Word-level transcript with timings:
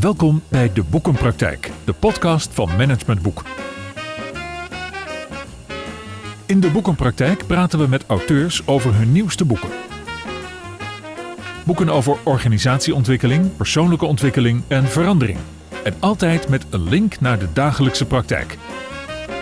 Welkom 0.00 0.42
bij 0.48 0.72
De 0.72 0.82
Boekenpraktijk, 0.82 1.70
de 1.84 1.92
podcast 1.92 2.54
van 2.54 2.76
Management 2.76 3.22
Boek. 3.22 3.42
In 6.46 6.60
De 6.60 6.70
Boekenpraktijk 6.70 7.46
praten 7.46 7.78
we 7.78 7.86
met 7.86 8.04
auteurs 8.06 8.66
over 8.66 8.94
hun 8.94 9.12
nieuwste 9.12 9.44
boeken. 9.44 9.68
Boeken 11.64 11.88
over 11.88 12.16
organisatieontwikkeling, 12.22 13.56
persoonlijke 13.56 14.06
ontwikkeling 14.06 14.62
en 14.68 14.88
verandering. 14.88 15.38
En 15.84 15.94
altijd 15.98 16.48
met 16.48 16.66
een 16.70 16.88
link 16.88 17.20
naar 17.20 17.38
de 17.38 17.52
dagelijkse 17.52 18.06
praktijk. 18.06 18.58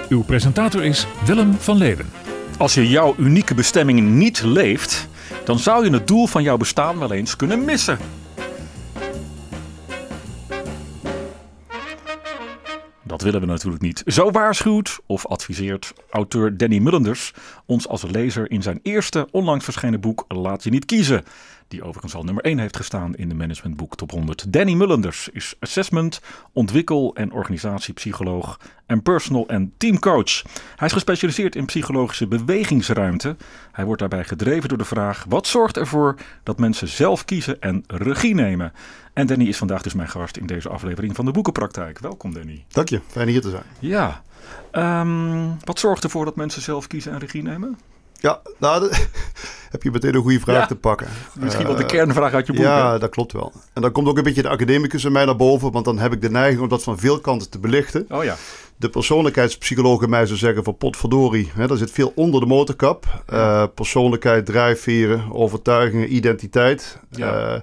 Uw 0.08 0.22
presentator 0.22 0.84
is 0.84 1.06
Willem 1.24 1.54
van 1.54 1.76
Leeuwen. 1.76 2.10
Als 2.56 2.74
je 2.74 2.88
jouw 2.88 3.14
unieke 3.18 3.54
bestemming 3.54 4.00
niet 4.00 4.42
leeft, 4.42 5.08
dan 5.44 5.58
zou 5.58 5.84
je 5.84 5.90
het 5.90 6.06
doel 6.06 6.26
van 6.26 6.42
jouw 6.42 6.56
bestaan 6.56 6.98
wel 6.98 7.12
eens 7.12 7.36
kunnen 7.36 7.64
missen. 7.64 7.98
Dat 13.18 13.26
willen 13.26 13.46
we 13.46 13.52
natuurlijk 13.52 13.82
niet. 13.82 14.02
Zo 14.06 14.30
waarschuwt 14.30 14.98
of 15.06 15.26
adviseert 15.26 15.92
auteur 16.10 16.56
Danny 16.56 16.78
Mullenders 16.78 17.32
ons 17.66 17.88
als 17.88 18.02
lezer 18.02 18.50
in 18.50 18.62
zijn 18.62 18.80
eerste 18.82 19.28
onlangs 19.30 19.64
verschenen 19.64 20.00
boek 20.00 20.24
Laat 20.28 20.64
je 20.64 20.70
niet 20.70 20.84
kiezen. 20.84 21.24
Die 21.68 21.82
overigens 21.82 22.14
al 22.14 22.22
nummer 22.22 22.44
1 22.44 22.58
heeft 22.58 22.76
gestaan 22.76 23.14
in 23.14 23.28
de 23.28 23.34
managementboek 23.34 23.96
top 23.96 24.10
100. 24.10 24.52
Danny 24.52 24.72
Mullenders 24.72 25.28
is 25.28 25.54
assessment, 25.60 26.20
ontwikkel- 26.52 27.14
en 27.14 27.32
organisatiepsycholoog 27.32 28.60
en 28.86 29.02
personal- 29.02 29.48
en 29.48 29.72
teamcoach. 29.76 30.42
Hij 30.76 30.86
is 30.86 30.92
gespecialiseerd 30.92 31.56
in 31.56 31.64
psychologische 31.64 32.26
bewegingsruimte. 32.26 33.36
Hij 33.72 33.84
wordt 33.84 34.00
daarbij 34.00 34.24
gedreven 34.24 34.68
door 34.68 34.78
de 34.78 34.84
vraag: 34.84 35.24
wat 35.28 35.46
zorgt 35.46 35.76
ervoor 35.76 36.14
dat 36.42 36.58
mensen 36.58 36.88
zelf 36.88 37.24
kiezen 37.24 37.60
en 37.60 37.84
regie 37.86 38.34
nemen? 38.34 38.72
En 39.12 39.26
Danny 39.26 39.44
is 39.44 39.56
vandaag 39.56 39.82
dus 39.82 39.94
mijn 39.94 40.08
gast 40.08 40.36
in 40.36 40.46
deze 40.46 40.68
aflevering 40.68 41.14
van 41.14 41.24
de 41.24 41.30
Boekenpraktijk. 41.30 41.98
Welkom 41.98 42.34
Danny. 42.34 42.64
Dank 42.68 42.88
je, 42.88 43.00
fijn 43.06 43.28
hier 43.28 43.40
te 43.40 43.50
zijn. 43.50 43.62
Ja, 43.78 44.22
ehm, 44.70 45.48
wat 45.64 45.78
zorgt 45.78 46.04
ervoor 46.04 46.24
dat 46.24 46.36
mensen 46.36 46.62
zelf 46.62 46.86
kiezen 46.86 47.12
en 47.12 47.18
regie 47.18 47.42
nemen? 47.42 47.78
Ja, 48.20 48.40
nou, 48.58 48.90
heb 49.70 49.82
je 49.82 49.90
meteen 49.90 50.14
een 50.14 50.22
goede 50.22 50.40
vraag 50.40 50.56
Ja, 50.56 50.66
te 50.66 50.76
pakken. 50.76 51.06
Misschien 51.40 51.66
wel 51.66 51.74
de 51.76 51.82
Eh, 51.82 51.88
kernvraag 51.88 52.32
uit 52.32 52.46
je 52.46 52.52
boek. 52.52 52.62
hè? 52.64 52.68
Ja, 52.70 52.98
dat 52.98 53.10
klopt 53.10 53.32
wel. 53.32 53.52
En 53.72 53.82
dan 53.82 53.92
komt 53.92 54.08
ook 54.08 54.16
een 54.16 54.22
beetje 54.22 54.42
de 54.42 54.48
academicus 54.48 55.04
in 55.04 55.12
mij 55.12 55.24
naar 55.24 55.36
boven, 55.36 55.72
want 55.72 55.84
dan 55.84 55.98
heb 55.98 56.12
ik 56.12 56.20
de 56.20 56.30
neiging 56.30 56.60
om 56.62 56.68
dat 56.68 56.82
van 56.82 56.98
veel 56.98 57.20
kanten 57.20 57.50
te 57.50 57.58
belichten. 57.58 58.06
Oh 58.10 58.24
ja. 58.24 58.36
De 58.76 58.88
persoonlijkheidspsycholoog 58.88 60.02
in 60.02 60.10
mij 60.10 60.26
zou 60.26 60.38
zeggen 60.38 60.64
van 60.64 60.76
potverdorie, 60.76 61.50
hè, 61.54 61.66
daar 61.66 61.76
zit 61.76 61.90
veel 61.90 62.12
onder 62.14 62.40
de 62.40 62.46
motorkap. 62.46 63.22
Eh, 63.26 63.64
persoonlijkheid, 63.74 64.46
drijfveren, 64.46 65.32
overtuigingen, 65.32 66.14
identiteit. 66.14 66.98
Ja. 67.10 67.26
Ja. 67.38 67.62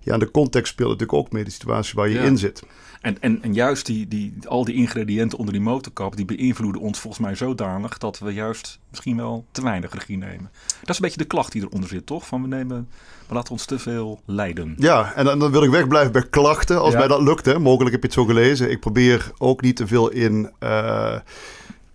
ja, 0.00 0.12
en 0.12 0.18
de 0.18 0.30
context 0.30 0.72
speelt 0.72 0.90
natuurlijk 0.90 1.18
ook 1.18 1.32
mee, 1.32 1.44
de 1.44 1.50
situatie 1.50 1.94
waar 1.94 2.08
je 2.08 2.14
Ja. 2.14 2.22
in 2.22 2.38
zit. 2.38 2.62
En, 3.06 3.16
en, 3.20 3.42
en 3.42 3.54
juist 3.54 3.86
die, 3.86 4.08
die, 4.08 4.34
al 4.48 4.64
die 4.64 4.74
ingrediënten 4.74 5.38
onder 5.38 5.52
die 5.54 5.62
motorkap, 5.62 6.16
die 6.16 6.24
beïnvloeden 6.24 6.82
ons 6.82 6.98
volgens 6.98 7.22
mij 7.22 7.34
zodanig 7.34 7.98
dat 7.98 8.18
we 8.18 8.32
juist 8.32 8.78
misschien 8.90 9.16
wel 9.16 9.44
te 9.50 9.62
weinig 9.62 9.92
regie 9.92 10.16
nemen. 10.16 10.50
Dat 10.80 10.88
is 10.88 10.96
een 10.96 11.02
beetje 11.02 11.16
de 11.18 11.24
klacht 11.24 11.52
die 11.52 11.62
eronder 11.62 11.88
zit, 11.88 12.06
toch? 12.06 12.26
Van 12.26 12.42
we 12.42 12.48
nemen, 12.48 12.88
we 13.28 13.34
laten 13.34 13.52
ons 13.52 13.64
te 13.64 13.78
veel 13.78 14.20
leiden. 14.24 14.74
Ja, 14.78 15.12
en 15.14 15.24
dan, 15.24 15.38
dan 15.38 15.50
wil 15.50 15.62
ik 15.62 15.70
wegblijven 15.70 16.12
bij 16.12 16.26
klachten. 16.30 16.80
Als 16.80 16.92
Ja. 16.92 16.98
mij 16.98 17.08
dat 17.08 17.20
lukt, 17.20 17.44
hè. 17.46 17.58
mogelijk 17.58 17.92
heb 17.92 18.00
je 18.00 18.06
het 18.08 18.16
zo 18.16 18.24
gelezen. 18.24 18.70
Ik 18.70 18.80
probeer 18.80 19.30
ook 19.38 19.60
niet 19.60 19.76
te 19.76 19.86
veel 19.86 20.08
in 20.10 20.50
eh, 20.58 21.16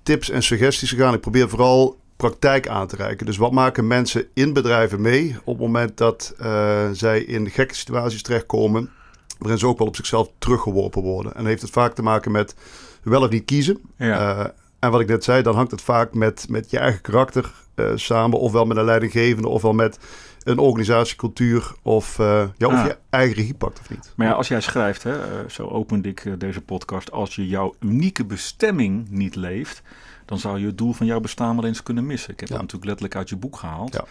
tips 0.04 0.30
en 0.30 0.44
suggesties 0.44 0.90
te 0.90 0.96
gaan. 0.96 1.14
Ik 1.14 1.22
probeer 1.22 1.50
vooral 1.50 1.98
praktijk 2.16 2.68
aan 2.68 2.88
te 2.88 2.96
reiken. 2.96 3.26
Dus 3.26 3.38
wat 3.38 3.52
maken 3.52 3.88
mensen 3.88 4.26
in 4.34 4.54
bedrijven 4.54 5.02
mee 5.02 5.36
op 5.44 5.54
het 5.58 5.66
moment 5.66 5.98
dat 5.98 6.34
eh, 6.38 6.90
zij 6.92 7.22
in 7.22 7.50
gekke 7.50 7.76
situaties 7.76 8.22
terechtkomen, 8.22 8.90
waarin 9.42 9.60
ze 9.60 9.68
ook 9.68 9.78
wel 9.78 9.88
op 9.88 9.96
zichzelf 9.96 10.30
teruggeworpen 10.38 11.02
worden. 11.02 11.36
En 11.36 11.46
heeft 11.46 11.62
het 11.62 11.72
vaak 11.72 11.94
te 11.94 12.02
maken 12.02 12.32
met 12.32 12.56
wel 13.04 13.22
of 13.24 13.30
niet 13.30 13.46
kiezen. 13.46 13.80
Ja. 13.98 14.40
Eh, 14.40 14.50
en 14.80 14.92
wat 14.92 15.02
ik 15.02 15.08
net 15.08 15.24
zei, 15.24 15.42
dan 15.42 15.56
hangt 15.56 15.72
het 15.72 15.82
vaak 15.82 16.14
met, 16.14 16.46
met 16.50 16.70
je 16.70 16.78
eigen 16.78 17.02
karakter 17.02 17.52
eh, 17.76 17.92
samen, 17.96 18.40
ofwel 18.40 18.66
met 18.66 18.78
een 18.78 18.84
leidinggevende, 18.86 19.48
ofwel 19.48 19.74
met 19.74 20.00
een 20.44 20.58
organisatiecultuur, 20.58 21.72
of, 21.82 22.20
eh, 22.20 22.44
ja, 22.58 22.68
of 22.68 22.74
Ah. 22.74 22.86
je 22.86 22.98
eigen 23.10 23.36
regie 23.36 23.54
pakt 23.54 23.80
of 23.80 23.90
niet. 23.90 24.14
Maar 24.16 24.28
ja, 24.28 24.34
als 24.34 24.48
jij 24.48 24.62
schrijft, 24.62 25.04
hè, 25.04 25.16
zo 25.50 25.68
opende 25.68 26.10
ik 26.10 26.36
deze 26.40 26.62
podcast, 26.62 27.12
als 27.12 27.36
je 27.36 27.48
jouw 27.48 27.76
unieke 27.80 28.26
bestemming 28.26 29.10
niet 29.10 29.36
leeft, 29.36 29.82
dan 30.26 30.40
zou 30.40 30.60
je 30.60 30.66
het 30.66 30.78
doel 30.78 30.94
van 30.94 31.06
jouw 31.06 31.20
bestaan 31.20 31.56
wel 31.56 31.66
eens 31.66 31.84
kunnen 31.84 32.06
missen. 32.06 32.32
Ik 32.34 32.40
heb 32.40 32.50
Ja. 32.50 32.54
dat 32.56 32.64
natuurlijk 32.64 32.90
letterlijk 32.90 33.20
uit 33.20 33.30
je 33.30 33.36
boek 33.36 33.56
gehaald. 33.58 33.94
Ja. 33.94 34.06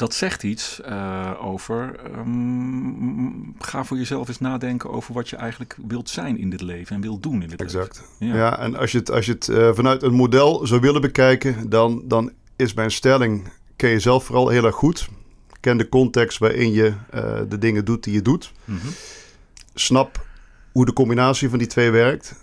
Dat 0.00 0.14
zegt 0.14 0.42
iets 0.42 0.80
eh, 0.80 1.30
over, 1.40 2.00
ehm, 2.04 3.30
ga 3.58 3.84
voor 3.84 3.96
jezelf 3.96 4.28
eens 4.28 4.38
nadenken 4.40 4.90
over 4.90 5.14
wat 5.14 5.28
je 5.28 5.36
eigenlijk 5.36 5.76
wilt 5.86 6.08
zijn 6.10 6.38
in 6.38 6.50
dit 6.50 6.60
leven 6.60 6.94
en 6.96 7.02
wilt 7.02 7.22
doen 7.22 7.42
in 7.42 7.48
dit 7.48 7.60
Exact. 7.60 8.02
leven. 8.18 8.36
Ja. 8.36 8.58
en 8.58 8.74
als 8.76 8.92
je 8.92 8.98
het, 8.98 9.10
als 9.10 9.26
je 9.26 9.32
het 9.32 9.48
eh, 9.48 9.70
vanuit 9.74 10.02
een 10.02 10.12
model 10.12 10.66
zou 10.66 10.80
willen 10.80 11.00
bekijken, 11.00 11.68
dan, 11.70 12.02
dan 12.04 12.32
is 12.56 12.74
mijn 12.74 12.90
stelling, 12.90 13.48
ken 13.76 13.90
jezelf 13.90 14.24
vooral 14.24 14.48
heel 14.48 14.64
erg 14.64 14.74
goed. 14.74 15.08
Ken 15.60 15.76
de 15.76 15.88
context 15.88 16.38
waarin 16.38 16.72
je 16.72 16.94
eh, 17.10 17.40
de 17.48 17.58
dingen 17.58 17.84
doet 17.84 18.04
die 18.04 18.14
je 18.14 18.22
doet. 18.22 18.52
Mhm. 18.64 18.86
Snap 19.74 20.26
hoe 20.72 20.84
de 20.86 20.92
combinatie 20.92 21.48
van 21.48 21.58
die 21.58 21.66
twee 21.68 21.90
werkt. 21.90 22.34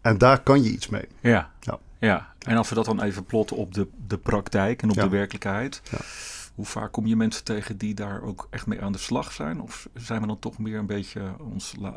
En 0.00 0.18
daar 0.18 0.40
kan 0.42 0.62
je 0.62 0.70
iets 0.70 0.88
mee. 0.88 1.04
Ja. 1.20 1.50
Ja. 1.60 1.78
ja. 1.98 2.32
En 2.38 2.56
als 2.56 2.68
we 2.68 2.74
dat 2.74 2.84
dan 2.84 3.02
even 3.02 3.24
plotten 3.24 3.56
op 3.56 3.74
de, 3.74 3.86
de 4.06 4.18
praktijk 4.18 4.82
en 4.82 4.90
op 4.90 4.96
Ja. 4.96 5.02
de 5.02 5.08
werkelijkheid. 5.08 5.80
Ja. 5.90 5.98
Hoe 6.58 6.66
vaak 6.66 6.92
kom 6.92 7.06
je 7.06 7.16
mensen 7.16 7.44
tegen 7.44 7.76
die 7.76 7.94
daar 7.94 8.22
ook 8.22 8.46
echt 8.50 8.66
mee 8.66 8.80
aan 8.80 8.92
de 8.92 8.98
slag 8.98 9.32
zijn? 9.32 9.60
Of 9.60 9.88
zijn 9.94 10.20
we 10.20 10.26
dan 10.26 10.38
toch 10.38 10.58
meer 10.58 10.78
een 10.78 10.86
beetje, 10.86 11.22
ons, 11.52 11.74
eh, 11.82 11.88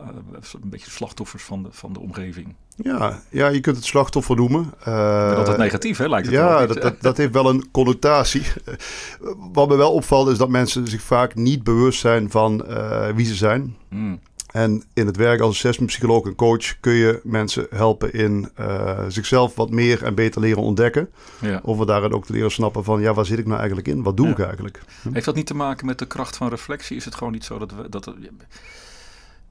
een 0.62 0.70
beetje 0.70 0.92
slachtoffers 0.92 1.44
van 1.44 1.64
de, 1.64 1.70
van 1.72 1.94
de 1.94 2.00
omgeving? 2.00 2.56
Ja, 2.76 3.22
ja, 3.30 3.48
je 3.48 3.60
kunt 3.60 3.76
het 3.76 3.86
slachtoffer 3.86 4.36
noemen. 4.36 4.74
Eh, 4.84 5.36
dat 5.36 5.48
is 5.48 5.58
negatief, 5.58 5.98
hè, 5.98 6.08
lijkt 6.08 6.26
het. 6.26 6.36
Ja, 6.36 6.66
dat, 6.66 6.82
dat, 6.82 7.02
dat 7.02 7.18
heeft 7.18 7.34
wel 7.34 7.50
een 7.50 7.72
connotatie. 7.72 8.44
Wat 9.54 9.70
me 9.70 9.76
wel 9.76 9.94
opvalt 9.94 10.28
is 10.28 10.38
dat 10.38 10.50
mensen 10.50 10.88
zich 10.88 11.02
vaak 11.02 11.36
niet 11.36 11.64
bewust 11.64 12.00
zijn 12.00 12.32
van 12.32 12.66
eh, 12.66 13.10
wie 13.10 13.26
ze 13.26 13.36
zijn. 13.36 13.76
Mm, 13.90 14.20
En 14.52 14.84
in 14.94 15.06
het 15.06 15.16
werk 15.18 15.40
als 15.42 15.56
assessmentpsycholoog 15.56 16.26
en 16.26 16.36
coach 16.36 16.80
kun 16.80 16.94
je 16.94 17.20
mensen 17.24 17.68
helpen 17.70 18.14
in 18.14 18.50
eh, 18.56 19.06
zichzelf 19.08 19.56
wat 19.56 19.70
meer 19.70 20.04
en 20.04 20.16
beter 20.16 20.42
leren 20.42 20.62
ontdekken. 20.64 21.10
ja. 21.42 21.60
Of 21.64 21.78
we 21.78 21.86
daarin 21.86 22.14
ook 22.14 22.26
te 22.26 22.34
leren 22.34 22.52
snappen 22.52 22.84
van, 22.84 23.02
ja, 23.02 23.14
waar 23.14 23.26
zit 23.26 23.40
ik 23.40 23.46
nou 23.46 23.58
eigenlijk 23.58 23.88
in? 23.88 24.04
Wat 24.04 24.18
doe 24.18 24.26
Ja. 24.26 24.32
ik 24.32 24.40
eigenlijk? 24.40 24.82
Heeft 25.12 25.26
dat 25.26 25.36
niet 25.36 25.46
te 25.46 25.54
maken 25.54 25.86
met 25.86 26.00
de 26.00 26.06
kracht 26.08 26.38
van 26.38 26.50
reflectie? 26.50 26.96
Is 26.98 27.06
het 27.06 27.16
gewoon 27.16 27.34
niet 27.34 27.44
zo 27.46 27.58
dat 27.58 27.72
we. 27.72 27.90
Dat, 27.90 28.14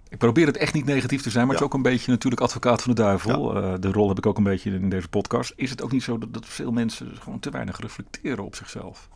ik 0.09 0.19
probeer 0.19 0.47
het 0.47 0.57
echt 0.57 0.75
niet 0.75 0.85
negatief 0.85 1.23
te 1.23 1.31
zijn, 1.31 1.45
maar 1.47 1.55
het 1.55 1.65
is 1.65 1.69
ook 1.71 1.75
een 1.75 1.83
beetje 1.83 2.11
natuurlijk 2.11 2.43
advocaat 2.43 2.83
van 2.83 2.95
de 2.95 3.03
duivel. 3.03 3.57
Eh, 3.63 3.73
de 3.81 3.93
rol 3.93 4.09
heb 4.09 4.19
ik 4.19 4.27
ook 4.27 4.37
een 4.39 4.45
beetje 4.45 4.71
in 4.71 4.89
deze 4.89 5.09
podcast. 5.09 5.53
Is 5.57 5.71
het 5.71 5.83
ook 5.83 5.93
niet 5.93 6.03
zo 6.03 6.19
dat, 6.19 6.35
dat 6.35 6.47
veel 6.47 6.73
mensen 6.73 7.13
gewoon 7.21 7.39
te 7.41 7.51
weinig 7.51 7.81
reflecteren 7.81 8.45
op 8.45 8.55
zichzelf? 8.55 9.09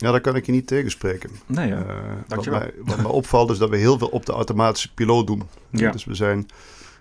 Ja, 0.00 0.10
daar 0.10 0.20
kan 0.20 0.36
ik 0.36 0.46
je 0.46 0.52
niet 0.52 0.66
tegenspreken. 0.66 1.30
Nee, 1.46 1.68
ja. 1.68 1.76
Eh, 1.78 1.94
wat, 2.36 2.46
mij, 2.46 2.72
wat 2.84 2.96
mij 2.96 3.10
opvalt 3.10 3.50
is 3.50 3.58
dat 3.58 3.70
we 3.70 3.76
heel 3.76 3.98
veel 3.98 4.08
op 4.08 4.26
de 4.26 4.32
automatische 4.32 4.94
piloot 4.94 5.26
doen. 5.26 5.42
Ja. 5.70 5.90
Dus 5.90 6.04
we 6.04 6.14
zijn 6.14 6.48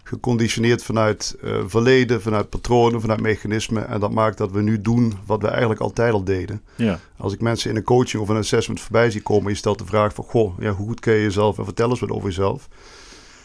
geconditioneerd 0.04 0.84
vanuit 0.84 1.36
eh, 1.44 1.58
verleden, 1.66 2.22
vanuit 2.22 2.50
patronen, 2.50 3.02
vanuit 3.02 3.22
mechanismen. 3.22 3.88
En 3.88 4.00
dat 4.00 4.12
maakt 4.12 4.38
dat 4.38 4.52
we 4.52 4.62
nu 4.62 4.82
doen 4.82 5.14
wat 5.26 5.42
we 5.42 5.48
eigenlijk 5.48 5.82
altijd 5.82 6.14
al 6.14 6.24
deden. 6.24 6.62
ja. 6.76 7.00
Als 7.18 7.34
ik 7.34 7.42
mensen 7.42 7.70
in 7.70 7.76
een 7.76 7.84
coaching 7.84 8.22
of 8.24 8.30
een 8.30 8.38
assessment 8.38 8.82
voorbij 8.82 9.12
zie 9.12 9.22
komen, 9.22 9.52
je 9.52 9.58
stelt 9.58 9.80
de 9.80 9.86
vraag 9.86 10.14
van, 10.14 10.24
goh, 10.24 10.60
ja, 10.60 10.72
hoe 10.72 10.88
goed 10.88 11.00
ken 11.00 11.14
je 11.14 11.22
jezelf 11.22 11.58
en 11.58 11.64
vertel 11.64 11.90
eens 11.90 12.00
wat 12.00 12.12
over 12.12 12.28
jezelf. 12.28 12.68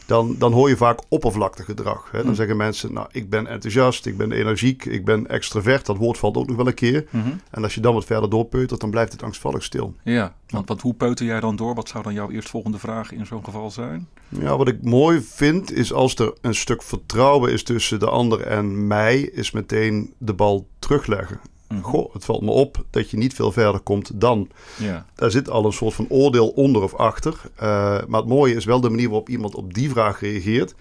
Dan, 0.06 0.34
dan 0.38 0.52
hoor 0.52 0.68
je 0.68 0.76
vaak 0.76 1.00
oppervlakkig 1.08 1.64
gedrag. 1.64 2.08
Hè? 2.10 2.18
Dan 2.18 2.26
Hm. 2.28 2.34
zeggen 2.34 2.56
mensen, 2.56 2.92
nou, 2.92 3.06
ik 3.10 3.30
ben 3.30 3.46
enthousiast, 3.46 4.06
ik 4.06 4.16
ben 4.16 4.32
energiek, 4.32 4.84
ik 4.84 5.04
ben 5.04 5.26
extravert. 5.26 5.86
Dat 5.86 5.96
woord 5.96 6.18
valt 6.18 6.36
ook 6.36 6.46
nog 6.46 6.56
wel 6.56 6.66
een 6.66 6.74
keer. 6.74 7.04
Mhm. 7.10 7.28
En 7.50 7.62
als 7.62 7.74
je 7.74 7.80
dan 7.80 7.94
wat 7.94 8.04
verder 8.04 8.30
doorpeutert, 8.30 8.80
dan 8.80 8.90
blijft 8.90 9.12
het 9.12 9.22
angstvallig 9.22 9.62
stil. 9.62 9.94
Ja, 10.02 10.34
want, 10.48 10.68
want 10.68 10.80
hoe 10.80 10.94
peuter 10.94 11.26
jij 11.26 11.40
dan 11.40 11.56
door? 11.56 11.74
Wat 11.74 11.88
zou 11.88 12.02
dan 12.04 12.14
jouw 12.14 12.30
eerstvolgende 12.30 12.78
vraag 12.78 13.12
in 13.12 13.26
zo'n 13.26 13.44
geval 13.44 13.70
zijn? 13.70 14.08
Ja, 14.28 14.56
wat 14.56 14.68
ik 14.68 14.82
mooi 14.82 15.20
vind, 15.20 15.72
is 15.72 15.92
als 15.92 16.14
er 16.14 16.32
een 16.40 16.54
stuk 16.54 16.82
vertrouwen 16.82 17.52
is 17.52 17.62
tussen 17.62 17.98
de 17.98 18.08
ander 18.08 18.40
en 18.40 18.86
mij, 18.86 19.20
is 19.20 19.50
meteen 19.50 20.14
de 20.18 20.34
bal 20.34 20.66
terugleggen. 20.78 21.40
Mhm. 21.74 21.82
Goh, 21.84 22.12
het 22.14 22.24
valt 22.24 22.42
me 22.42 22.50
op 22.50 22.84
dat 22.90 23.10
je 23.10 23.16
niet 23.16 23.34
veel 23.34 23.52
verder 23.52 23.80
komt 23.80 24.10
dan. 24.20 24.48
Ja, 24.78 25.06
Daar 25.14 25.30
zit 25.30 25.50
al 25.50 25.64
een 25.64 25.72
soort 25.72 25.94
van 25.94 26.06
oordeel 26.08 26.48
onder 26.48 26.82
of 26.82 26.94
achter. 26.94 27.34
Eh, 27.56 27.66
maar 28.06 28.20
het 28.20 28.28
mooie 28.28 28.54
is 28.54 28.64
wel 28.64 28.80
de 28.80 28.90
manier 28.90 29.08
waarop 29.08 29.28
iemand 29.28 29.54
op 29.54 29.74
die 29.74 29.90
vraag 29.90 30.20
reageert. 30.20 30.74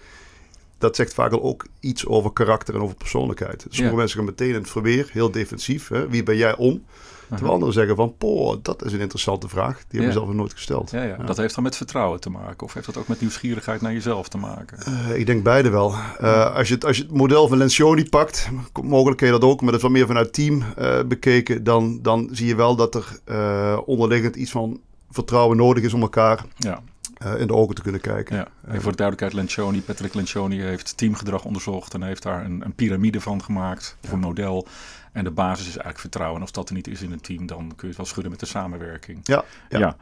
Dat 0.78 0.96
zegt 0.96 1.14
vaak 1.14 1.32
al 1.32 1.42
ook 1.42 1.66
iets 1.80 2.06
over 2.06 2.32
karakter 2.32 2.74
en 2.74 2.80
over 2.80 2.96
persoonlijkheid. 2.96 3.60
Sommige 3.68 3.90
Ja. 3.94 3.98
mensen 4.00 4.16
gaan 4.16 4.26
meteen 4.26 4.48
in 4.48 4.54
het 4.54 4.70
verweer, 4.70 5.08
heel 5.12 5.30
defensief. 5.30 5.88
Hè? 5.88 6.08
Wie 6.08 6.22
ben 6.22 6.36
jij 6.36 6.56
om? 6.56 6.84
Terwijl 7.28 7.52
anderen 7.52 7.74
zeggen 7.74 7.96
van, 7.96 8.16
poh, 8.16 8.56
dat 8.62 8.84
is 8.84 8.92
een 8.92 9.00
interessante 9.00 9.48
vraag. 9.48 9.76
Die 9.76 9.84
hebben 9.88 10.06
we 10.06 10.12
zelf 10.12 10.26
nog 10.26 10.36
nooit 10.36 10.52
gesteld. 10.52 10.90
ja, 10.90 11.02
ja. 11.02 11.16
dat 11.16 11.36
heeft 11.36 11.54
dan 11.54 11.64
met 11.64 11.76
vertrouwen 11.76 12.20
te 12.20 12.30
maken. 12.30 12.66
Of 12.66 12.74
heeft 12.74 12.86
dat 12.86 12.96
ook 12.96 13.08
met 13.08 13.20
nieuwsgierigheid 13.20 13.80
naar 13.80 13.92
jezelf 13.92 14.28
te 14.28 14.38
maken? 14.38 14.78
Eh, 14.78 15.18
ik 15.18 15.26
denk 15.26 15.42
beide 15.42 15.70
wel. 15.70 15.94
Eh, 16.18 16.54
als, 16.54 16.68
je 16.68 16.74
het, 16.74 16.84
als 16.84 16.96
je 16.96 17.02
het 17.02 17.12
model 17.12 17.48
van 17.48 17.58
Lencioni 17.58 18.08
pakt, 18.08 18.48
mogelijk 18.82 19.16
kun 19.16 19.26
je 19.26 19.32
dat 19.32 19.44
ook, 19.44 19.60
maar 19.60 19.70
dat 19.70 19.76
is 19.76 19.82
wat 19.82 19.96
meer 19.96 20.06
vanuit 20.06 20.32
team 20.32 20.62
eh, 20.76 21.02
bekeken, 21.06 21.64
dan, 21.64 21.98
dan 22.02 22.28
zie 22.32 22.46
je 22.46 22.54
wel 22.54 22.76
dat 22.76 22.94
er 22.94 23.82
onderliggend 23.84 24.36
iets 24.36 24.50
van 24.50 24.80
vertrouwen 25.10 25.56
nodig 25.56 25.84
is 25.84 25.92
om 25.92 26.00
elkaar 26.02 26.44
Ja, 26.56 26.82
uh, 27.24 27.40
in 27.40 27.46
de 27.46 27.54
ogen 27.54 27.74
te 27.74 27.82
kunnen 27.82 28.00
kijken. 28.00 28.36
Ja. 28.36 28.48
En 28.66 28.80
voor 28.80 28.90
de 28.90 28.96
duidelijkheid, 28.96 29.32
Lencioni, 29.32 29.82
Patrick 29.82 30.14
Lencioni 30.14 30.60
heeft 30.60 30.96
teamgedrag 30.96 31.44
onderzocht 31.44 31.94
en 31.94 32.02
heeft 32.02 32.22
daar 32.22 32.44
een, 32.44 32.64
een 32.64 32.74
piramide 32.74 33.20
van 33.20 33.42
gemaakt, 33.42 33.96
of 34.04 34.12
een 34.12 34.18
model. 34.18 34.66
En 35.14 35.24
de 35.24 35.30
basis 35.30 35.60
is 35.60 35.66
eigenlijk 35.66 35.98
vertrouwen. 35.98 36.36
En 36.36 36.42
als 36.42 36.52
dat 36.52 36.68
er 36.68 36.74
niet 36.74 36.88
is 36.88 37.02
in 37.02 37.12
een 37.12 37.20
team, 37.20 37.46
dan 37.46 37.58
kun 37.58 37.76
je 37.80 37.86
het 37.86 37.96
wel 37.96 38.06
schudden 38.06 38.30
met 38.30 38.40
de 38.40 38.46
samenwerking. 38.46 39.18
Ja. 39.22 39.44
ja. 39.68 39.96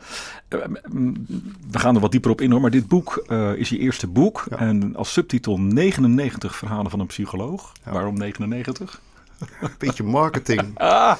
Uh, 0.48 0.64
we 1.70 1.78
gaan 1.78 1.94
er 1.94 2.00
wat 2.00 2.10
dieper 2.10 2.30
op 2.30 2.40
in 2.40 2.50
hoor. 2.50 2.60
Maar 2.60 2.70
dit 2.70 2.88
boek 2.88 3.24
uh, 3.28 3.52
is 3.54 3.68
je 3.68 3.78
eerste 3.78 4.06
boek. 4.06 4.46
En 4.56 4.96
als 4.96 5.12
subtitel 5.12 5.60
99 5.60 6.56
verhalen 6.56 6.90
van 6.90 7.00
een 7.00 7.06
psycholoog. 7.06 7.72
Waarom 7.82 8.18
99? 8.18 9.00
Een 9.60 9.70
beetje 9.78 10.02
marketing. 10.02 10.60
ah, 10.74 11.16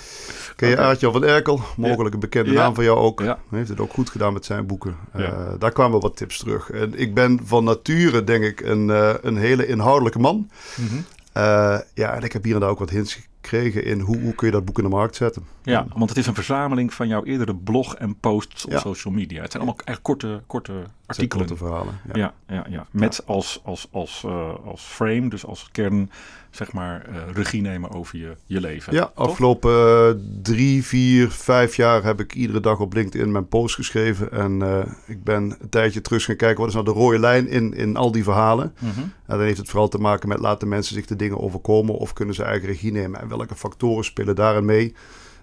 Ken 0.56 0.68
je 0.68 0.74
okay. 0.74 0.86
Aartje 0.86 1.10
van 1.10 1.24
Erkel? 1.24 1.60
Mogelijk 1.76 2.14
een 2.14 2.20
bekende 2.20 2.52
naam 2.52 2.74
van 2.74 2.84
jou 2.84 2.98
ook. 2.98 3.20
Ja. 3.20 3.38
heeft 3.50 3.68
het 3.68 3.80
ook 3.80 3.92
goed 3.92 4.10
gedaan 4.10 4.32
met 4.32 4.44
zijn 4.44 4.66
boeken. 4.66 4.96
Uh, 5.16 5.52
daar 5.58 5.72
kwamen 5.72 6.00
wat 6.00 6.16
tips 6.16 6.38
terug. 6.38 6.70
En 6.70 6.98
ik 6.98 7.14
ben 7.14 7.40
van 7.44 7.64
nature, 7.64 8.24
denk 8.24 8.44
ik, 8.44 8.60
een, 8.60 8.88
uh, 8.88 9.14
een 9.22 9.36
hele 9.36 9.66
inhoudelijke 9.66 10.18
man. 10.18 10.50
Mm 10.76 10.86
-hmm. 10.88 11.04
uh, 11.36 11.78
ja, 11.94 12.14
en 12.14 12.22
ik 12.22 12.32
heb 12.32 12.44
hier 12.44 12.54
en 12.54 12.60
daar 12.60 12.70
ook 12.70 12.78
wat 12.78 12.90
hints 12.90 13.18
gekregen 13.42 13.84
in 13.84 14.00
hoe, 14.00 14.20
hoe 14.20 14.34
kun 14.34 14.46
je 14.46 14.52
dat 14.52 14.64
boek 14.64 14.78
in 14.78 14.84
de 14.84 14.90
markt 14.90 15.16
zetten. 15.16 15.46
Ja, 15.62 15.86
want 15.94 16.08
het 16.08 16.18
is 16.18 16.26
een 16.26 16.34
verzameling 16.34 16.94
van 16.94 17.08
jouw 17.08 17.24
eerdere 17.24 17.54
blog 17.54 17.94
en 17.94 18.16
posts 18.16 18.66
op 18.66 18.72
social 18.72 19.14
media. 19.14 19.42
Het 19.42 19.52
zijn 19.52 19.62
allemaal 19.62 19.80
echt 19.84 20.02
korte, 20.02 20.42
korte 20.46 20.72
artikelen. 21.06 21.46
Korte 21.46 21.64
verhalen. 21.64 22.00
Ja, 22.12 22.18
ja, 22.46 22.54
ja. 22.56 22.66
ja. 22.68 22.86
Met 22.90 23.22
Als, 23.26 23.60
als, 23.64 23.88
als, 23.90 24.24
als 24.64 24.82
frame, 24.82 25.28
dus 25.28 25.46
als 25.46 25.68
kern 25.72 26.10
zeg 26.50 26.72
maar, 26.72 27.06
uh, 27.08 27.16
regie 27.32 27.60
nemen 27.60 27.90
over 27.90 28.18
je, 28.18 28.36
je 28.46 28.60
leven. 28.60 28.92
Ja, 28.92 29.10
afgelopen 29.14 29.72
uh, 29.72 30.22
drie, 30.42 30.84
vier, 30.84 31.30
vijf 31.30 31.76
jaar 31.76 32.04
heb 32.04 32.20
ik 32.20 32.34
iedere 32.34 32.60
dag 32.60 32.78
op 32.78 32.94
LinkedIn 32.94 33.32
mijn 33.32 33.48
post 33.48 33.74
geschreven. 33.74 34.32
En 34.32 34.86
ik 35.06 35.24
ben 35.24 35.56
een 35.60 35.68
tijdje 35.68 36.00
terug 36.00 36.24
gaan 36.24 36.36
kijken, 36.36 36.58
wat 36.58 36.68
is 36.68 36.74
nou 36.74 36.86
de 36.86 36.92
rode 36.92 37.18
lijn 37.18 37.48
in, 37.48 37.74
in 37.74 37.96
al 37.96 38.12
die 38.12 38.24
verhalen? 38.24 38.74
Mm 38.78 38.90
-hmm. 38.90 39.02
En 39.02 39.38
dan 39.38 39.40
heeft 39.40 39.58
het 39.58 39.68
vooral 39.68 39.88
te 39.88 39.98
maken 39.98 40.28
met 40.28 40.38
laten 40.38 40.68
mensen 40.68 40.94
zich 40.94 41.06
de 41.06 41.16
dingen 41.16 41.40
overkomen 41.40 41.94
of 41.94 42.12
kunnen 42.12 42.34
ze 42.34 42.42
eigen 42.42 42.68
regie 42.68 42.92
nemen? 42.92 43.20
En 43.20 43.28
welke 43.36 43.54
factoren 43.54 44.04
spelen 44.04 44.34
daarin 44.34 44.64
mee? 44.64 44.94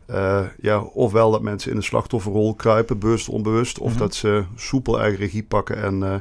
Uh, 0.10 0.46
ja, 0.62 0.80
ofwel 0.80 1.32
dat 1.32 1.42
mensen 1.42 1.72
in 1.72 1.78
een 1.78 1.84
slachtofferrol 1.84 2.56
kruipen, 2.56 3.00
bewust 3.00 3.30
onbewust. 3.30 3.80
Of 3.80 3.86
mm 3.86 3.92
-hmm. 3.92 4.00
dat 4.00 4.16
ze 4.16 4.46
soepel 4.56 5.00
eigen 5.00 5.20
regie 5.20 5.44
pakken 5.44 5.84
en 5.84 5.94
uh, 6.02 6.14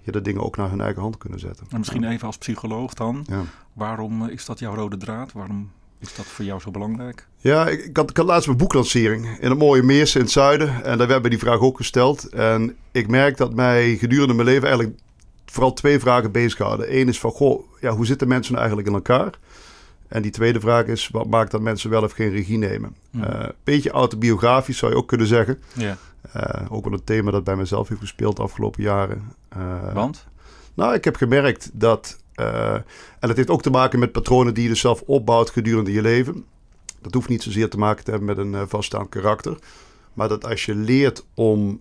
ja, 0.00 0.12
de 0.12 0.22
dingen 0.22 0.42
ook 0.42 0.56
naar 0.56 0.70
hun 0.70 0.80
eigen 0.80 1.02
hand 1.02 1.18
kunnen 1.18 1.38
zetten. 1.38 1.66
En 1.70 1.78
misschien 1.78 2.04
even 2.04 2.26
als 2.26 2.38
psycholoog 2.38 2.94
dan. 2.94 3.24
Ja. 3.28 3.42
Waarom 3.72 4.28
is 4.28 4.44
dat 4.44 4.58
jouw 4.58 4.74
rode 4.74 4.96
draad? 4.96 5.32
Waarom 5.32 5.70
is 5.98 6.14
dat 6.14 6.26
voor 6.26 6.44
jou 6.44 6.60
zo 6.60 6.70
belangrijk? 6.70 7.26
Ja, 7.36 7.68
ik, 7.68 7.84
ik, 7.84 7.96
had, 7.96 8.10
ik 8.10 8.16
had 8.16 8.26
laatst 8.26 8.46
mijn 8.46 8.58
boeklancering 8.58 9.38
in 9.40 9.50
een 9.50 9.56
mooie 9.56 9.82
Meers 9.82 10.14
in 10.14 10.20
het 10.20 10.30
zuiden. 10.30 10.84
En 10.84 10.98
daar 10.98 11.06
werd 11.06 11.22
me 11.22 11.28
die 11.28 11.38
vraag 11.38 11.58
ook 11.58 11.76
gesteld. 11.76 12.28
En 12.28 12.76
ik 12.92 13.08
merk 13.08 13.36
dat 13.36 13.54
mij 13.54 13.96
gedurende 13.96 14.34
mijn 14.34 14.46
leven 14.46 14.68
eigenlijk 14.68 14.98
vooral 15.46 15.72
twee 15.72 15.98
vragen 15.98 16.32
bezighouden. 16.32 16.98
Eén 16.98 17.08
is 17.08 17.20
van, 17.20 17.30
goh, 17.30 17.62
ja, 17.80 17.90
hoe 17.90 18.06
zitten 18.06 18.28
mensen 18.28 18.54
nou 18.54 18.64
eigenlijk 18.66 18.96
in 18.96 19.02
elkaar? 19.02 19.38
En 20.08 20.22
die 20.22 20.30
tweede 20.30 20.60
vraag 20.60 20.84
is, 20.84 21.08
wat 21.08 21.26
maakt 21.26 21.50
dat 21.50 21.60
mensen 21.60 21.90
wel 21.90 22.02
of 22.02 22.12
geen 22.12 22.30
regie 22.30 22.58
nemen? 22.58 22.96
Een 23.12 23.22
hmm. 23.22 23.40
uh, 23.40 23.48
beetje 23.64 23.90
autobiografisch 23.90 24.78
zou 24.78 24.92
je 24.92 24.98
ook 24.98 25.08
kunnen 25.08 25.26
zeggen. 25.26 25.62
Uh, 26.36 26.42
ook 26.68 26.84
wel 26.84 26.92
een 26.92 27.04
thema 27.04 27.30
dat 27.30 27.44
bij 27.44 27.56
mezelf 27.56 27.88
heeft 27.88 28.00
gespeeld 28.00 28.36
de 28.36 28.42
afgelopen 28.42 28.82
jaren. 28.82 29.32
Uh, 29.56 29.92
Want? 29.92 30.26
Nou, 30.74 30.94
ik 30.94 31.04
heb 31.04 31.16
gemerkt 31.16 31.70
dat... 31.72 32.22
en 32.34 32.84
het 33.20 33.36
heeft 33.36 33.50
ook 33.50 33.62
te 33.62 33.70
maken 33.70 33.98
met 33.98 34.12
patronen 34.12 34.54
die 34.54 34.62
je 34.62 34.68
dus 34.68 34.80
zelf 34.80 35.00
opbouwt 35.00 35.50
gedurende 35.50 35.92
je 35.92 36.02
leven. 36.02 36.44
Dat 37.00 37.14
hoeft 37.14 37.28
niet 37.28 37.42
zozeer 37.42 37.70
te 37.70 37.78
maken 37.78 38.04
te 38.04 38.10
hebben 38.10 38.28
met 38.28 38.38
een 38.38 38.68
vaststaand 38.68 39.08
karakter. 39.08 39.58
Maar 40.14 40.28
dat 40.28 40.44
als 40.44 40.64
je 40.64 40.74
leert 40.74 41.24
om 41.34 41.80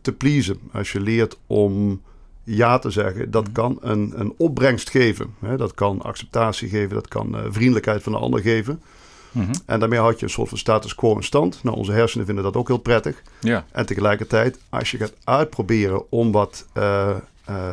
te 0.00 0.12
pleasen, 0.18 0.58
als 0.72 0.92
je 0.92 1.00
leert 1.00 1.38
om 1.46 2.02
ja 2.44 2.78
te 2.78 2.90
zeggen, 2.90 3.30
dat 3.30 3.52
kan 3.52 3.78
een, 3.80 4.12
een 4.16 4.34
opbrengst 4.36 4.90
geven. 4.90 5.34
Hè? 5.40 5.56
Dat 5.56 5.74
kan 5.74 6.02
acceptatie 6.02 6.68
geven, 6.68 6.94
dat 6.94 7.08
kan 7.08 7.36
uh, 7.36 7.40
vriendelijkheid 7.48 8.02
van 8.02 8.12
de 8.12 8.18
ander 8.18 8.40
geven. 8.40 8.82
Mm 9.30 9.44
-hmm. 9.44 9.52
En 9.66 9.80
daarmee 9.80 9.98
had 9.98 10.18
je 10.18 10.24
een 10.24 10.32
soort 10.32 10.48
van 10.48 10.58
status 10.58 10.94
quo 10.94 11.16
in 11.16 11.22
stand. 11.22 11.62
Nou, 11.62 11.76
onze 11.76 11.92
hersenen 11.92 12.26
vinden 12.26 12.44
dat 12.44 12.56
ook 12.56 12.68
heel 12.68 12.78
prettig. 12.78 13.22
Ja. 13.40 13.64
En 13.72 13.86
tegelijkertijd, 13.86 14.58
als 14.68 14.90
je 14.90 14.98
gaat 14.98 15.14
uitproberen 15.24 16.10
om 16.10 16.32
wat 16.32 16.66
uh, 16.74 17.10
uh, 17.50 17.72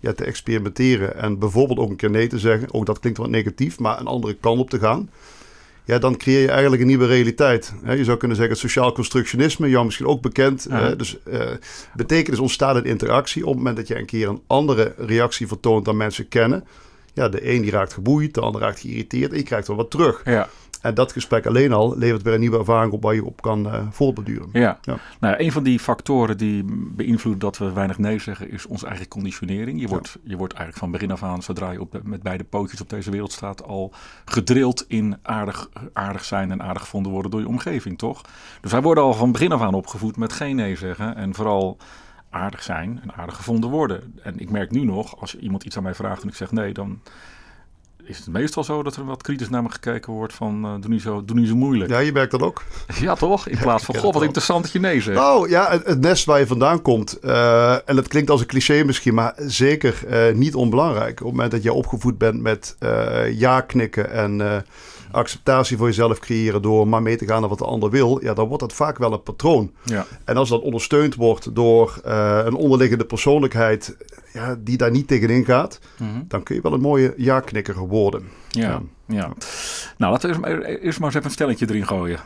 ja, 0.00 0.12
te 0.12 0.24
experimenteren 0.24 1.16
en 1.16 1.38
bijvoorbeeld 1.38 1.78
ook 1.78 1.90
een 1.90 1.96
keer 1.96 2.10
nee 2.10 2.26
te 2.26 2.38
zeggen, 2.38 2.74
ook 2.74 2.86
dat 2.86 2.98
klinkt 2.98 3.18
wat 3.18 3.28
negatief, 3.28 3.78
maar 3.78 4.00
een 4.00 4.06
andere 4.06 4.36
kant 4.40 4.60
op 4.60 4.70
te 4.70 4.78
gaan. 4.78 5.10
Ja, 5.84 5.98
dan 5.98 6.16
creëer 6.16 6.40
je 6.40 6.48
eigenlijk 6.48 6.82
een 6.82 6.88
nieuwe 6.88 7.06
realiteit. 7.06 7.72
Je 7.84 8.04
zou 8.04 8.18
kunnen 8.18 8.36
zeggen 8.36 8.56
sociaal 8.56 8.92
constructionisme, 8.92 9.68
jou 9.68 9.84
misschien 9.84 10.06
ook 10.06 10.22
bekend. 10.22 10.68
Dus 10.96 11.16
uh, 11.28 11.40
betekenis 11.94 12.38
ontstaat 12.38 12.76
in 12.76 12.84
interactie. 12.84 13.42
Op 13.42 13.48
het 13.48 13.58
moment 13.58 13.76
dat 13.76 13.88
je 13.88 13.98
een 13.98 14.06
keer 14.06 14.28
een 14.28 14.42
andere 14.46 14.94
reactie 14.96 15.46
vertoont 15.46 15.84
dan 15.84 15.96
mensen 15.96 16.28
kennen. 16.28 16.64
Ja, 17.14 17.28
de 17.28 17.52
een 17.52 17.62
die 17.62 17.70
raakt 17.70 17.92
geboeid, 17.92 18.34
de 18.34 18.40
ander 18.40 18.60
raakt 18.60 18.80
geïrriteerd 18.80 19.30
en 19.30 19.36
je 19.36 19.42
krijgt 19.42 19.66
wel 19.66 19.76
wat 19.76 19.90
terug. 19.90 20.20
Ja. 20.24 20.48
En 20.82 20.94
dat 20.94 21.12
gesprek 21.12 21.46
alleen 21.46 21.72
al 21.72 21.98
levert 21.98 22.22
weer 22.22 22.34
een 22.34 22.40
nieuwe 22.40 22.58
ervaring 22.58 22.92
op 22.92 23.02
waar 23.02 23.14
je 23.14 23.24
op 23.24 23.42
kan 23.42 23.66
uh. 23.66 24.42
Ja. 24.52 24.78
ja. 24.82 24.96
Nou, 25.20 25.34
een 25.38 25.52
van 25.52 25.62
die 25.62 25.78
factoren 25.78 26.38
die 26.38 26.64
beïnvloeden 26.94 27.40
dat 27.40 27.58
we 27.58 27.72
weinig 27.72 27.98
nee 27.98 28.18
zeggen, 28.18 28.50
is 28.50 28.66
onze 28.66 28.86
eigen 28.86 29.08
conditionering. 29.08 29.80
Je 29.80 29.88
wordt, 29.88 30.10
ja. 30.12 30.20
je 30.30 30.36
wordt 30.36 30.52
eigenlijk 30.52 30.84
van 30.84 30.90
begin 30.90 31.10
af 31.10 31.22
aan, 31.22 31.42
zodra 31.42 31.70
je 31.70 31.80
op 31.80 31.92
de, 31.92 32.00
met 32.04 32.22
beide 32.22 32.44
pootjes 32.44 32.80
op 32.80 32.90
deze 32.90 33.10
wereld 33.10 33.32
staat, 33.32 33.64
al 33.64 33.92
gedrild 34.24 34.84
in 34.88 35.16
aardig, 35.22 35.68
aardig 35.92 36.24
zijn 36.24 36.50
en 36.50 36.62
aardig 36.62 36.82
gevonden 36.82 37.12
worden 37.12 37.30
door 37.30 37.40
je 37.40 37.48
omgeving, 37.48 37.98
toch? 37.98 38.20
Dus 38.60 38.72
wij 38.72 38.82
worden 38.82 39.04
al 39.04 39.14
van 39.14 39.32
begin 39.32 39.52
af 39.52 39.60
aan 39.60 39.74
opgevoed 39.74 40.16
met 40.16 40.32
geen 40.32 40.56
nee 40.56 40.76
zeggen. 40.76 41.16
En 41.16 41.34
vooral 41.34 41.76
aardig 42.30 42.62
zijn 42.62 43.00
en 43.02 43.14
aardig 43.14 43.36
gevonden 43.36 43.70
worden. 43.70 44.14
En 44.22 44.38
ik 44.38 44.50
merk 44.50 44.70
nu 44.70 44.84
nog, 44.84 45.20
als 45.20 45.36
iemand 45.36 45.64
iets 45.64 45.76
aan 45.76 45.82
mij 45.82 45.94
vraagt 45.94 46.22
en 46.22 46.28
ik 46.28 46.34
zeg 46.34 46.52
nee, 46.52 46.72
dan 46.72 47.00
is 48.04 48.18
het 48.18 48.26
meestal 48.26 48.64
zo 48.64 48.82
dat 48.82 48.96
er 48.96 49.04
wat 49.04 49.22
kritisch 49.22 49.48
naar 49.48 49.62
me 49.62 49.70
gekeken 49.70 50.12
wordt 50.12 50.32
van 50.34 50.64
uh, 50.64 50.72
doe, 50.80 50.90
niet 50.90 51.02
zo, 51.02 51.24
doe 51.24 51.36
niet 51.36 51.48
zo 51.48 51.56
moeilijk. 51.56 51.90
Ja, 51.90 51.98
je 51.98 52.12
merkt 52.12 52.30
dat 52.30 52.42
ook. 52.42 52.62
Ja, 53.00 53.14
toch? 53.14 53.48
In 53.48 53.58
plaats 53.58 53.84
van, 53.84 53.96
goh, 53.96 54.12
wat 54.12 54.22
interessant 54.22 54.62
dat 54.62 54.72
je 54.72 54.80
nee 54.80 55.00
zegt. 55.00 55.18
Nou 55.18 55.48
ja, 55.48 55.70
het, 55.70 55.86
het 55.86 56.00
nest 56.00 56.24
waar 56.24 56.38
je 56.38 56.46
vandaan 56.46 56.82
komt. 56.82 57.18
Uh, 57.22 57.72
en 57.72 57.96
dat 57.96 58.08
klinkt 58.08 58.30
als 58.30 58.40
een 58.40 58.46
cliché 58.46 58.84
misschien, 58.84 59.14
maar 59.14 59.34
zeker 59.36 60.02
uh, 60.08 60.34
niet 60.34 60.54
onbelangrijk. 60.54 61.20
Op 61.20 61.26
het 61.26 61.34
moment 61.34 61.50
dat 61.50 61.62
je 61.62 61.72
opgevoed 61.72 62.18
bent 62.18 62.40
met 62.40 62.76
ja 63.32 63.60
knikken 63.60 64.10
en 64.10 64.64
acceptatie 65.10 65.76
voor 65.76 65.86
jezelf 65.86 66.18
creëren 66.18 66.62
door 66.62 66.88
maar 66.88 67.02
mee 67.02 67.16
te 67.16 67.26
gaan 67.26 67.40
naar 67.40 67.48
wat 67.48 67.58
de 67.58 67.64
ander 67.64 67.90
wil, 67.90 68.22
ja, 68.22 68.34
dan 68.34 68.46
wordt 68.46 68.62
dat 68.62 68.72
vaak 68.72 68.98
wel 68.98 69.12
een 69.12 69.22
patroon. 69.22 69.72
Ja. 69.82 70.06
En 70.24 70.36
als 70.36 70.48
dat 70.48 70.62
ondersteund 70.62 71.14
wordt 71.14 71.54
door 71.54 72.00
een 72.44 72.54
onderliggende 72.54 73.04
persoonlijkheid 73.04 73.96
ja, 74.32 74.56
die 74.58 74.76
daar 74.76 74.90
niet 74.90 75.08
tegenin 75.08 75.44
gaat, 75.44 75.78
mm 75.98 76.08
-hmm. 76.08 76.24
dan 76.28 76.42
kun 76.42 76.54
je 76.54 76.62
wel 76.62 76.72
een 76.72 76.80
mooie 76.80 77.14
ja-knikker 77.16 77.78
worden. 77.78 78.28
Ja, 78.48 78.68
ja, 78.68 78.82
ja. 79.06 79.32
Nou, 79.96 80.12
laten 80.12 80.40
we 80.40 80.48
eerst, 80.48 80.82
eerst 80.82 80.98
maar 80.98 81.08
eens 81.08 81.16
even 81.16 81.24
een 81.24 81.30
stelletje 81.30 81.66
erin 81.68 81.86
gooien. 81.86 82.20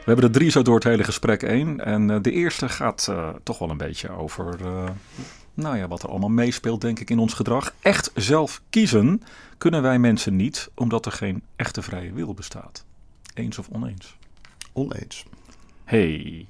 We 0.00 0.16
hebben 0.16 0.24
er 0.24 0.30
drie 0.30 0.50
zo 0.50 0.62
door 0.62 0.74
het 0.74 0.84
hele 0.84 1.04
gesprek 1.04 1.40
heen. 1.40 1.80
En 1.80 2.10
uh, 2.10 2.16
de 2.22 2.30
eerste 2.30 2.68
gaat 2.68 3.06
uh, 3.10 3.28
toch 3.42 3.58
wel 3.58 3.70
een 3.70 3.76
beetje 3.76 4.10
over 4.10 4.56
uh, 4.62 4.88
nou 5.54 5.76
ja, 5.76 5.88
wat 5.88 6.02
er 6.02 6.08
allemaal 6.08 6.28
meespeelt, 6.28 6.80
denk 6.80 7.00
ik, 7.00 7.10
in 7.10 7.18
ons 7.18 7.34
gedrag. 7.34 7.74
Echt 7.80 8.10
zelf 8.14 8.62
kiezen 8.70 9.22
kunnen 9.58 9.82
wij 9.82 9.98
mensen 9.98 10.36
niet, 10.36 10.70
omdat 10.74 11.06
er 11.06 11.12
geen 11.12 11.42
echte 11.56 11.82
vrije 11.82 12.12
wil 12.12 12.34
bestaat. 12.34 12.84
Eens 13.34 13.58
of 13.58 13.68
oneens? 13.72 14.16
Oneens. 14.72 15.24
Hey, 15.84 16.46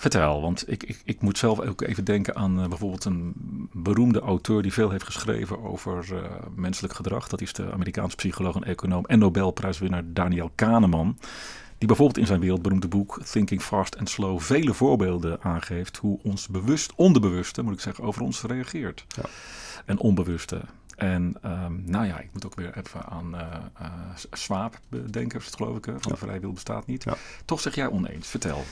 Vertel, 0.00 0.40
want 0.40 0.70
ik, 0.70 0.82
ik, 0.82 1.00
ik 1.04 1.20
moet 1.20 1.38
zelf 1.38 1.60
ook 1.60 1.80
even 1.80 2.04
denken 2.04 2.36
aan 2.36 2.60
uh, 2.60 2.68
bijvoorbeeld 2.68 3.04
een 3.04 3.32
beroemde 3.72 4.20
auteur 4.20 4.62
die 4.62 4.72
veel 4.72 4.90
heeft 4.90 5.04
geschreven 5.04 5.62
over 5.62 6.08
uh, 6.12 6.22
menselijk 6.54 6.94
gedrag. 6.94 7.28
Dat 7.28 7.40
is 7.40 7.52
de 7.52 7.72
Amerikaanse 7.72 8.16
psycholoog 8.16 8.54
en 8.54 8.64
econoom 8.64 9.04
en 9.06 9.18
Nobelprijswinnaar 9.18 10.02
Daniel 10.06 10.50
Kahneman. 10.54 11.18
Die 11.78 11.88
bijvoorbeeld 11.88 12.18
in 12.18 12.26
zijn 12.26 12.40
wereldberoemde 12.40 12.88
boek 12.88 13.22
Thinking 13.22 13.62
Fast 13.62 13.98
and 13.98 14.10
Slow 14.10 14.40
vele 14.40 14.74
voorbeelden 14.74 15.42
aangeeft 15.42 15.96
hoe 15.96 16.18
ons 16.22 16.48
bewust, 16.48 16.92
onderbewuste, 16.94 17.62
moet 17.62 17.74
ik 17.74 17.80
zeggen, 17.80 18.04
over 18.04 18.22
ons 18.22 18.42
reageert. 18.42 19.04
Ja. 19.08 19.22
En 19.84 19.98
onbewuste. 19.98 20.60
En 20.96 21.36
um, 21.44 21.82
nou 21.86 22.06
ja, 22.06 22.18
ik 22.18 22.28
moet 22.32 22.46
ook 22.46 22.54
weer 22.54 22.76
even 22.76 23.06
aan 23.06 23.34
uh, 23.34 23.40
uh, 23.80 23.86
Swaap 24.32 24.78
denken, 25.10 25.42
geloof 25.42 25.76
ik, 25.76 25.84
van 25.84 25.94
ja. 26.00 26.10
de 26.10 26.16
vrije 26.16 26.40
wil 26.40 26.52
bestaat 26.52 26.86
niet. 26.86 27.04
Ja. 27.04 27.16
Toch 27.44 27.60
zeg 27.60 27.74
jij 27.74 27.88
oneens. 27.88 28.28
Vertel. 28.28 28.64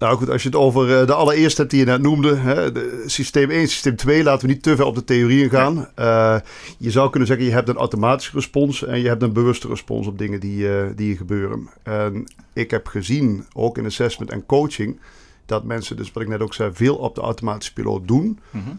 Nou 0.00 0.16
goed, 0.16 0.30
als 0.30 0.42
je 0.42 0.48
het 0.48 0.58
over 0.58 1.00
uh, 1.00 1.06
de 1.06 1.14
allereerste 1.14 1.60
hebt 1.60 1.72
die 1.72 1.80
je 1.80 1.86
net 1.86 2.02
noemde, 2.02 2.36
hè, 2.36 2.72
de, 2.72 3.02
systeem 3.06 3.50
1, 3.50 3.68
systeem 3.68 3.96
2, 3.96 4.22
laten 4.22 4.46
we 4.46 4.52
niet 4.52 4.62
te 4.62 4.76
ver 4.76 4.84
op 4.84 4.94
de 4.94 5.04
theorieën 5.04 5.50
gaan. 5.50 5.88
Uh, 5.98 6.36
je 6.78 6.90
zou 6.90 7.10
kunnen 7.10 7.28
zeggen, 7.28 7.46
je 7.46 7.52
hebt 7.52 7.68
een 7.68 7.76
automatische 7.76 8.32
respons 8.34 8.84
en 8.84 9.00
je 9.00 9.08
hebt 9.08 9.22
een 9.22 9.32
bewuste 9.32 9.68
respons 9.68 10.06
op 10.06 10.18
dingen 10.18 10.40
die, 10.40 10.58
uh, 10.58 10.86
die 10.96 11.16
gebeuren. 11.16 11.68
En 11.82 12.28
ik 12.52 12.70
heb 12.70 12.86
gezien, 12.86 13.46
ook 13.52 13.78
in 13.78 13.86
assessment 13.86 14.30
en 14.30 14.46
coaching, 14.46 15.00
dat 15.46 15.64
mensen, 15.64 15.96
dus 15.96 16.12
wat 16.12 16.22
ik 16.22 16.28
net 16.28 16.40
ook 16.40 16.54
zei, 16.54 16.70
veel 16.74 16.96
op 16.96 17.14
de 17.14 17.20
automatische 17.20 17.72
piloot 17.72 18.08
doen. 18.08 18.38
Mm 18.50 18.62
-hmm. 18.64 18.78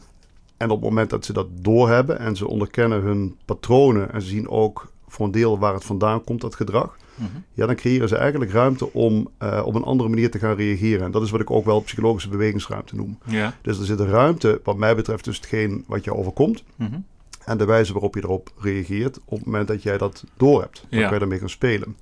En 0.57 0.69
op 0.69 0.81
het 0.81 0.89
moment 0.89 1.09
dat 1.09 1.25
ze 1.25 1.33
dat 1.33 1.47
doorhebben 1.51 2.19
en 2.19 2.35
ze 2.35 2.47
onderkennen 2.47 3.01
hun 3.01 3.35
patronen 3.45 4.13
en 4.13 4.21
ze 4.21 4.27
zien 4.27 4.49
ook 4.49 4.91
voor 5.07 5.25
een 5.25 5.31
deel 5.31 5.59
waar 5.59 5.73
het 5.73 5.83
vandaan 5.83 6.23
komt, 6.23 6.41
dat 6.41 6.55
gedrag. 6.55 6.97
Mhm. 7.21 7.39
Ja, 7.53 7.65
dan 7.65 7.75
creëren 7.75 8.07
ze 8.07 8.15
eigenlijk 8.17 8.51
ruimte 8.51 8.93
om 8.93 9.27
eh, 9.37 9.61
op 9.65 9.75
een 9.75 9.83
andere 9.83 10.09
manier 10.09 10.31
te 10.31 10.39
gaan 10.39 10.55
reageren. 10.55 11.05
En 11.05 11.11
dat 11.11 11.21
is 11.21 11.29
wat 11.31 11.41
ik 11.41 11.51
ook 11.51 11.65
wel 11.65 11.81
psychologische 11.81 12.29
bewegingsruimte 12.29 12.95
noem. 12.95 13.17
Ja. 13.25 13.53
Dus 13.61 13.79
er 13.79 13.85
zit 13.85 13.99
een 13.99 14.07
ruimte, 14.09 14.61
wat 14.63 14.77
mij 14.77 14.95
betreft, 14.95 15.23
tussen 15.23 15.43
hetgeen 15.43 15.83
wat 15.87 16.03
je 16.03 16.15
overkomt 16.15 16.63
Mhm. 16.75 16.99
en 17.45 17.57
de 17.57 17.65
wijze 17.65 17.91
waarop 17.93 18.15
je 18.15 18.21
erop 18.23 18.49
reageert 18.59 19.19
op 19.25 19.37
het 19.37 19.45
moment 19.45 19.67
dat 19.67 19.83
jij 19.83 19.97
dat 19.97 20.23
doorhebt. 20.37 20.85
Dan 20.89 20.99
Ja. 20.99 21.05
kan 21.05 21.13
je 21.13 21.19
daarmee 21.19 21.39
gaan 21.39 21.49
spelen. 21.49 21.95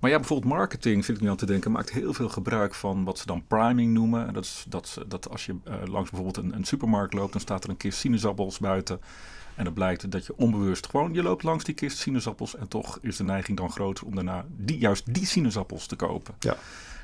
Maar 0.00 0.10
ja, 0.10 0.16
bijvoorbeeld 0.16 0.52
marketing, 0.52 1.04
zit 1.04 1.16
ik 1.16 1.22
nu 1.22 1.28
aan 1.28 1.36
te 1.36 1.46
denken, 1.46 1.70
maakt 1.72 1.90
heel 1.92 2.12
veel 2.12 2.28
gebruik 2.28 2.74
van 2.74 3.04
wat 3.04 3.18
ze 3.18 3.26
dan 3.26 3.42
priming 3.48 3.92
noemen. 3.92 4.26
En 4.26 4.32
Dat 4.34 4.44
is 4.44 4.64
dat, 4.68 4.98
dat 5.08 5.30
als 5.30 5.46
je 5.46 5.54
eh, 5.64 5.74
langs 5.84 6.10
bijvoorbeeld 6.10 6.44
een, 6.46 6.54
een 6.54 6.64
supermarkt 6.64 7.14
loopt, 7.14 7.32
dan 7.32 7.40
staat 7.40 7.64
er 7.64 7.70
een 7.70 7.76
kist 7.76 7.98
sinaasappels 7.98 8.58
buiten. 8.58 9.00
En 9.56 9.64
dan 9.64 9.72
blijkt 9.72 10.10
dat 10.10 10.26
je 10.26 10.36
onbewust 10.36 10.86
gewoon, 10.86 11.14
je 11.14 11.22
loopt 11.22 11.42
langs 11.42 11.64
die 11.64 11.74
kist 11.74 11.98
sinaasappels 11.98 12.56
en 12.56 12.68
toch 12.68 12.98
is 13.02 13.16
de 13.16 13.24
neiging 13.24 13.56
dan 13.56 13.70
groot 13.70 14.02
om 14.02 14.14
daarna 14.14 14.46
die, 14.56 14.78
juist 14.78 15.14
die 15.14 15.26
sinaasappels 15.26 15.86
te 15.86 15.96
kopen. 15.96 16.34
Ja. 16.38 16.56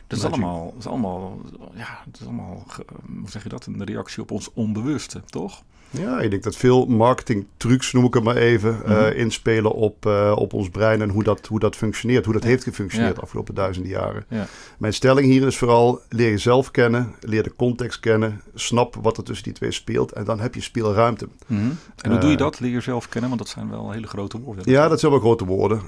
Dat 0.07 0.19
is, 0.19 0.25
allemaal, 0.25 0.71
dat 0.71 0.79
is 0.79 0.87
allemaal, 0.87 1.41
ja, 1.75 2.03
dat 2.05 2.21
is 2.21 2.27
allemaal, 2.27 2.67
hoe 3.07 3.31
zeg 3.31 3.43
je 3.43 3.49
dat, 3.49 3.67
een 3.67 3.85
reactie 3.85 4.23
op 4.23 4.31
ons 4.31 4.53
onbewuste, 4.53 5.23
toch? 5.25 5.63
Ja, 5.99 6.21
ik 6.21 6.31
denk 6.31 6.43
dat 6.43 6.57
veel 6.57 6.87
marketingtrucs, 6.87 7.93
noem 7.93 8.05
ik 8.05 8.15
het 8.15 8.23
maar 8.25 8.37
even, 8.37 8.77
Mhm. 8.85 8.91
eh, 8.93 9.19
inspelen 9.19 9.73
op, 9.73 10.07
eh, 10.07 10.33
op 10.37 10.53
ons 10.53 10.69
brein 10.69 11.03
en 11.03 11.09
hoe 11.11 11.23
dat, 11.23 11.47
hoe 11.47 11.59
dat 11.59 11.77
functioneert, 11.77 12.25
hoe 12.25 12.35
dat 12.35 12.43
Ja. 12.43 12.49
heeft 12.49 12.63
gefunctioneerd 12.63 13.11
Ja. 13.11 13.17
de 13.17 13.23
afgelopen 13.25 13.55
duizenden 13.55 13.91
jaren. 13.93 14.25
Ja. 14.29 14.47
Mijn 14.79 14.93
stelling 14.93 15.27
hier 15.27 15.47
is 15.47 15.59
vooral 15.59 16.01
leer 16.09 16.31
jezelf 16.31 16.71
kennen, 16.71 17.15
leer 17.21 17.43
de 17.43 17.55
context 17.57 18.01
kennen, 18.01 18.41
snap 18.55 18.95
wat 19.03 19.17
er 19.17 19.25
tussen 19.25 19.45
die 19.45 19.53
twee 19.55 19.71
speelt 19.73 20.13
en 20.13 20.25
dan 20.25 20.41
heb 20.41 20.55
je 20.55 20.61
speelruimte. 20.61 21.29
En 21.47 21.79
hoe 22.11 22.19
doe 22.19 22.31
je 22.31 22.37
Eh, 22.37 22.43
dat? 22.43 22.61
Leer 22.61 22.71
jezelf 22.71 23.09
kennen, 23.09 23.31
want 23.31 23.43
dat 23.43 23.51
zijn 23.51 23.71
wel 23.71 23.91
hele 23.91 24.07
grote 24.07 24.41
woorden. 24.41 24.71
Ja, 24.71 24.89
dat 24.89 25.01
zijn 25.01 25.13
wel 25.13 25.21
grote 25.21 25.45
woorden. 25.45 25.81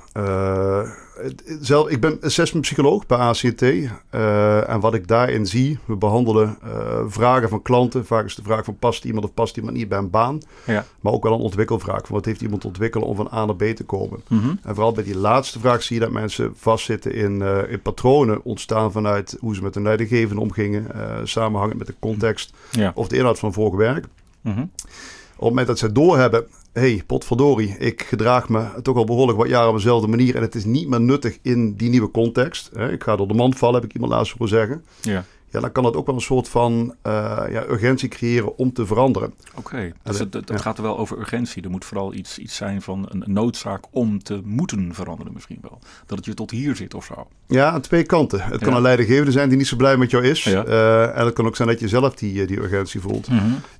Zelf, 1.60 1.88
ik 1.88 2.00
ben 2.00 2.18
assessment 2.22 2.64
psycholoog 2.64 3.06
bij 3.06 3.18
ACT. 3.18 3.62
eh, 3.62 4.68
en 4.68 4.80
wat 4.80 4.94
ik 4.94 5.08
daarin 5.08 5.46
zie, 5.46 5.78
we 5.84 5.96
behandelen 5.96 6.56
eh, 6.62 7.02
vragen 7.06 7.48
van 7.48 7.62
klanten. 7.62 8.06
Vaak 8.06 8.24
is 8.24 8.34
de 8.34 8.42
vraag 8.42 8.64
van 8.64 8.76
past 8.78 9.04
iemand 9.04 9.24
of 9.24 9.34
past 9.34 9.56
iemand 9.56 9.76
niet 9.76 9.88
bij 9.88 9.98
een 9.98 10.10
baan. 10.10 10.40
Ja. 10.66 10.84
Maar 11.00 11.12
ook 11.12 11.22
wel 11.22 11.32
een 11.32 11.40
ontwikkelvraag 11.40 12.06
van 12.06 12.14
wat 12.14 12.24
heeft 12.24 12.40
iemand 12.40 12.60
te 12.60 12.66
ontwikkelen 12.66 13.06
om 13.06 13.16
van 13.16 13.28
A 13.32 13.44
naar 13.44 13.56
B 13.56 13.62
te 13.64 13.84
komen. 13.84 14.20
Mhm. 14.28 14.48
En 14.62 14.74
vooral 14.74 14.92
bij 14.92 15.04
die 15.04 15.16
laatste 15.18 15.58
vraag 15.60 15.82
zie 15.82 15.96
je 15.96 16.02
dat 16.02 16.12
mensen 16.12 16.52
vastzitten 16.56 17.14
in, 17.14 17.42
eh, 17.42 17.58
in 17.72 17.82
patronen 17.82 18.44
ontstaan 18.44 18.92
vanuit 18.92 19.36
hoe 19.40 19.54
ze 19.54 19.62
met 19.62 19.74
hun 19.74 19.82
leidinggevende 19.84 20.40
omgingen. 20.42 20.86
samenhangend 21.24 21.78
met 21.78 21.86
de 21.86 21.94
context 21.98 22.52
Ja. 22.70 22.92
of 22.94 23.08
de 23.08 23.16
inhoud 23.16 23.38
van 23.38 23.52
vorig 23.52 23.74
werk. 23.78 24.04
Mhm. 24.40 24.60
Op 24.60 25.40
het 25.40 25.48
moment 25.48 25.66
dat 25.66 25.78
zij 25.78 25.92
doorhebben, 25.92 26.46
hey, 26.74 27.02
potverdorie, 27.06 27.76
ik 27.78 28.02
gedraag 28.02 28.48
me 28.48 28.82
toch 28.82 28.96
al 28.96 29.04
behoorlijk 29.04 29.38
wat 29.38 29.48
jaren 29.48 29.68
op 29.68 29.74
dezelfde 29.74 30.08
manier 30.08 30.36
en 30.36 30.42
het 30.42 30.54
is 30.54 30.64
niet 30.64 30.88
meer 30.88 31.00
nuttig 31.00 31.38
in 31.42 31.74
die 31.74 31.90
nieuwe 31.90 32.10
context. 32.10 32.70
Ik 32.90 33.02
ga 33.02 33.16
door 33.16 33.28
de 33.28 33.34
mand 33.34 33.58
vallen, 33.58 33.74
heb 33.74 33.84
ik 33.84 33.94
iemand 33.94 34.12
laatst 34.12 34.32
horen 34.32 34.48
zeggen. 34.48 34.84
Ja. 35.00 35.24
Ja, 35.54 35.60
dan 35.60 35.72
kan 35.72 35.82
dat 35.82 35.96
ook 35.96 36.06
wel 36.06 36.14
een 36.14 36.20
soort 36.20 36.48
van 36.48 36.94
eh, 37.02 37.12
ja, 37.50 37.64
urgentie 37.68 38.08
creëren 38.08 38.58
om 38.58 38.72
te 38.72 38.86
veranderen. 38.86 39.34
Oké, 39.54 39.92
dus 40.02 40.18
het, 40.18 40.34
het 40.34 40.48
ja. 40.48 40.56
gaat 40.56 40.76
er 40.76 40.82
wel 40.82 40.98
over 40.98 41.18
urgentie. 41.18 41.62
Er 41.62 41.70
moet 41.70 41.84
vooral 41.84 42.14
iets, 42.14 42.38
iets 42.38 42.56
zijn 42.56 42.82
van 42.82 43.06
een 43.08 43.22
noodzaak 43.26 43.84
om 43.90 44.22
te 44.22 44.40
moeten 44.44 44.94
veranderen 44.94 45.32
misschien 45.32 45.58
wel. 45.60 45.78
Dat 46.06 46.16
het 46.18 46.26
je 46.26 46.34
tot 46.34 46.50
hier 46.50 46.76
zit 46.76 46.94
of 46.94 47.04
zo. 47.04 47.26
Ja, 47.46 47.70
aan 47.70 47.80
twee 47.80 48.02
kanten. 48.02 48.40
Het 48.40 48.60
kan 48.60 48.74
een 48.74 48.82
leidinggevende 48.82 49.32
zijn 49.32 49.48
die 49.48 49.58
niet 49.58 49.66
zo 49.66 49.76
blij 49.76 49.96
met 49.96 50.10
jou 50.10 50.24
is. 50.24 50.46
Eh, 50.46 51.18
en 51.18 51.24
het 51.24 51.34
kan 51.34 51.46
ook 51.46 51.56
zijn 51.56 51.68
dat 51.68 51.80
je 51.80 51.88
zelf 51.88 52.14
die, 52.14 52.40
eh, 52.40 52.48
die 52.48 52.58
urgentie 52.60 53.00
voelt. 53.00 53.26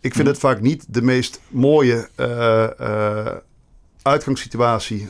Ik 0.01 0.13
vind 0.15 0.17
Mhm. 0.17 0.27
het 0.27 0.39
vaak 0.39 0.61
niet 0.61 0.85
de 0.89 1.03
meest 1.03 1.41
mooie 1.49 2.09
uitgangssituatie, 4.03 5.09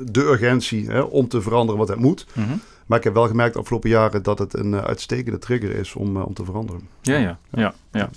de 0.00 0.20
urgentie 0.20 0.86
hè, 0.90 1.00
om 1.00 1.28
te 1.28 1.40
veranderen 1.42 1.78
wat 1.78 1.88
het 1.88 1.98
moet. 1.98 2.26
Mhm. 2.32 2.56
Maar 2.86 2.98
ik 2.98 3.04
heb 3.04 3.14
wel 3.14 3.26
gemerkt 3.26 3.52
de 3.54 3.60
afgelopen 3.60 3.90
jaren 3.90 4.22
dat 4.22 4.38
het 4.38 4.54
een 4.54 4.74
eh, 4.74 4.84
uitstekende 4.84 5.38
trigger 5.38 5.70
is 5.70 5.94
om, 5.94 6.16
eh, 6.16 6.26
om 6.26 6.34
te 6.34 6.44
veranderen. 6.44 6.88
Ja, 7.00 7.16
ja, 7.16 7.38
ja. 7.50 7.74
ja. 7.92 8.10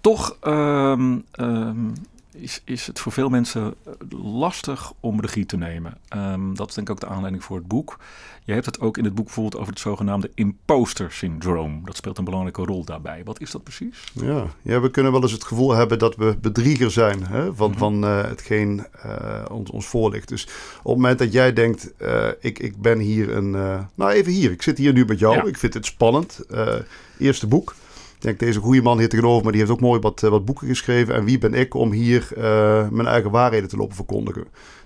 Toch 0.00 0.36
ehm, 0.40 1.18
ehm, 1.30 1.88
is, 2.34 2.60
is 2.64 2.86
het 2.86 3.00
voor 3.00 3.12
veel 3.12 3.28
mensen 3.28 3.74
eh, 3.84 3.92
lastig 4.22 4.92
om 5.00 5.20
regie 5.20 5.46
te 5.46 5.56
nemen. 5.56 5.98
Ehm, 6.08 6.54
dat 6.54 6.68
is 6.68 6.74
denk 6.74 6.88
ik 6.88 6.94
ook 6.94 7.00
de 7.00 7.06
aanleiding 7.14 7.44
voor 7.44 7.56
het 7.56 7.66
boek. 7.68 7.98
Je 8.44 8.52
hebt 8.52 8.66
het 8.66 8.80
ook 8.80 8.98
in 8.98 9.04
het 9.04 9.14
boek 9.14 9.24
bijvoorbeeld 9.24 9.56
over 9.56 9.72
het 9.72 9.80
zogenaamde 9.82 10.30
imposter 10.34 11.12
syndroom. 11.12 11.82
Dat 11.84 11.96
speelt 11.96 12.18
een 12.18 12.24
belangrijke 12.24 12.62
rol 12.64 12.84
daarbij. 12.84 13.22
Wat 13.24 13.40
is 13.40 13.50
dat 13.50 13.62
precies? 13.62 14.12
Ja, 14.12 14.46
ja, 14.62 14.80
we 14.80 14.90
kunnen 14.90 15.12
wel 15.12 15.22
eens 15.22 15.32
het 15.32 15.44
gevoel 15.44 15.72
hebben 15.74 15.98
dat 15.98 16.16
we 16.16 16.36
bedrieger 16.40 16.90
zijn 16.90 17.26
hè, 17.26 17.54
van, 17.54 17.70
Mhm. 17.70 17.78
van 17.78 18.04
eh, 18.04 18.22
hetgeen 18.22 18.86
eh, 19.02 19.42
ons, 19.50 19.70
ons 19.70 19.86
voorligt. 19.86 20.28
Dus 20.28 20.42
op 20.42 20.50
het 20.84 20.94
moment 20.94 21.18
dat 21.18 21.32
jij 21.32 21.52
denkt, 21.52 21.92
ik, 22.40 22.58
ik 22.58 22.76
ben 22.82 22.98
hier 22.98 23.36
een... 23.36 23.50
nou, 23.94 24.10
even 24.10 24.32
hier. 24.32 24.50
Ik 24.50 24.62
zit 24.62 24.78
hier 24.78 24.92
nu 24.92 25.04
met 25.04 25.18
jou. 25.18 25.34
Ja. 25.34 25.44
Ik 25.44 25.58
vind 25.58 25.74
het 25.74 25.86
spannend. 25.86 26.40
Eerste 27.18 27.46
boek. 27.46 27.74
Denk, 28.24 28.38
deze 28.38 28.60
goede 28.60 28.82
man 28.82 28.98
hier 28.98 29.08
tegenover 29.08 29.44
me, 29.44 29.50
die 29.50 29.60
heeft 29.60 29.72
ook 29.72 29.80
mooi 29.80 30.00
wat, 30.00 30.22
eh, 30.22 30.30
wat 30.30 30.44
boeken 30.44 30.66
geschreven. 30.68 31.14
En 31.14 31.24
wie 31.24 31.38
ben 31.38 31.54
ik 31.54 31.74
om 31.74 31.92
hier 31.92 32.28
eh, 32.36 32.88
mijn 32.88 33.06
eigen 33.06 33.30
waarheden 33.30 33.68
te 33.68 33.76
lopen 33.76 33.96
verkondigen? 33.96 34.44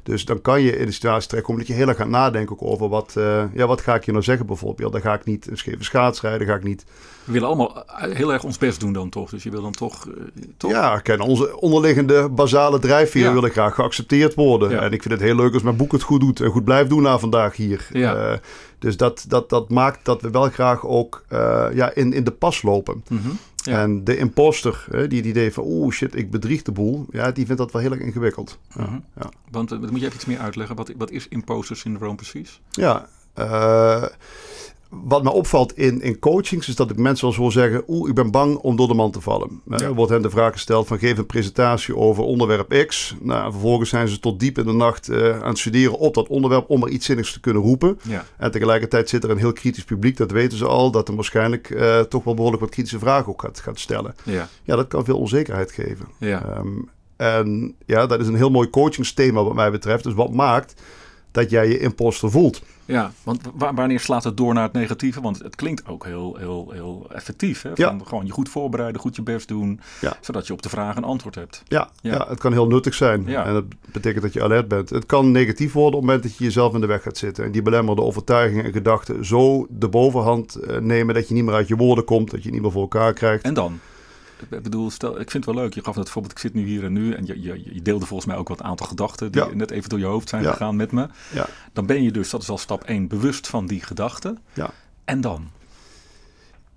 Dus 0.09 0.25
dan 0.25 0.41
kan 0.41 0.63
je 0.63 0.77
in 0.77 0.87
de 0.87 0.93
situatie 0.93 1.29
terechtkomen 1.29 1.61
dat 1.61 1.71
je 1.71 1.77
heel 1.77 1.89
erg 1.89 1.97
gaat 1.97 2.09
nadenken 2.09 2.53
ook 2.53 2.71
over 2.71 2.89
wat, 2.89 3.15
eh, 3.17 3.43
ja, 3.55 3.67
wat 3.67 3.81
ga 3.81 3.95
ik 3.95 4.05
je 4.05 4.13
nou 4.13 4.25
zeggen 4.25 4.47
bijvoorbeeld. 4.47 4.93
Dan 4.93 5.01
ga 5.01 5.15
ik 5.15 5.25
niet 5.25 5.51
een 5.51 5.57
scheve 5.57 5.85
schaatsrijden, 5.85 6.47
ga 6.47 6.55
ik 6.55 6.63
niet 6.63 6.85
We 7.25 7.33
willen 7.33 7.49
allemaal 7.49 7.85
eh, 7.87 8.17
heel 8.17 8.33
erg 8.33 8.45
ons 8.45 8.59
best 8.59 8.81
doen 8.81 8.93
dan 8.93 9.09
toch. 9.09 9.31
Dus 9.31 9.43
je 9.43 9.51
wil 9.51 9.63
dan 9.63 9.73
toch... 9.73 10.07
eh, 10.07 10.43
toch? 10.57 10.71
Ja, 10.71 10.99
ken 10.99 11.21
onze 11.21 11.61
onderliggende 11.61 12.29
basale 12.29 12.79
drijfveer 12.79 13.23
Ja. 13.23 13.33
willen 13.33 13.51
graag 13.51 13.75
geaccepteerd 13.75 14.35
worden. 14.35 14.71
Ja. 14.71 14.81
En 14.81 14.93
ik 14.93 15.03
vind 15.03 15.15
het 15.15 15.23
heel 15.23 15.37
leuk 15.37 15.53
als 15.55 15.63
mijn 15.63 15.77
boek 15.77 15.93
het 15.93 16.03
goed 16.03 16.21
doet 16.21 16.41
en 16.41 16.51
goed 16.51 16.65
blijft 16.65 16.89
doen 16.89 17.03
na 17.03 17.19
vandaag 17.19 17.57
hier. 17.57 17.87
Ja. 17.93 18.41
Dus 18.79 18.97
dat, 18.97 19.25
dat, 19.29 19.49
dat 19.51 19.69
maakt 19.69 20.05
dat 20.05 20.23
we 20.23 20.31
wel 20.31 20.49
graag 20.49 20.87
ook 20.87 21.25
ja, 21.75 21.95
in, 21.95 22.13
in 22.13 22.25
de 22.25 22.31
pas 22.31 22.63
lopen. 22.63 23.03
Mhm. 23.09 23.29
Ja. 23.69 23.81
En 23.83 24.05
de 24.05 24.17
imposter, 24.17 24.87
hè, 24.91 25.09
die 25.09 25.19
het 25.19 25.27
idee 25.29 25.53
van 25.53 25.65
oeh 25.67 25.93
shit, 25.95 26.15
ik 26.17 26.31
bedrieg 26.31 26.63
de 26.63 26.73
boel. 26.73 27.07
Ja, 27.11 27.31
die 27.33 27.47
vindt 27.47 27.61
dat 27.61 27.73
wel 27.73 27.83
heel 27.83 27.91
erg 27.93 28.01
ingewikkeld. 28.01 28.59
Ja, 28.75 28.83
Mhm. 28.83 28.99
ja. 29.17 29.29
Want 29.51 29.73
eh, 29.73 29.79
moet 29.79 30.01
je 30.01 30.05
even 30.05 30.15
iets 30.15 30.25
meer 30.25 30.39
uitleggen. 30.39 30.77
Wat, 30.77 30.93
wat 30.97 31.11
is 31.11 31.29
imposter 31.29 31.77
syndroom 31.77 32.17
precies? 32.17 32.61
Ja, 32.71 33.09
eh, 33.35 34.05
wat 34.89 35.23
me 35.23 35.31
opvalt 35.31 35.77
in, 35.77 36.01
in 36.01 36.19
coachings 36.19 36.69
is 36.69 36.77
dat 36.77 36.91
ik 36.91 36.97
mensen 36.97 37.29
wel 37.29 37.37
hoor 37.37 37.53
zeggen... 37.53 37.83
oeh, 37.87 38.09
ik 38.09 38.15
ben 38.15 38.31
bang 38.31 38.57
om 38.57 38.77
door 38.77 38.89
de 38.89 38.95
man 38.95 39.11
te 39.11 39.21
vallen. 39.21 39.61
Ja. 39.67 39.81
Er 39.81 39.95
wordt 39.95 40.13
hen 40.13 40.23
de 40.23 40.31
vraag 40.31 40.53
gesteld 40.53 40.87
van 40.87 40.99
geef 40.99 41.19
een 41.19 41.27
presentatie 41.27 41.97
over 41.97 42.23
onderwerp 42.23 42.87
X. 42.87 43.17
Nou, 43.21 43.51
vervolgens 43.53 43.91
zijn 43.91 44.09
ze 44.09 44.21
tot 44.21 44.41
diep 44.41 44.59
in 44.59 44.65
de 44.65 44.73
nacht 44.73 45.09
eh, 45.09 45.41
aan 45.41 45.49
het 45.49 45.59
studeren 45.59 45.99
op 45.99 46.15
dat 46.15 46.29
onderwerp... 46.29 46.71
om 46.71 46.83
er 46.83 46.89
iets 46.89 47.07
zinnigs 47.07 47.33
te 47.33 47.41
kunnen 47.41 47.63
roepen. 47.63 47.99
Ja. 48.03 48.25
En 48.37 48.51
tegelijkertijd 48.51 49.09
zit 49.09 49.25
er 49.25 49.31
een 49.31 49.39
heel 49.39 49.53
kritisch 49.53 49.85
publiek, 49.85 50.17
dat 50.17 50.31
weten 50.31 50.59
ze 50.59 50.67
al... 50.67 50.91
dat 50.91 51.09
er 51.09 51.15
waarschijnlijk 51.15 51.71
eh, 51.71 52.01
toch 52.01 52.25
wel 52.25 52.35
behoorlijk 52.35 52.63
wat 52.63 52.71
kritische 52.71 52.99
vragen 52.99 53.29
ook 53.29 53.41
gaat, 53.41 53.61
gaat 53.61 53.79
stellen. 53.79 54.15
Ja. 54.23 54.49
Ja, 54.63 54.77
dat 54.77 54.89
kan 54.89 55.05
veel 55.05 55.19
onzekerheid 55.19 55.73
geven. 55.73 56.07
Ja. 56.19 56.45
Ehm, 56.45 56.69
en 57.17 57.75
ja, 57.87 58.07
dat 58.07 58.21
is 58.21 58.27
een 58.27 58.35
heel 58.35 58.51
mooi 58.51 58.71
coachingsthema 58.71 59.45
wat 59.45 59.55
mij 59.55 59.71
betreft. 59.71 60.05
Dus 60.05 60.15
wat 60.15 60.33
maakt 60.33 60.81
dat 61.31 61.51
jij 61.51 61.69
je 61.69 61.79
imposter 61.79 62.31
voelt? 62.31 62.63
Ja, 62.95 63.11
want 63.23 63.41
wa- 63.55 63.75
wanneer 63.75 64.01
slaat 64.01 64.25
het 64.25 64.37
door 64.37 64.55
naar 64.55 64.63
het 64.63 64.73
negatieve? 64.73 65.21
Want 65.21 65.39
het 65.43 65.57
klinkt 65.57 65.87
ook 65.89 66.05
heel, 66.05 66.37
heel, 66.37 66.71
heel 66.73 67.07
effectief. 67.13 67.63
Hè? 67.63 67.71
Van 67.75 67.85
Ja. 67.99 68.05
Gewoon 68.05 68.27
je 68.27 68.33
goed 68.33 68.49
voorbereiden, 68.49 69.01
goed 69.01 69.17
je 69.17 69.23
best 69.23 69.49
doen. 69.49 69.81
Ja. 70.01 70.17
Zodat 70.21 70.47
je 70.47 70.53
op 70.53 70.63
de 70.63 70.69
vraag 70.69 70.97
een 70.97 71.05
antwoord 71.05 71.35
hebt. 71.35 71.63
Ja, 71.67 71.89
Ja. 72.01 72.13
ja. 72.15 72.27
het 72.29 72.39
kan 72.39 72.53
heel 72.53 72.67
nuttig 72.67 72.95
zijn. 72.95 73.29
En 73.29 73.53
dat 73.53 73.65
betekent 73.93 74.23
dat 74.23 74.33
je 74.33 74.43
alert 74.43 74.69
bent. 74.69 74.91
Het 74.91 75.07
kan 75.07 75.31
negatief 75.31 75.73
worden 75.73 75.95
op 75.95 76.01
het 76.01 76.07
moment 76.07 76.23
dat 76.23 76.37
je 76.39 76.45
jezelf 76.45 76.75
in 76.75 76.81
de 76.81 76.87
weg 76.87 77.03
gaat 77.03 77.17
zitten. 77.19 77.45
En 77.45 77.53
die 77.53 77.63
belemmerde 77.63 78.03
overtuigingen 78.03 78.65
en 78.65 78.73
gedachten 78.73 79.25
zo 79.25 79.67
de 79.71 79.89
bovenhand 79.89 80.55
eh, 80.55 80.79
nemen 80.79 81.15
dat 81.15 81.29
je 81.29 81.35
niet 81.35 81.45
meer 81.45 81.55
uit 81.55 81.69
je 81.69 81.77
woorden 81.77 82.05
komt. 82.05 82.31
Dat 82.31 82.39
je 82.39 82.45
het 82.45 82.53
niet 82.55 82.63
meer 82.63 82.73
voor 82.73 82.83
elkaar 82.83 83.13
krijgt. 83.13 83.45
En 83.45 83.55
dan? 83.55 83.79
Ik 84.51 84.63
bedoel, 84.63 84.91
stel, 84.91 85.21
ik 85.21 85.31
vind 85.31 85.45
het 85.45 85.55
wel 85.55 85.65
leuk. 85.65 85.75
Je 85.75 85.85
gaf 85.85 85.95
het 85.95 86.11
voorbeeld, 86.11 86.33
ik 86.35 86.39
zit 86.41 86.55
nu 86.55 86.65
hier 86.67 86.85
en 86.85 86.93
nu. 86.93 87.13
En 87.13 87.27
je, 87.27 87.41
je, 87.43 87.75
je 87.75 87.83
deelde 87.83 88.07
volgens 88.07 88.29
mij 88.29 88.39
ook 88.39 88.49
wat 88.49 88.63
aantal 88.63 88.87
gedachten 88.87 89.33
die 89.33 89.45
Ja. 89.45 89.55
net 89.55 89.71
even 89.71 89.89
door 89.89 89.99
je 89.99 90.05
hoofd 90.05 90.29
zijn 90.29 90.43
Ja. 90.43 90.51
gegaan 90.51 90.77
met 90.77 90.93
me. 90.93 91.09
Ja. 91.33 91.47
Dan 91.73 91.87
ben 91.87 92.03
je 92.03 92.11
dus, 92.13 92.31
dat 92.31 92.43
is 92.43 92.49
al 92.49 92.59
stap 92.59 92.85
1, 92.85 93.07
bewust 93.09 93.47
van 93.47 93.67
die 93.67 93.81
gedachten. 93.83 94.39
Ja. 94.55 94.71
En 95.05 95.21
dan? 95.21 95.49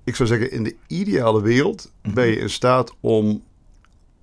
Ik 0.04 0.16
zou 0.16 0.30
zeggen, 0.30 0.52
in 0.52 0.64
de 0.64 0.76
ideale 0.88 1.42
wereld 1.42 1.92
Mhm. 2.02 2.14
ben 2.14 2.28
je 2.28 2.36
in 2.36 2.50
staat 2.50 2.94
om 3.00 3.44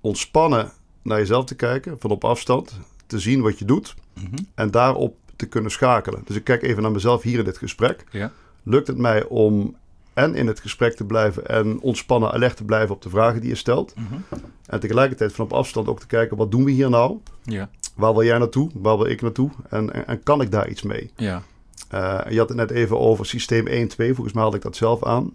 ontspannen 0.01 0.71
naar 1.01 1.17
jezelf 1.17 1.45
te 1.45 1.55
kijken, 1.55 1.95
van 1.99 2.09
op 2.11 2.23
afstand, 2.23 2.79
te 3.07 3.19
zien 3.19 3.41
wat 3.41 3.59
je 3.59 3.65
doet 3.65 3.95
Mhm. 4.13 4.35
en 4.55 4.71
daarop 4.71 5.15
te 5.35 5.45
kunnen 5.45 5.71
schakelen. 5.71 6.21
Dus 6.25 6.35
ik 6.35 6.43
kijk 6.43 6.63
even 6.63 6.81
naar 6.81 6.91
mezelf 6.91 7.21
hier 7.21 7.39
in 7.39 7.45
dit 7.45 7.57
gesprek. 7.57 8.03
Ja. 8.11 8.31
Lukt 8.63 8.87
het 8.87 8.97
mij 8.97 9.25
om 9.25 9.75
en 10.13 10.35
in 10.35 10.47
het 10.47 10.59
gesprek 10.59 10.95
te 10.95 11.05
blijven 11.05 11.47
en 11.47 11.79
ontspannen 11.79 12.31
alert 12.31 12.57
te 12.57 12.63
blijven 12.63 12.95
op 12.95 13.01
de 13.01 13.09
vragen 13.09 13.41
die 13.41 13.49
je 13.49 13.55
stelt? 13.55 13.93
Mhm. 13.95 14.39
En 14.65 14.79
tegelijkertijd 14.79 15.33
van 15.33 15.45
op 15.45 15.53
afstand 15.53 15.87
ook 15.87 15.99
te 15.99 16.07
kijken, 16.07 16.37
wat 16.37 16.51
doen 16.51 16.63
we 16.63 16.71
hier 16.71 16.89
nou? 16.89 17.17
Ja. 17.43 17.69
Waar 17.95 18.13
wil 18.13 18.23
jij 18.23 18.37
naartoe? 18.37 18.69
Waar 18.73 18.97
wil 18.97 19.05
ik 19.05 19.21
naartoe? 19.21 19.49
En, 19.69 19.93
en, 19.93 20.07
en 20.07 20.23
kan 20.23 20.41
ik 20.41 20.51
daar 20.51 20.69
iets 20.69 20.81
mee? 20.81 21.11
Ja. 21.15 21.43
Eh, 21.89 22.19
je 22.29 22.37
had 22.37 22.49
het 22.49 22.57
net 22.57 22.71
even 22.71 22.99
over 22.99 23.25
systeem 23.25 23.67
1, 23.67 23.87
2. 23.87 24.13
Volgens 24.13 24.33
mij 24.33 24.41
haalde 24.41 24.57
ik 24.57 24.63
dat 24.63 24.75
zelf 24.75 25.03
aan. 25.03 25.33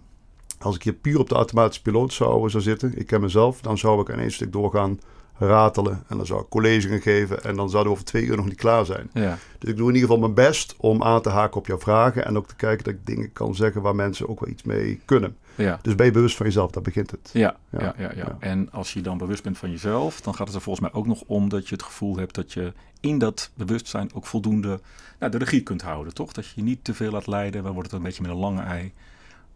Als 0.59 0.75
ik 0.75 0.83
hier 0.83 0.93
puur 0.93 1.19
op 1.19 1.29
de 1.29 1.35
automatische 1.35 1.81
piloot 1.81 2.13
zou, 2.13 2.49
zou 2.49 2.63
zitten, 2.63 2.97
ik 2.97 3.07
ken 3.07 3.21
mezelf, 3.21 3.61
dan 3.61 3.77
zou 3.77 4.01
ik 4.01 4.11
aan 4.11 4.19
één 4.19 4.31
stuk 4.31 4.51
doorgaan 4.51 4.99
ratelen. 5.37 6.03
En 6.07 6.17
dan 6.17 6.25
zou 6.25 6.41
ik 6.41 6.49
college 6.49 6.87
gaan 6.87 7.01
geven. 7.01 7.43
En 7.43 7.55
dan 7.55 7.69
zouden 7.69 7.91
we 7.91 7.97
over 7.97 8.11
twee 8.11 8.25
uur 8.25 8.35
nog 8.35 8.45
niet 8.45 8.57
klaar 8.57 8.85
zijn. 8.85 9.09
Ja. 9.13 9.37
Dus 9.59 9.69
ik 9.69 9.77
doe 9.77 9.87
in 9.87 9.93
ieder 9.93 10.09
geval 10.09 10.23
mijn 10.23 10.33
best 10.33 10.75
om 10.77 11.03
aan 11.03 11.21
te 11.21 11.29
haken 11.29 11.57
op 11.57 11.67
jouw 11.67 11.79
vragen. 11.79 12.25
En 12.25 12.37
ook 12.37 12.47
te 12.47 12.55
kijken 12.55 12.83
dat 12.83 12.93
ik 12.93 13.05
dingen 13.05 13.33
kan 13.33 13.55
zeggen 13.55 13.81
waar 13.81 13.95
mensen 13.95 14.29
ook 14.29 14.39
wel 14.39 14.49
iets 14.49 14.63
mee 14.63 14.99
kunnen. 15.05 15.37
Ja. 15.55 15.79
Dus 15.81 15.95
ben 15.95 16.05
je 16.05 16.11
bewust 16.11 16.37
van 16.37 16.45
jezelf, 16.45 16.71
daar 16.71 16.83
begint 16.83 17.11
het. 17.11 17.29
Ja, 17.33 17.55
Ja, 17.69 17.93
ja, 17.97 18.11
ja. 18.15 18.37
En 18.39 18.71
als 18.71 18.93
je 18.93 19.01
dan 19.01 19.17
bewust 19.17 19.43
bent 19.43 19.57
van 19.57 19.71
jezelf, 19.71 20.21
dan 20.21 20.35
gaat 20.35 20.47
het 20.47 20.55
er 20.55 20.61
volgens 20.61 20.89
mij 20.89 20.99
ook 20.99 21.07
nog 21.07 21.23
om 21.25 21.49
dat 21.49 21.67
je 21.67 21.75
het 21.75 21.83
gevoel 21.83 22.17
hebt 22.17 22.35
dat 22.35 22.53
je 22.53 22.73
in 22.99 23.17
dat 23.17 23.51
bewustzijn 23.53 24.09
ook 24.13 24.25
voldoende 24.25 24.79
nou, 25.19 25.31
de 25.31 25.37
regie 25.37 25.61
kunt 25.61 25.81
houden, 25.81 26.13
toch? 26.13 26.31
Dat 26.31 26.45
je 26.45 26.51
je 26.55 26.61
niet 26.61 26.83
te 26.83 26.93
veel 26.93 27.11
laat 27.11 27.27
leiden, 27.27 27.63
dan 27.63 27.73
wordt 27.73 27.91
het 27.91 27.97
een 27.97 28.05
beetje 28.05 28.21
met 28.21 28.31
een 28.31 28.37
lange 28.37 28.61
ei 28.61 28.93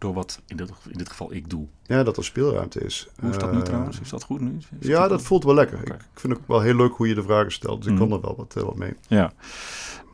door 0.00 0.14
wat 0.14 0.40
in 0.46 0.56
dit, 0.56 0.70
in 0.88 0.98
dit 0.98 1.08
geval 1.08 1.32
ik 1.32 1.50
doe. 1.50 1.66
Ja, 1.82 2.02
dat 2.02 2.16
er 2.16 2.24
speelruimte 2.24 2.80
is. 2.80 3.08
Hoe 3.20 3.30
is 3.30 3.38
dat 3.38 3.52
nu 3.52 3.58
Eh, 3.58 3.64
trouwens? 3.64 4.00
Is 4.00 4.08
dat 4.08 4.22
goed 4.22 4.40
nu? 4.40 4.56
Is 4.78 4.86
Ja, 4.86 5.08
dat 5.08 5.22
voelt 5.22 5.44
wel 5.44 5.54
lekker. 5.54 5.78
Ik 5.78 5.94
vind 6.14 6.32
het 6.32 6.42
ook 6.42 6.48
wel 6.48 6.60
heel 6.60 6.74
leuk 6.76 6.92
hoe 6.92 7.08
je 7.08 7.14
de 7.14 7.22
vragen 7.22 7.52
stelt. 7.52 7.82
Dus 7.82 7.92
ik 7.92 7.98
Mhm. 7.98 8.08
kan 8.08 8.12
er 8.16 8.20
wel 8.24 8.36
wat, 8.36 8.56
eh, 8.56 8.62
wat 8.62 8.76
mee. 8.76 8.94
Ja. 9.08 9.32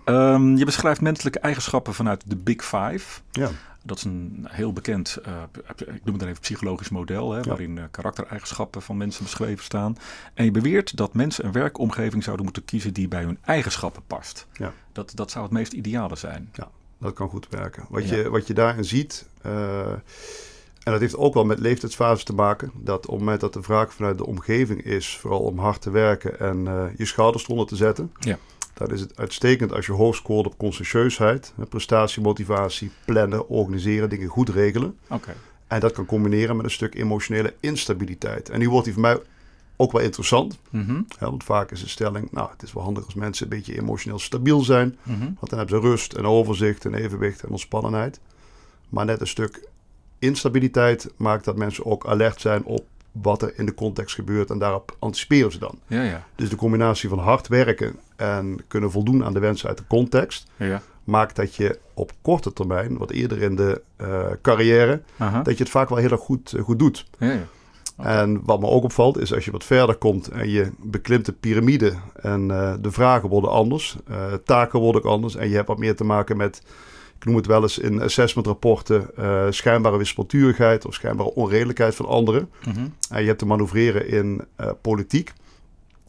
Ehm, 0.05 0.57
je 0.57 0.65
beschrijft 0.65 1.01
menselijke 1.01 1.39
eigenschappen 1.39 1.95
vanuit 1.95 2.23
de 2.27 2.37
Big 2.37 2.65
Five. 2.65 3.21
Ja. 3.33 3.51
Dat 3.85 3.97
is 3.97 4.05
een 4.05 4.47
heel 4.51 4.73
bekend, 4.73 5.17
eh, 5.25 5.33
ik 5.77 5.87
noem 5.89 5.99
het 6.05 6.19
dan 6.19 6.29
even 6.29 6.41
psychologisch 6.41 6.89
model, 6.89 7.33
hè, 7.33 7.39
Ja. 7.39 7.45
waarin 7.45 7.81
karaktereigenschappen 7.91 8.83
van 8.83 8.97
mensen 8.97 9.23
beschreven 9.25 9.65
staan. 9.65 9.97
En 10.35 10.45
je 10.45 10.51
beweert 10.51 10.97
dat 10.97 11.15
mensen 11.15 11.45
een 11.45 11.53
werkomgeving 11.53 12.23
zouden 12.23 12.45
moeten 12.45 12.65
kiezen 12.65 12.93
die 12.95 13.09
bij 13.09 13.23
hun 13.25 13.39
eigenschappen 13.45 14.03
past. 14.07 14.47
Ja. 14.53 14.73
Dat, 14.93 15.13
dat 15.15 15.31
zou 15.31 15.45
het 15.45 15.53
meest 15.53 15.73
ideale 15.73 16.17
zijn. 16.17 16.51
Dat 16.99 17.13
kan 17.13 17.29
goed 17.29 17.47
werken. 17.51 17.85
Wat, 17.89 18.09
Ja. 18.09 18.17
je, 18.17 18.31
wat 18.31 18.47
je 18.47 18.55
daarin 18.55 18.85
ziet, 18.85 19.27
eh, 19.43 19.91
en 20.83 20.93
dat 20.93 21.01
heeft 21.01 21.17
ook 21.17 21.35
wel 21.35 21.45
met 21.45 21.59
leeftijdsfase 21.59 22.25
te 22.25 22.33
maken, 22.35 22.71
dat 22.75 23.07
op 23.07 23.11
het 23.13 23.21
moment 23.21 23.41
dat 23.41 23.53
de 23.53 23.63
vraag 23.63 23.95
vanuit 23.95 24.19
de 24.19 24.27
omgeving 24.27 24.83
is, 24.85 25.17
vooral 25.21 25.41
om 25.41 25.59
hard 25.59 25.81
te 25.81 25.91
werken 25.91 26.39
en 26.41 26.67
eh, 26.67 26.85
je 26.97 27.05
schouders 27.05 27.45
eronder 27.45 27.67
te 27.67 27.77
zetten, 27.77 28.13
Ja. 28.21 28.39
dan 28.75 28.91
is 28.93 29.01
het 29.01 29.17
uitstekend 29.19 29.73
als 29.73 29.87
je 29.87 29.93
hoog 29.93 30.15
scoort 30.15 30.47
op 30.47 30.59
conscientieusheid, 30.59 31.53
hè, 31.57 31.67
prestatie, 31.67 32.23
motivatie, 32.23 32.91
plannen, 33.05 33.49
organiseren, 33.49 34.09
dingen 34.09 34.29
goed 34.29 34.49
regelen. 34.49 34.97
Oké. 35.09 35.35
En 35.67 35.81
dat 35.81 35.93
kan 35.93 36.07
combineren 36.07 36.57
met 36.57 36.65
een 36.65 36.71
stuk 36.71 36.95
emotionele 36.95 37.55
instabiliteit. 37.61 38.49
En 38.51 38.59
nu 38.59 38.69
wordt 38.71 38.85
die 38.85 38.93
voor 38.93 39.03
mij 39.03 39.19
ook 39.77 39.93
wel 39.93 40.03
interessant. 40.03 40.59
Mhm, 40.71 41.01
Hè, 41.19 41.27
want 41.27 41.45
vaak 41.45 41.71
is 41.71 41.81
de 41.81 41.89
stelling, 41.89 42.33
nou, 42.33 42.51
het 42.51 42.63
is 42.63 42.73
wel 42.73 42.83
handig 42.83 43.05
als 43.05 43.15
mensen 43.15 43.45
een 43.45 43.57
beetje 43.57 43.79
emotioneel 43.79 44.19
stabiel 44.19 44.61
zijn. 44.61 44.97
mhm. 45.03 45.21
Want 45.21 45.51
dan 45.51 45.59
hebben 45.59 45.83
ze 45.83 45.89
rust 45.89 46.13
en 46.13 46.25
overzicht 46.27 46.85
en 46.85 46.95
evenwicht 46.95 47.43
en 47.43 47.49
ontspannenheid. 47.51 48.21
Maar 48.89 49.05
net 49.05 49.21
een 49.21 49.27
stuk 49.27 49.69
instabiliteit 50.19 51.11
maakt 51.17 51.45
dat 51.45 51.57
mensen 51.57 51.87
ook 51.87 52.07
alert 52.07 52.41
zijn 52.41 52.65
op 52.65 52.85
wat 53.13 53.43
er 53.43 53.53
in 53.59 53.67
de 53.67 53.75
context 53.75 54.15
gebeurt. 54.15 54.51
En 54.51 54.59
daarop 54.59 54.97
anticiperen 54.99 55.53
ze 55.53 55.59
dan. 55.59 55.79
Ja, 55.87 56.03
ja. 56.03 56.25
Dus 56.35 56.49
de 56.49 56.57
combinatie 56.57 57.09
van 57.09 57.19
hard 57.19 57.49
werken 57.49 57.97
en 58.17 58.59
kunnen 58.69 58.91
voldoen 58.91 59.25
aan 59.25 59.33
de 59.33 59.39
wensen 59.39 59.69
uit 59.69 59.79
de 59.79 59.87
context... 59.89 60.47
ja. 60.57 60.83
maakt 61.05 61.37
dat 61.37 61.55
je 61.55 61.79
op 61.95 62.13
korte 62.23 62.53
termijn, 62.53 62.99
wat 62.99 63.11
eerder 63.11 63.43
in 63.43 63.57
de 63.57 63.83
eh, 63.97 64.27
carrière... 64.43 65.03
Dat 65.43 65.57
je 65.57 65.63
het 65.63 65.73
vaak 65.73 65.89
wel 65.89 65.99
heel 65.99 66.11
erg 66.11 66.21
goed, 66.21 66.53
eh, 66.53 66.63
goed 66.63 66.79
doet. 66.79 67.07
En 67.97 68.41
wat 68.45 68.61
me 68.61 68.67
ook 68.67 68.85
opvalt 68.85 69.19
is 69.19 69.35
als 69.35 69.45
je 69.45 69.51
wat 69.51 69.65
verder 69.65 69.97
komt 69.97 70.29
en 70.29 70.49
je 70.49 70.71
beklimt 70.79 71.27
de 71.27 71.33
piramide 71.33 71.93
en 72.15 72.51
eh, 72.51 72.75
de 72.81 72.91
vragen 72.91 73.29
worden 73.29 73.51
anders, 73.51 73.97
eh, 74.09 74.33
taken 74.45 74.81
worden 74.81 75.05
ook 75.05 75.11
anders 75.11 75.37
en 75.37 75.49
je 75.49 75.55
hebt 75.55 75.69
wat 75.69 75.79
meer 75.79 75.97
te 75.97 76.05
maken 76.05 76.37
met, 76.37 76.63
ik 77.19 77.25
noem 77.25 77.37
het 77.37 77.47
wel 77.47 77.63
eens 77.63 77.79
in 77.79 78.03
assessmentrapporten, 78.03 79.17
eh 79.17 79.47
schijnbare 79.51 79.97
wispelturigheid 79.97 80.87
of 80.87 80.95
schijnbare 80.95 81.35
onredelijkheid 81.35 81.95
van 81.95 82.07
anderen. 82.07 82.51
Mhm. 82.67 82.87
En 83.11 83.21
je 83.21 83.27
hebt 83.27 83.39
te 83.39 83.47
manoeuvreren 83.47 84.09
in 84.09 84.45
politiek. 84.81 85.33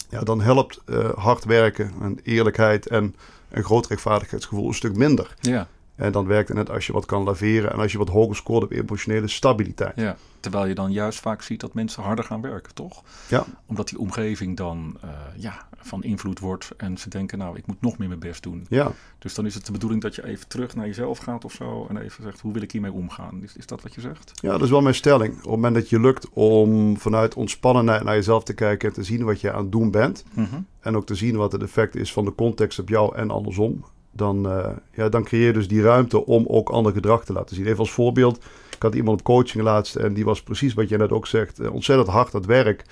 Ja, 0.09 0.21
dan 0.21 0.41
helpt 0.41 0.81
hard 1.15 1.45
werken 1.45 1.91
en 2.01 2.19
eerlijkheid 2.23 2.87
en 2.87 3.15
een 3.49 3.63
groot 3.63 3.87
rechtvaardigheidsgevoel 3.87 4.67
een 4.67 4.73
stuk 4.73 4.95
minder. 4.95 5.35
Ja, 5.39 5.67
En 5.97 6.11
dan 6.11 6.25
werkt 6.25 6.47
het 6.47 6.57
net 6.57 6.69
als 6.69 6.85
je 6.85 6.93
wat 6.93 7.05
kan 7.05 7.23
laveren 7.23 7.71
en 7.71 7.79
als 7.79 7.91
je 7.91 7.97
wat 7.97 8.09
hoger 8.09 8.35
scoort 8.35 8.63
op 8.63 8.71
emotionele 8.71 9.27
stabiliteit. 9.27 9.95
ja. 9.95 10.15
Terwijl 10.39 10.65
je 10.65 10.75
dan 10.75 10.91
juist 10.91 11.19
vaak 11.19 11.41
ziet 11.41 11.59
dat 11.59 11.73
mensen 11.73 12.03
harder 12.03 12.25
gaan 12.25 12.41
werken, 12.41 12.73
toch? 12.73 13.03
Ja. 13.27 13.45
Omdat 13.65 13.87
die 13.87 13.99
omgeving 13.99 14.57
dan 14.57 14.97
eh, 15.01 15.09
ja, 15.35 15.67
van 15.77 16.03
invloed 16.03 16.39
wordt 16.39 16.71
en 16.77 16.97
ze 16.97 17.09
denken, 17.09 17.37
nou, 17.37 17.57
ik 17.57 17.67
moet 17.67 17.81
nog 17.81 17.97
meer 17.97 18.07
mijn 18.07 18.19
best 18.19 18.43
doen. 18.43 18.65
Ja, 18.69 18.91
Dus 19.19 19.33
dan 19.33 19.45
is 19.45 19.53
het 19.53 19.65
de 19.65 19.71
bedoeling 19.71 20.01
dat 20.01 20.15
je 20.15 20.25
even 20.25 20.47
terug 20.47 20.75
naar 20.75 20.85
jezelf 20.85 21.17
gaat 21.17 21.45
of 21.45 21.51
zo 21.53 21.85
en 21.89 21.97
even 21.97 22.23
zegt, 22.23 22.39
hoe 22.39 22.53
wil 22.53 22.61
ik 22.61 22.71
hiermee 22.71 22.91
omgaan? 22.91 23.43
Is, 23.43 23.55
is 23.55 23.65
dat 23.65 23.81
wat 23.81 23.93
je 23.93 24.01
zegt? 24.01 24.31
Ja, 24.41 24.51
dat 24.51 24.61
is 24.61 24.69
wel 24.69 24.81
mijn 24.81 24.95
stelling. 24.95 25.33
Op 25.33 25.39
het 25.41 25.49
moment 25.49 25.75
dat 25.75 25.89
je 25.89 25.99
lukt 25.99 26.29
om 26.33 26.97
vanuit 26.97 27.35
ontspannenheid 27.35 28.03
naar 28.03 28.15
jezelf 28.15 28.43
te 28.43 28.53
kijken 28.53 28.87
en 28.89 28.93
te 28.93 29.03
zien 29.03 29.23
wat 29.23 29.41
je 29.41 29.53
aan 29.53 29.61
het 29.61 29.71
doen 29.71 29.91
bent. 29.91 30.23
Mhm. 30.33 30.59
En 30.79 30.95
ook 30.95 31.05
te 31.05 31.15
zien 31.15 31.35
wat 31.35 31.51
het 31.51 31.61
effect 31.61 31.95
is 31.95 32.13
van 32.13 32.25
de 32.25 32.35
context 32.35 32.79
op 32.79 32.89
jou 32.89 33.15
en 33.15 33.31
andersom. 33.31 33.83
Dan, 34.17 34.49
eh, 34.49 34.69
ja, 34.93 35.09
dan 35.09 35.23
creëer 35.23 35.45
je 35.45 35.53
dus 35.53 35.67
die 35.67 35.81
ruimte 35.81 36.25
om 36.25 36.45
ook 36.47 36.69
ander 36.69 36.91
gedrag 36.93 37.25
te 37.25 37.33
laten 37.33 37.55
zien. 37.55 37.65
Even 37.65 37.79
als 37.79 37.91
voorbeeld. 37.91 38.37
Ik 38.75 38.81
had 38.83 38.95
iemand 38.95 39.19
op 39.19 39.25
coaching 39.25 39.63
laatst 39.63 39.95
en 39.95 40.13
die 40.13 40.25
was 40.25 40.43
precies 40.43 40.73
wat 40.73 40.89
jij 40.89 40.97
net 40.97 41.11
ook 41.11 41.27
zegt. 41.27 41.59
eh, 41.59 41.73
ontzettend 41.73 42.09
hard 42.09 42.33
aan 42.33 42.39
het 42.39 42.49
werk. 42.49 42.85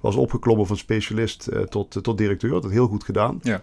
Was 0.00 0.16
opgeklommen 0.16 0.66
van 0.66 0.76
specialist 0.76 1.46
eh, 1.46 1.60
tot, 1.60 2.02
tot 2.02 2.18
directeur. 2.18 2.50
Dat 2.60 2.70
heel 2.70 2.86
goed 2.86 3.04
gedaan. 3.04 3.38
Ja. 3.42 3.62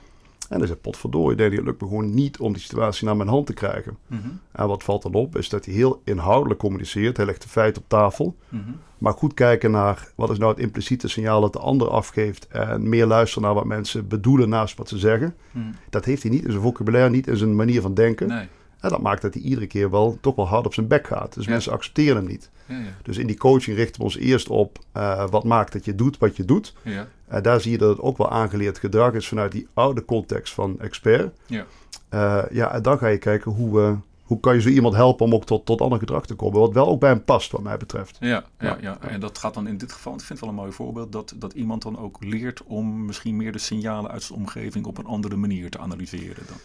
En 0.50 0.58
hij 0.58 0.68
zei, 0.68 0.80
potverdorie, 0.80 1.38
nee, 1.38 1.50
het 1.50 1.66
lukt 1.66 1.82
me 1.82 1.88
gewoon 1.88 2.14
niet 2.14 2.40
om 2.40 2.54
die 2.54 2.62
situatie 2.62 3.06
naar 3.06 3.18
mijn 3.18 3.30
hand 3.30 3.46
te 3.46 3.54
krijgen. 3.54 3.98
Mhm. 4.08 4.28
En 4.52 4.68
wat 4.68 4.84
valt 4.84 5.02
dan 5.02 5.14
op, 5.14 5.38
is 5.38 5.50
dat 5.50 5.66
hij 5.66 5.74
heel 5.74 6.02
inhoudelijk 6.04 6.60
communiceert. 6.60 7.18
Hij 7.18 7.26
legt 7.26 7.42
de 7.42 7.50
feiten 7.50 7.82
op 7.82 7.90
tafel. 7.90 8.36
Mhm. 8.50 8.72
Maar 8.98 9.14
goed 9.14 9.34
kijken 9.34 9.72
naar 9.72 10.12
wat 10.16 10.30
is 10.30 10.38
nou 10.38 10.52
het 10.52 10.62
impliciete 10.62 11.08
signaal 11.08 11.42
dat 11.42 11.54
de 11.54 11.60
ander 11.60 11.90
afgeeft. 11.90 12.48
En 12.48 12.90
meer 12.90 13.06
luisteren 13.06 13.44
naar 13.44 13.54
wat 13.54 13.66
mensen 13.66 14.08
bedoelen 14.08 14.50
naast 14.50 14.78
wat 14.78 14.90
ze 14.90 14.98
zeggen. 14.98 15.36
Mhm. 15.52 15.66
Dat 15.90 16.06
heeft 16.06 16.22
hij 16.22 16.32
niet 16.32 16.44
in 16.44 16.52
zijn 16.52 16.64
vocabulaire, 16.64 17.10
niet 17.10 17.28
in 17.28 17.38
zijn 17.38 17.56
manier 17.56 17.82
van 17.82 17.94
denken. 17.94 18.28
Nee. 18.28 18.48
En 18.80 18.90
dat 18.90 19.02
maakt 19.02 19.22
dat 19.22 19.34
hij 19.34 19.44
iedere 19.44 19.68
keer 19.68 19.90
wel 19.90 20.18
toch 20.22 20.36
wel 20.36 20.48
hard 20.48 20.66
op 20.66 20.74
zijn 20.74 20.88
bek 20.88 21.08
gaat. 21.08 21.34
Dus 21.34 21.46
Ja. 21.46 21.52
mensen 21.52 21.72
accepteren 21.72 22.16
hem 22.16 22.26
niet. 22.28 22.50
Ja, 22.66 22.78
ja. 22.78 22.84
Dus 23.04 23.18
in 23.18 23.28
die 23.28 23.38
coaching 23.38 23.78
richten 23.78 23.98
we 23.98 24.04
ons 24.04 24.18
eerst 24.18 24.50
op 24.50 24.80
eh, 24.92 25.30
wat 25.30 25.44
maakt 25.44 25.74
dat 25.74 25.86
je 25.86 25.96
doet 25.96 26.18
wat 26.18 26.36
je 26.36 26.46
doet. 26.46 26.74
Ja. 26.84 27.08
En 27.28 27.44
daar 27.44 27.62
zie 27.62 27.72
je 27.72 27.78
dat 27.78 27.90
het 27.90 28.00
ook 28.00 28.18
wel 28.18 28.30
aangeleerd 28.32 28.78
gedrag 28.80 29.14
is 29.14 29.28
vanuit 29.28 29.52
die 29.52 29.68
oude 29.74 30.06
context 30.06 30.54
van 30.54 30.80
expert. 30.80 31.38
Ja. 31.46 31.66
Eh, 32.10 32.44
ja, 32.52 32.74
en 32.74 32.82
dan 32.82 32.98
ga 32.98 33.08
je 33.08 33.18
kijken 33.18 33.52
hoe, 33.52 33.82
eh, 33.82 33.92
hoe 34.30 34.40
kan 34.40 34.56
je 34.56 34.62
zo 34.62 34.70
iemand 34.70 34.96
helpen 34.96 35.26
om 35.26 35.34
ook 35.34 35.46
tot, 35.46 35.66
tot 35.66 35.82
ander 35.82 36.00
gedrag 36.00 36.26
te 36.26 36.36
komen. 36.36 36.60
Wat 36.60 36.74
wel 36.74 36.88
ook 36.88 37.00
bij 37.00 37.10
hem 37.10 37.24
past, 37.24 37.52
wat 37.52 37.62
mij 37.62 37.78
betreft. 37.78 38.18
Ja, 38.20 38.28
ja, 38.30 38.44
Ja. 38.60 38.78
ja. 38.82 38.98
En 39.02 39.20
dat 39.20 39.38
gaat 39.38 39.54
dan 39.54 39.68
in 39.68 39.78
dit 39.78 39.92
geval, 39.92 40.14
ik 40.14 40.20
vind 40.20 40.30
het 40.30 40.40
wel 40.40 40.50
een 40.50 40.56
mooi 40.56 40.72
voorbeeld, 40.72 41.12
dat, 41.12 41.34
dat 41.38 41.54
iemand 41.54 41.82
dan 41.82 42.00
ook 42.00 42.18
leert 42.20 42.64
om 42.64 43.06
misschien 43.06 43.36
meer 43.36 43.52
de 43.52 43.58
signalen 43.58 44.12
uit 44.12 44.24
zijn 44.24 44.40
omgeving 44.40 44.86
op 44.86 44.98
een 44.98 45.06
andere 45.06 45.36
manier 45.36 45.70
te 45.70 45.80
analyseren. 45.80 46.44
Dan. 46.48 46.58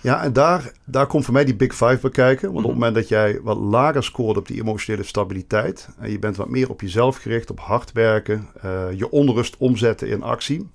Ja, 0.00 0.22
en 0.22 0.32
daar, 0.32 0.72
daar 0.84 1.06
komt 1.06 1.24
voor 1.24 1.34
mij 1.34 1.44
die 1.44 1.56
Big 1.56 1.72
Five 1.74 1.98
bij 2.00 2.10
kijken. 2.10 2.52
Want 2.52 2.64
op 2.64 2.70
Mhm. 2.70 2.70
het 2.70 2.78
moment 2.78 2.94
dat 2.94 3.08
jij 3.08 3.40
wat 3.42 3.56
lager 3.56 4.04
scoort 4.04 4.36
op 4.36 4.46
die 4.46 4.60
emotionele 4.60 5.02
stabiliteit. 5.04 5.88
en 5.98 6.10
je 6.10 6.18
bent 6.18 6.36
wat 6.36 6.48
meer 6.48 6.70
op 6.70 6.80
jezelf 6.80 7.16
gericht, 7.16 7.50
op 7.50 7.60
hard 7.60 7.92
werken. 7.92 8.48
eh, 8.60 8.86
je 8.96 9.10
onrust 9.10 9.56
omzetten 9.56 10.08
in 10.08 10.22
actie. 10.22 10.68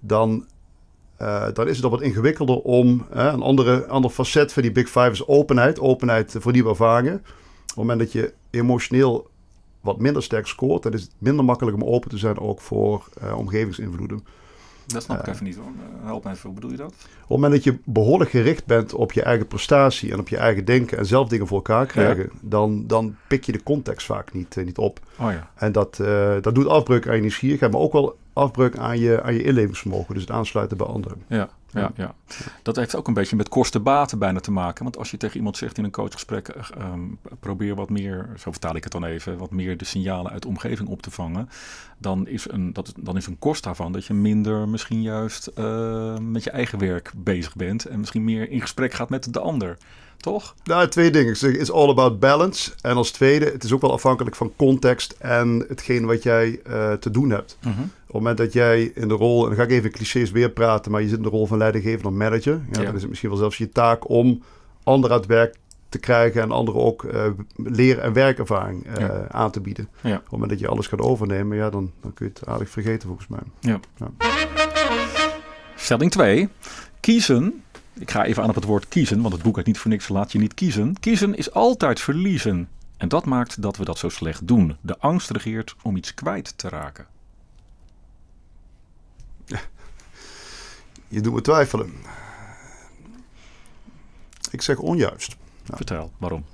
dan, 0.00 0.46
eh, 1.16 1.46
dan 1.52 1.68
is 1.68 1.76
het 1.76 1.84
al 1.84 1.90
wat 1.90 2.00
ingewikkelder 2.02 2.58
om. 2.60 3.06
een 3.10 3.42
andere, 3.42 3.86
ander 3.86 4.10
facet 4.10 4.52
van 4.52 4.62
die 4.62 4.72
Big 4.72 4.86
Five 4.86 5.10
is 5.10 5.26
openheid. 5.26 5.80
Openheid 5.80 6.36
voor 6.38 6.52
nieuwe 6.52 6.68
ervaringen. 6.68 7.14
Op 7.14 7.66
het 7.66 7.76
moment 7.76 7.98
dat 7.98 8.12
je 8.12 8.32
emotioneel 8.50 9.30
wat 9.80 9.98
minder 9.98 10.22
sterk 10.22 10.46
scoort. 10.46 10.82
dan 10.82 10.92
is 10.92 11.02
het 11.02 11.10
minder 11.18 11.44
makkelijk 11.44 11.76
om 11.76 11.84
open 11.84 12.10
te 12.10 12.18
zijn 12.18 12.38
ook 12.38 12.60
voor 12.60 13.08
eh, 13.20 13.38
omgevingsinvloeden. 13.38 14.24
Dat 14.86 15.02
snap 15.02 15.18
ik 15.18 15.26
Eh. 15.26 15.32
even 15.32 15.44
niet 15.44 15.56
hoor. 15.56 15.66
Help 16.02 16.24
me 16.24 16.30
even, 16.30 16.42
hoe 16.42 16.54
bedoel 16.54 16.70
je 16.70 16.76
dat? 16.76 16.92
Op 16.92 17.18
het 17.20 17.28
moment 17.28 17.52
dat 17.52 17.64
je 17.64 17.78
behoorlijk 17.84 18.30
gericht 18.30 18.66
bent 18.66 18.94
op 18.94 19.12
je 19.12 19.22
eigen 19.22 19.46
prestatie 19.46 20.12
en 20.12 20.18
op 20.18 20.28
je 20.28 20.36
eigen 20.36 20.64
denken 20.64 20.98
en 20.98 21.06
zelf 21.06 21.28
dingen 21.28 21.46
voor 21.46 21.56
elkaar 21.56 21.86
krijgen, 21.86 22.30
dan, 22.40 22.86
dan 22.86 23.16
pik 23.28 23.44
je 23.44 23.52
de 23.52 23.62
context 23.62 24.06
vaak 24.06 24.32
niet, 24.32 24.56
niet 24.64 24.78
op. 24.78 25.00
Oh 25.18 25.30
ja. 25.30 25.50
En 25.54 25.72
dat, 25.72 25.96
dat 26.40 26.54
doet 26.54 26.66
afbreuk 26.66 27.08
aan 27.08 27.14
je 27.14 27.20
nieuwsgierigheid, 27.20 27.72
maar 27.72 27.80
ook 27.80 27.92
wel 27.92 28.16
afbreuk 28.34 28.78
aan 28.78 28.98
je, 28.98 29.22
aan 29.22 29.34
je 29.34 29.42
inlevingsvermogen. 29.42 30.14
Dus 30.14 30.22
het 30.22 30.32
aansluiten 30.32 30.76
bij 30.76 30.86
anderen. 30.86 31.22
Ja, 31.28 31.48
ja, 31.72 31.92
ja. 31.96 32.14
Dat 32.62 32.76
heeft 32.76 32.96
ook 32.96 33.08
een 33.08 33.14
beetje 33.14 33.36
met 33.36 33.48
kosten-baten 33.48 34.18
bijna 34.18 34.40
te 34.40 34.50
maken. 34.50 34.82
Want 34.82 34.98
als 34.98 35.10
je 35.10 35.16
tegen 35.16 35.36
iemand 35.36 35.56
zegt 35.56 35.78
in 35.78 35.84
een 35.84 35.90
coachgesprek, 35.90 36.48
eh, 36.48 36.62
ehm, 36.78 37.00
probeer 37.40 37.74
wat 37.74 37.90
meer, 37.90 38.28
zo 38.38 38.50
vertaal 38.50 38.76
ik 38.76 38.84
het 38.84 38.92
dan 38.92 39.04
even, 39.04 39.38
wat 39.38 39.50
meer 39.50 39.76
de 39.76 39.84
signalen 39.84 40.32
uit 40.32 40.42
de 40.42 40.48
omgeving 40.48 40.88
op 40.88 41.02
te 41.02 41.10
vangen. 41.10 41.48
Dan 41.98 42.26
is 42.26 42.50
een, 42.50 42.72
dat, 42.72 42.92
dan 43.00 43.16
is 43.16 43.26
een 43.26 43.38
kost 43.38 43.64
daarvan 43.64 43.92
dat 43.92 44.04
je 44.04 44.14
minder 44.14 44.68
misschien 44.68 45.02
juist 45.02 45.46
eh, 45.46 46.18
met 46.18 46.44
je 46.44 46.50
eigen 46.50 46.78
werk 46.78 47.12
bezig 47.16 47.56
bent. 47.56 47.84
En 47.84 47.98
misschien 47.98 48.24
meer 48.24 48.50
in 48.50 48.60
gesprek 48.60 48.92
gaat 48.92 49.10
met 49.10 49.32
de 49.32 49.40
ander. 49.40 49.76
Toch? 50.16 50.54
Nou, 50.64 50.88
twee 50.88 51.10
dingen. 51.10 51.36
Zeg, 51.36 51.52
it's 51.54 51.70
all 51.70 51.88
about 51.88 52.18
balance. 52.20 52.70
En 52.80 52.96
als 52.96 53.10
tweede, 53.10 53.44
het 53.44 53.64
is 53.64 53.72
ook 53.72 53.80
wel 53.80 53.92
afhankelijk 53.92 54.36
van 54.36 54.52
context 54.56 55.14
en 55.18 55.64
hetgeen 55.68 56.06
wat 56.06 56.22
jij 56.22 56.60
eh, 56.64 56.92
te 56.92 57.10
doen 57.10 57.30
hebt. 57.30 57.58
Op 57.66 57.70
het 58.06 58.12
moment 58.12 58.36
dat 58.38 58.52
jij 58.52 58.82
in 58.94 59.08
de 59.08 59.14
rol, 59.14 59.42
en 59.42 59.48
dan 59.48 59.56
ga 59.56 59.62
ik 59.62 59.70
even 59.70 59.90
clichés 59.90 60.30
weer 60.30 60.50
praten, 60.50 60.90
maar 60.92 61.00
je 61.02 61.08
zit 61.08 61.16
in 61.16 61.22
de 61.22 61.28
rol 61.28 61.46
van 61.46 61.58
leidinggevende 61.58 62.08
of 62.08 62.14
manager. 62.14 62.52
Ja, 62.70 62.80
Ja. 62.80 62.84
Dan 62.84 62.94
is 62.94 63.00
het 63.00 63.08
misschien 63.08 63.30
wel 63.30 63.38
zelfs 63.38 63.58
je 63.58 63.68
taak 63.68 64.08
om 64.08 64.42
anderen 64.82 65.10
aan 65.16 65.22
het 65.22 65.30
werk 65.32 65.56
te 65.88 65.98
krijgen 65.98 66.42
en 66.42 66.50
anderen 66.50 66.80
ook 66.80 67.02
uh, 67.02 67.24
leer- 67.56 67.98
en 67.98 68.12
werkervaring 68.12 68.86
uh, 68.86 68.92
Ja. 68.98 69.26
aan 69.28 69.50
te 69.50 69.60
bieden. 69.60 69.88
Op 70.02 70.10
het 70.10 70.30
moment 70.30 70.50
dat 70.50 70.58
je 70.60 70.68
alles 70.68 70.86
gaat 70.86 71.00
overnemen, 71.00 71.56
ja, 71.56 71.70
dan, 71.70 71.92
dan 72.00 72.14
kun 72.14 72.26
je 72.26 72.32
het 72.40 72.48
aardig 72.48 72.68
vergeten 72.68 73.08
volgens 73.08 73.28
mij. 73.28 73.40
Ja. 73.60 73.80
Ja. 73.96 74.10
Stelling 75.76 76.10
2. 76.10 76.48
Kiezen. 77.00 77.63
Ik 77.98 78.10
ga 78.10 78.24
even 78.24 78.42
aan 78.42 78.48
op 78.48 78.54
het 78.54 78.64
woord 78.64 78.88
kiezen, 78.88 79.20
want 79.20 79.34
het 79.34 79.42
boek 79.42 79.56
heet 79.56 79.66
niet 79.66 79.78
voor 79.78 79.90
niks 79.90 80.08
laat 80.08 80.32
je 80.32 80.38
niet 80.38 80.54
kiezen. 80.54 81.00
Kiezen 81.00 81.34
is 81.34 81.52
altijd 81.52 82.00
verliezen. 82.00 82.68
En 82.96 83.08
dat 83.08 83.24
maakt 83.24 83.62
dat 83.62 83.76
we 83.76 83.84
dat 83.84 83.98
zo 83.98 84.08
slecht 84.08 84.48
doen. 84.48 84.76
De 84.80 84.98
angst 84.98 85.30
regeert 85.30 85.74
om 85.82 85.96
iets 85.96 86.14
kwijt 86.14 86.58
te 86.58 86.68
raken. 86.68 87.06
Je 91.08 91.20
doet 91.20 91.32
me 91.32 91.40
twijfelen. 91.40 91.92
Ik 94.50 94.62
zeg 94.62 94.78
onjuist. 94.78 95.36
Vertel, 95.64 96.12
waarom? 96.18 96.44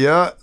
Ja, 0.00 0.34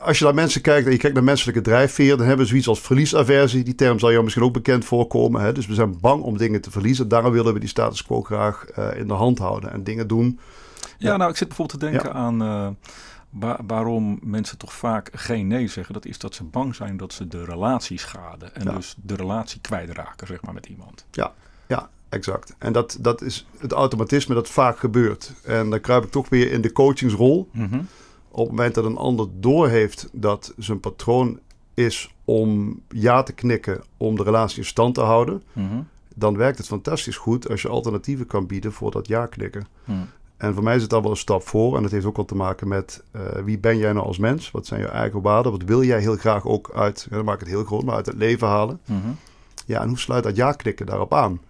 als 0.00 0.18
je 0.18 0.24
naar 0.24 0.34
mensen 0.34 0.60
kijkt 0.60 0.86
en 0.86 0.92
je 0.92 0.98
kijkt 0.98 1.14
naar 1.14 1.24
menselijke 1.24 1.60
drijfveer, 1.60 2.16
dan 2.16 2.26
hebben 2.26 2.44
we 2.44 2.50
zoiets 2.50 2.68
als 2.68 2.80
verliesaversie. 2.80 3.64
Die 3.64 3.74
term 3.74 3.98
zal 3.98 4.10
jou 4.10 4.22
misschien 4.22 4.44
ook 4.44 4.52
bekend 4.52 4.84
voorkomen. 4.84 5.40
Hè? 5.42 5.52
Dus 5.52 5.66
we 5.66 5.74
zijn 5.74 6.00
bang 6.00 6.22
om 6.22 6.36
dingen 6.36 6.60
te 6.60 6.70
verliezen. 6.70 7.08
Daarom 7.08 7.32
willen 7.32 7.52
we 7.54 7.60
die 7.60 7.68
status 7.68 8.04
quo 8.04 8.22
graag 8.22 8.64
eh, 8.64 8.98
in 8.98 9.06
de 9.06 9.14
hand 9.14 9.38
houden 9.38 9.72
en 9.72 9.84
dingen 9.84 10.06
doen. 10.08 10.38
Ja, 10.98 11.10
Ja. 11.10 11.16
nou, 11.16 11.30
ik 11.30 11.36
zit 11.36 11.48
bijvoorbeeld 11.48 11.80
te 11.80 11.86
denken 11.90 12.08
Ja. 12.08 12.14
aan 12.14 12.42
eh, 12.42 12.68
wa- 13.30 13.60
waarom 13.66 14.18
mensen 14.22 14.58
toch 14.58 14.72
vaak 14.72 15.10
geen 15.12 15.46
nee 15.46 15.68
zeggen. 15.68 15.94
Dat 15.94 16.04
is 16.06 16.18
dat 16.18 16.34
ze 16.34 16.44
bang 16.44 16.74
zijn 16.74 16.96
dat 16.96 17.12
ze 17.12 17.28
de 17.28 17.44
relatie 17.44 17.98
schaden. 17.98 18.54
En 18.54 18.64
Ja. 18.64 18.72
dus 18.72 18.94
de 19.02 19.14
relatie 19.14 19.60
kwijtraken, 19.60 20.26
zeg 20.26 20.42
maar, 20.42 20.54
met 20.54 20.66
iemand. 20.66 21.04
Ja, 21.10 21.32
exact. 22.08 22.54
En 22.58 22.72
dat, 22.72 22.96
dat 23.00 23.22
is 23.22 23.46
het 23.58 23.72
automatisme 23.72 24.34
dat 24.34 24.48
vaak 24.48 24.78
gebeurt. 24.78 25.32
En 25.44 25.70
dan 25.70 25.80
kruip 25.80 26.04
ik 26.04 26.10
toch 26.10 26.28
weer 26.28 26.52
in 26.52 26.60
de 26.60 26.72
coachingsrol. 26.72 27.48
Mhm. 27.52 27.80
Op 28.30 28.38
het 28.38 28.48
moment 28.56 28.74
dat 28.74 28.84
een 28.84 28.96
ander 28.96 29.26
doorheeft 29.40 30.08
dat 30.12 30.52
zijn 30.58 30.80
patroon 30.80 31.38
is 31.74 32.14
om 32.24 32.80
ja 32.88 33.22
te 33.22 33.32
knikken 33.32 33.82
om 33.96 34.16
de 34.16 34.22
relatie 34.22 34.58
in 34.58 34.64
stand 34.64 34.94
te 34.94 35.00
houden, 35.00 35.42
Mhm. 35.52 35.80
dan 36.14 36.36
werkt 36.36 36.58
het 36.58 36.66
fantastisch 36.66 37.16
goed 37.16 37.48
als 37.50 37.62
je 37.62 37.68
alternatieven 37.68 38.26
kan 38.26 38.46
bieden 38.46 38.72
voor 38.72 38.90
dat 38.90 39.06
ja 39.06 39.26
knikken. 39.26 39.66
Mhm. 39.84 39.98
En 40.36 40.54
voor 40.54 40.62
mij 40.62 40.78
zit 40.78 40.90
daar 40.90 41.02
wel 41.02 41.10
een 41.10 41.16
stap 41.16 41.46
voor. 41.48 41.76
En 41.76 41.82
dat 41.82 41.90
heeft 41.90 42.04
ook 42.06 42.16
wel 42.16 42.24
te 42.24 42.34
maken 42.34 42.68
met 42.68 43.02
eh, 43.10 43.20
wie 43.44 43.58
ben 43.58 43.76
jij 43.78 43.92
nou 43.92 44.06
als 44.06 44.18
mens? 44.18 44.50
Wat 44.50 44.66
zijn 44.66 44.80
je 44.80 44.86
eigen 44.86 45.20
waarden? 45.22 45.52
Wat 45.52 45.62
wil 45.62 45.82
jij 45.84 46.00
heel 46.00 46.16
graag 46.16 46.46
ook 46.46 46.70
uit, 46.74 47.06
dan 47.10 47.24
maak 47.24 47.34
ik 47.34 47.40
het 47.40 47.48
heel 47.48 47.64
groot, 47.64 47.84
maar 47.84 47.94
uit 47.94 48.06
het 48.06 48.16
leven 48.16 48.48
halen? 48.48 48.80
Mhm. 48.84 49.08
Ja, 49.66 49.80
en 49.80 49.88
hoe 49.88 49.98
sluit 49.98 50.24
dat 50.24 50.36
ja 50.36 50.52
knikken 50.52 50.86
daarop 50.86 51.14
aan? 51.14 51.40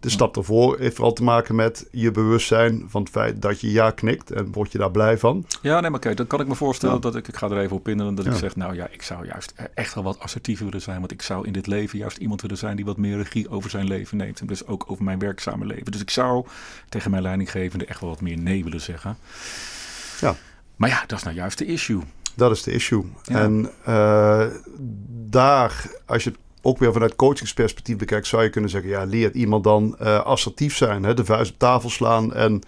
De 0.00 0.08
stap 0.10 0.36
ervoor 0.36 0.78
heeft 0.78 0.94
vooral 0.94 1.12
te 1.12 1.22
maken 1.22 1.54
met 1.54 1.86
je 1.90 2.10
bewustzijn 2.10 2.84
van 2.88 3.02
het 3.02 3.10
feit 3.10 3.42
dat 3.42 3.60
je 3.60 3.70
ja 3.70 3.90
knikt. 3.90 4.30
En 4.30 4.52
word 4.52 4.72
je 4.72 4.78
daar 4.78 4.90
blij 4.90 5.18
van? 5.18 5.44
Ja, 5.62 5.80
nee, 5.80 5.90
maar 5.90 6.00
kijk, 6.00 6.16
dan 6.16 6.26
kan 6.26 6.40
ik 6.40 6.46
me 6.46 6.54
voorstellen 6.54 6.94
Ja. 6.94 7.00
dat 7.00 7.16
ik, 7.16 7.28
ik 7.28 7.36
ga 7.36 7.50
er 7.50 7.58
even 7.58 7.76
op 7.76 7.88
in, 7.88 8.14
dat 8.14 8.26
ik 8.26 8.32
zeg, 8.32 8.56
nou 8.56 8.74
ja, 8.74 8.88
ik 8.90 9.02
zou 9.02 9.26
juist 9.26 9.52
echt 9.74 9.94
wel 9.94 10.04
wat 10.04 10.18
assertiever 10.20 10.64
willen 10.64 10.80
zijn, 10.80 10.98
want 10.98 11.12
ik 11.12 11.22
zou 11.22 11.46
in 11.46 11.52
dit 11.52 11.66
leven 11.66 11.98
juist 11.98 12.16
iemand 12.16 12.40
willen 12.42 12.58
zijn 12.58 12.76
die 12.76 12.84
wat 12.84 12.96
meer 12.96 13.16
regie 13.16 13.50
over 13.50 13.70
zijn 13.70 13.86
leven 13.86 14.16
neemt 14.16 14.40
en 14.40 14.46
dus 14.46 14.66
ook 14.66 14.84
over 14.86 15.04
mijn 15.04 15.18
werkzame 15.18 15.66
leven. 15.66 15.92
Dus 15.92 16.00
ik 16.00 16.10
zou 16.10 16.46
tegen 16.88 17.10
mijn 17.10 17.22
leidinggevende 17.22 17.84
echt 17.84 18.00
wel 18.00 18.10
wat 18.10 18.20
meer 18.20 18.38
nee 18.38 18.64
willen 18.64 18.80
zeggen. 18.80 19.16
Ja. 20.20 20.34
Maar 20.76 20.88
ja, 20.88 21.04
dat 21.06 21.18
is 21.18 21.24
nou 21.24 21.36
juist 21.36 21.58
de 21.58 21.66
issue. 21.66 22.00
Dat 22.34 22.50
is 22.50 22.62
de 22.62 22.72
issue. 22.72 23.04
Ja. 23.22 23.38
En 23.40 23.70
eh, 23.84 24.46
daar, 25.28 25.90
als 26.06 26.24
je 26.24 26.30
het 26.30 26.38
ook 26.62 26.78
weer 26.78 26.92
vanuit 26.92 27.16
coachingsperspectief 27.16 27.96
bekijkt, 27.96 28.26
zou 28.26 28.42
je 28.42 28.50
kunnen 28.50 28.70
zeggen: 28.70 28.90
ja, 28.90 29.04
leert 29.04 29.34
iemand 29.34 29.64
dan 29.64 29.96
eh, 29.98 30.24
assertief 30.24 30.76
zijn, 30.76 31.02
hè? 31.02 31.14
de 31.14 31.24
vuist 31.24 31.52
op 31.52 31.58
tafel 31.58 31.90
slaan 31.90 32.34
en 32.34 32.62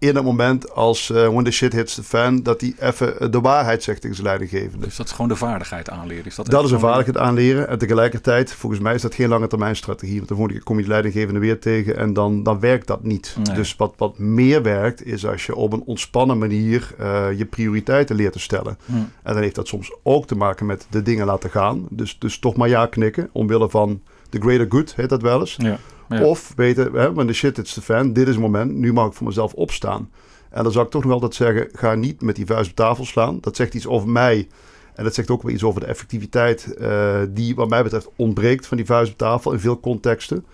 in 0.00 0.14
het 0.14 0.24
moment 0.24 0.74
als 0.74 1.10
eh, 1.10 1.28
when 1.28 1.44
the 1.44 1.50
shit 1.50 1.72
hits 1.72 1.94
the 1.94 2.02
fan, 2.02 2.42
dat 2.42 2.60
hij 2.60 2.74
even 2.78 3.20
eh, 3.20 3.30
de 3.30 3.40
waarheid 3.40 3.82
zegt 3.82 4.00
tegen 4.00 4.16
zijn 4.16 4.28
leidinggevende. 4.28 4.86
Dus 4.86 4.96
dat 4.96 5.06
is 5.06 5.12
gewoon 5.12 5.28
de 5.28 5.36
vaardigheid 5.36 5.90
aanleren. 5.90 6.24
Is 6.24 6.34
dat, 6.34 6.46
Dat 6.46 6.64
is 6.64 6.70
een 6.70 6.80
vaardigheid 6.80 7.18
aanleren. 7.18 7.68
En 7.68 7.78
tegelijkertijd, 7.78 8.52
volgens 8.52 8.80
mij 8.80 8.94
is 8.94 9.02
dat 9.02 9.14
geen 9.14 9.28
lange 9.28 9.46
termijn 9.46 9.76
strategie. 9.76 10.22
Want 10.26 10.50
keer 10.50 10.62
kom 10.62 10.76
je 10.76 10.82
de 10.82 10.88
leidinggevende 10.88 11.40
weer 11.40 11.60
tegen 11.60 11.96
en 11.96 12.12
dan, 12.12 12.42
dan 12.42 12.60
werkt 12.60 12.86
dat 12.86 13.02
niet. 13.02 13.36
Nee. 13.42 13.56
Dus 13.56 13.76
wat, 13.76 13.94
wat 13.96 14.18
meer 14.18 14.62
werkt, 14.62 15.06
is 15.06 15.26
als 15.26 15.46
je 15.46 15.54
op 15.54 15.72
een 15.72 15.82
ontspannen 15.86 16.38
manier 16.38 16.94
eh, 16.98 17.38
je 17.38 17.46
prioriteiten 17.46 18.16
leert 18.16 18.32
te 18.32 18.38
stellen. 18.38 18.78
Hm. 18.84 18.94
En 19.22 19.32
dan 19.32 19.42
heeft 19.42 19.54
dat 19.54 19.68
soms 19.68 19.96
ook 20.02 20.26
te 20.26 20.34
maken 20.34 20.66
met 20.66 20.86
de 20.90 21.02
dingen 21.02 21.26
laten 21.26 21.50
gaan. 21.50 21.86
Dus, 21.90 22.18
dus 22.18 22.38
toch 22.38 22.56
maar 22.56 22.68
ja 22.68 22.86
knikken, 22.86 23.28
omwille 23.32 23.70
van 23.70 24.00
the 24.28 24.40
greater 24.40 24.66
good, 24.68 24.94
heet 24.96 25.08
dat 25.08 25.22
wel 25.22 25.40
eens. 25.40 25.56
Ja. 25.58 25.78
Of 26.22 26.52
weten, 26.56 26.92
hè, 26.92 27.12
when 27.12 27.26
the 27.26 27.32
shit 27.32 27.56
hits 27.56 27.74
the 27.74 27.82
fan, 27.82 28.12
dit 28.12 28.28
is 28.28 28.34
het 28.34 28.42
moment, 28.42 28.74
nu 28.74 28.92
mag 28.92 29.06
ik 29.06 29.12
voor 29.12 29.26
mezelf 29.26 29.52
opstaan. 29.52 30.10
En 30.50 30.62
dan 30.62 30.72
zou 30.72 30.84
ik 30.84 30.90
toch 30.90 31.04
nog 31.04 31.12
altijd 31.12 31.34
zeggen, 31.34 31.68
ga 31.72 31.94
niet 31.94 32.22
met 32.22 32.36
die 32.36 32.46
vuist 32.46 32.70
op 32.70 32.76
tafel 32.76 33.04
slaan. 33.04 33.38
Dat 33.40 33.56
zegt 33.56 33.74
iets 33.74 33.86
over 33.86 34.08
mij. 34.08 34.48
En 34.94 35.04
dat 35.04 35.14
zegt 35.14 35.30
ook 35.30 35.42
wel 35.42 35.52
iets 35.52 35.62
over 35.62 35.80
de 35.80 35.86
effectiviteit 35.86 36.74
eh, 36.74 37.20
die 37.28 37.54
wat 37.54 37.68
mij 37.68 37.82
betreft 37.82 38.08
ontbreekt 38.16 38.66
van 38.66 38.76
die 38.76 38.86
vuist 38.86 39.12
op 39.12 39.18
tafel 39.18 39.52
in 39.52 39.60
veel 39.60 39.80
contexten. 39.80 40.44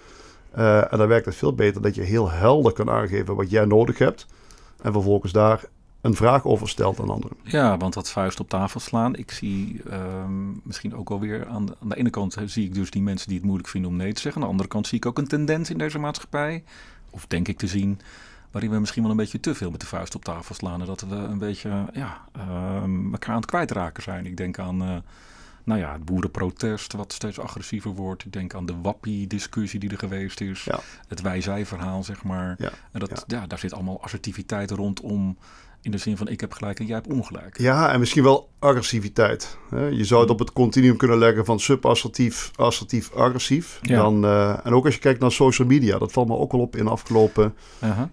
Eh, 0.50 0.92
en 0.92 0.98
dan 0.98 1.08
werkt 1.08 1.26
het 1.26 1.34
veel 1.34 1.54
beter 1.54 1.82
dat 1.82 1.94
je 1.94 2.02
heel 2.02 2.30
helder 2.30 2.72
kan 2.72 2.90
aangeven 2.90 3.34
wat 3.34 3.50
jij 3.50 3.64
nodig 3.64 3.98
hebt. 3.98 4.26
En 4.82 4.92
vervolgens 4.92 5.32
daar 5.32 5.64
een 6.06 6.14
vraag 6.14 6.44
over 6.44 6.68
stelt 6.68 7.00
aan 7.00 7.10
anderen. 7.10 7.36
Ja, 7.42 7.76
want 7.76 7.94
dat 7.94 8.10
vuist 8.10 8.40
op 8.40 8.48
tafel 8.48 8.80
slaan. 8.80 9.16
Ik 9.16 9.30
zie 9.30 9.82
ehm, 9.90 10.50
misschien 10.62 10.96
ook 10.96 11.08
wel 11.08 11.20
weer 11.20 11.46
aan 11.46 11.66
de, 11.66 11.76
aan 11.82 11.88
de 11.88 11.96
ene 11.96 12.10
kant 12.10 12.36
zie 12.44 12.64
ik 12.64 12.74
dus 12.74 12.90
die 12.90 13.02
mensen 13.02 13.28
die 13.28 13.36
het 13.36 13.46
moeilijk 13.46 13.68
vinden 13.68 13.90
om 13.90 13.96
nee 13.96 14.12
te 14.12 14.20
zeggen. 14.20 14.40
Aan 14.40 14.46
de 14.46 14.52
andere 14.52 14.68
kant 14.68 14.86
zie 14.86 14.98
ik 14.98 15.06
ook 15.06 15.18
een 15.18 15.28
tendens 15.28 15.70
in 15.70 15.78
deze 15.78 15.98
maatschappij. 15.98 16.64
Of 17.10 17.26
denk 17.26 17.48
ik 17.48 17.58
te 17.58 17.66
zien. 17.66 18.00
Waarin 18.50 18.70
we 18.70 18.78
misschien 18.78 19.02
wel 19.02 19.10
een 19.10 19.16
beetje 19.16 19.40
te 19.40 19.54
veel 19.54 19.70
met 19.70 19.80
de 19.80 19.86
vuist 19.86 20.14
op 20.14 20.24
tafel 20.24 20.54
slaan. 20.54 20.80
En 20.80 20.86
dat 20.86 21.00
we 21.00 21.14
een 21.14 21.38
beetje 21.38 21.84
ja, 21.92 22.20
ehm, 22.32 23.12
elkaar 23.12 23.30
aan 23.30 23.40
het 23.40 23.46
kwijtraken 23.46 24.02
zijn. 24.02 24.26
Ik 24.26 24.36
denk 24.36 24.58
aan 24.58 24.82
eh, 24.82 24.96
nou 25.66 25.80
ja, 25.80 25.92
het 25.92 26.04
boerenprotest 26.04 26.92
wat 26.92 27.12
steeds 27.12 27.38
agressiever 27.38 27.90
wordt. 27.90 28.24
Ik 28.24 28.32
denk 28.32 28.54
aan 28.54 28.66
de 28.66 28.80
wappie-discussie 28.82 29.80
die 29.80 29.90
er 29.90 29.98
geweest 29.98 30.40
is. 30.40 30.64
Ja. 30.64 30.80
Het 31.08 31.20
wij-zij-verhaal, 31.20 32.04
zeg 32.04 32.22
maar. 32.22 32.54
Ja, 32.58 32.70
En 32.92 33.00
dat, 33.00 33.24
ja. 33.26 33.40
ja. 33.40 33.46
daar 33.46 33.58
zit 33.58 33.72
allemaal 33.72 34.02
assertiviteit 34.02 34.70
rondom. 34.70 35.36
In 35.86 35.92
de 35.92 35.98
zin 35.98 36.16
van 36.16 36.28
ik 36.28 36.40
heb 36.40 36.52
gelijk 36.52 36.78
en 36.78 36.86
jij 36.86 36.94
hebt 36.94 37.12
ongelijk. 37.12 37.58
Ja, 37.58 37.92
en 37.92 37.98
misschien 38.00 38.22
wel 38.22 38.48
agressiviteit. 38.58 39.56
Je 39.90 40.04
zou 40.04 40.20
het 40.20 40.30
op 40.30 40.38
het 40.38 40.52
continuum 40.52 40.96
kunnen 40.96 41.18
leggen 41.18 41.44
van 41.44 41.60
subassertief, 41.60 42.50
assertief, 42.56 43.12
agressief. 43.12 43.78
Ja. 43.82 43.96
Dan, 44.02 44.24
eh, 44.24 44.58
en 44.66 44.72
ook 44.72 44.84
als 44.84 44.94
je 44.94 45.00
kijkt 45.00 45.20
naar 45.20 45.32
social 45.32 45.68
media, 45.68 45.98
dat 45.98 46.12
valt 46.12 46.28
me 46.28 46.36
ook 46.36 46.52
wel 46.52 46.60
op 46.60 46.76
in 46.76 46.84
de 46.84 46.90
afgelopen 46.90 47.54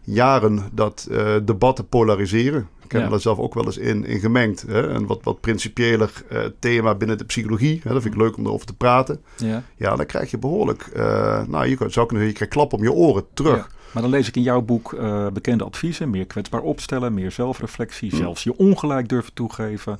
jaren 0.02 0.70
dat 0.72 1.08
eh, 1.12 1.36
debatten 1.46 1.88
polariseren. 1.88 2.68
Ik 2.84 2.92
heb 2.92 3.00
Ja. 3.02 3.06
me 3.08 3.10
daar 3.14 3.22
zelf 3.22 3.38
ook 3.38 3.54
wel 3.54 3.66
eens 3.66 3.78
in, 3.78 4.06
in 4.06 4.20
gemengd. 4.20 4.62
Hè? 4.68 4.88
Een 4.88 5.08
wat, 5.08 5.20
wat 5.24 5.40
principiëler 5.42 6.12
eh, 6.30 6.40
thema 6.60 6.96
binnen 6.96 7.18
de 7.18 7.26
psychologie. 7.26 7.80
Hè? 7.84 7.94
Dat 7.94 8.02
vind 8.02 8.14
ik 8.14 8.20
leuk 8.22 8.38
om 8.38 8.46
erover 8.46 8.66
te 8.66 8.76
praten. 8.76 9.22
Ja. 9.38 9.64
Ja, 9.76 9.96
dan 9.96 10.06
krijg 10.06 10.32
je 10.32 10.38
behoorlijk... 10.38 10.82
eh, 10.82 11.42
nou, 11.48 11.68
je 11.68 11.76
zou 11.78 11.90
kunnen 12.08 12.08
zeggen, 12.08 12.28
je 12.28 12.34
krijgt 12.34 12.54
klap 12.54 12.74
om 12.74 12.84
je 12.84 12.92
oren 12.92 13.24
terug. 13.34 13.56
Ja. 13.56 13.68
Maar 13.94 14.02
dan 14.02 14.12
lees 14.12 14.28
ik 14.28 14.36
in 14.36 14.42
jouw 14.42 14.62
boek 14.62 14.94
eh, 14.94 15.28
bekende 15.28 15.64
adviezen. 15.64 16.10
Meer 16.10 16.26
kwetsbaar 16.26 16.62
opstellen, 16.62 17.14
meer 17.14 17.32
zelfreflectie. 17.32 18.10
Hm. 18.10 18.16
Zelfs 18.16 18.44
je 18.44 18.58
ongelijk 18.58 19.10
durven 19.10 19.34
toegeven. 19.34 20.00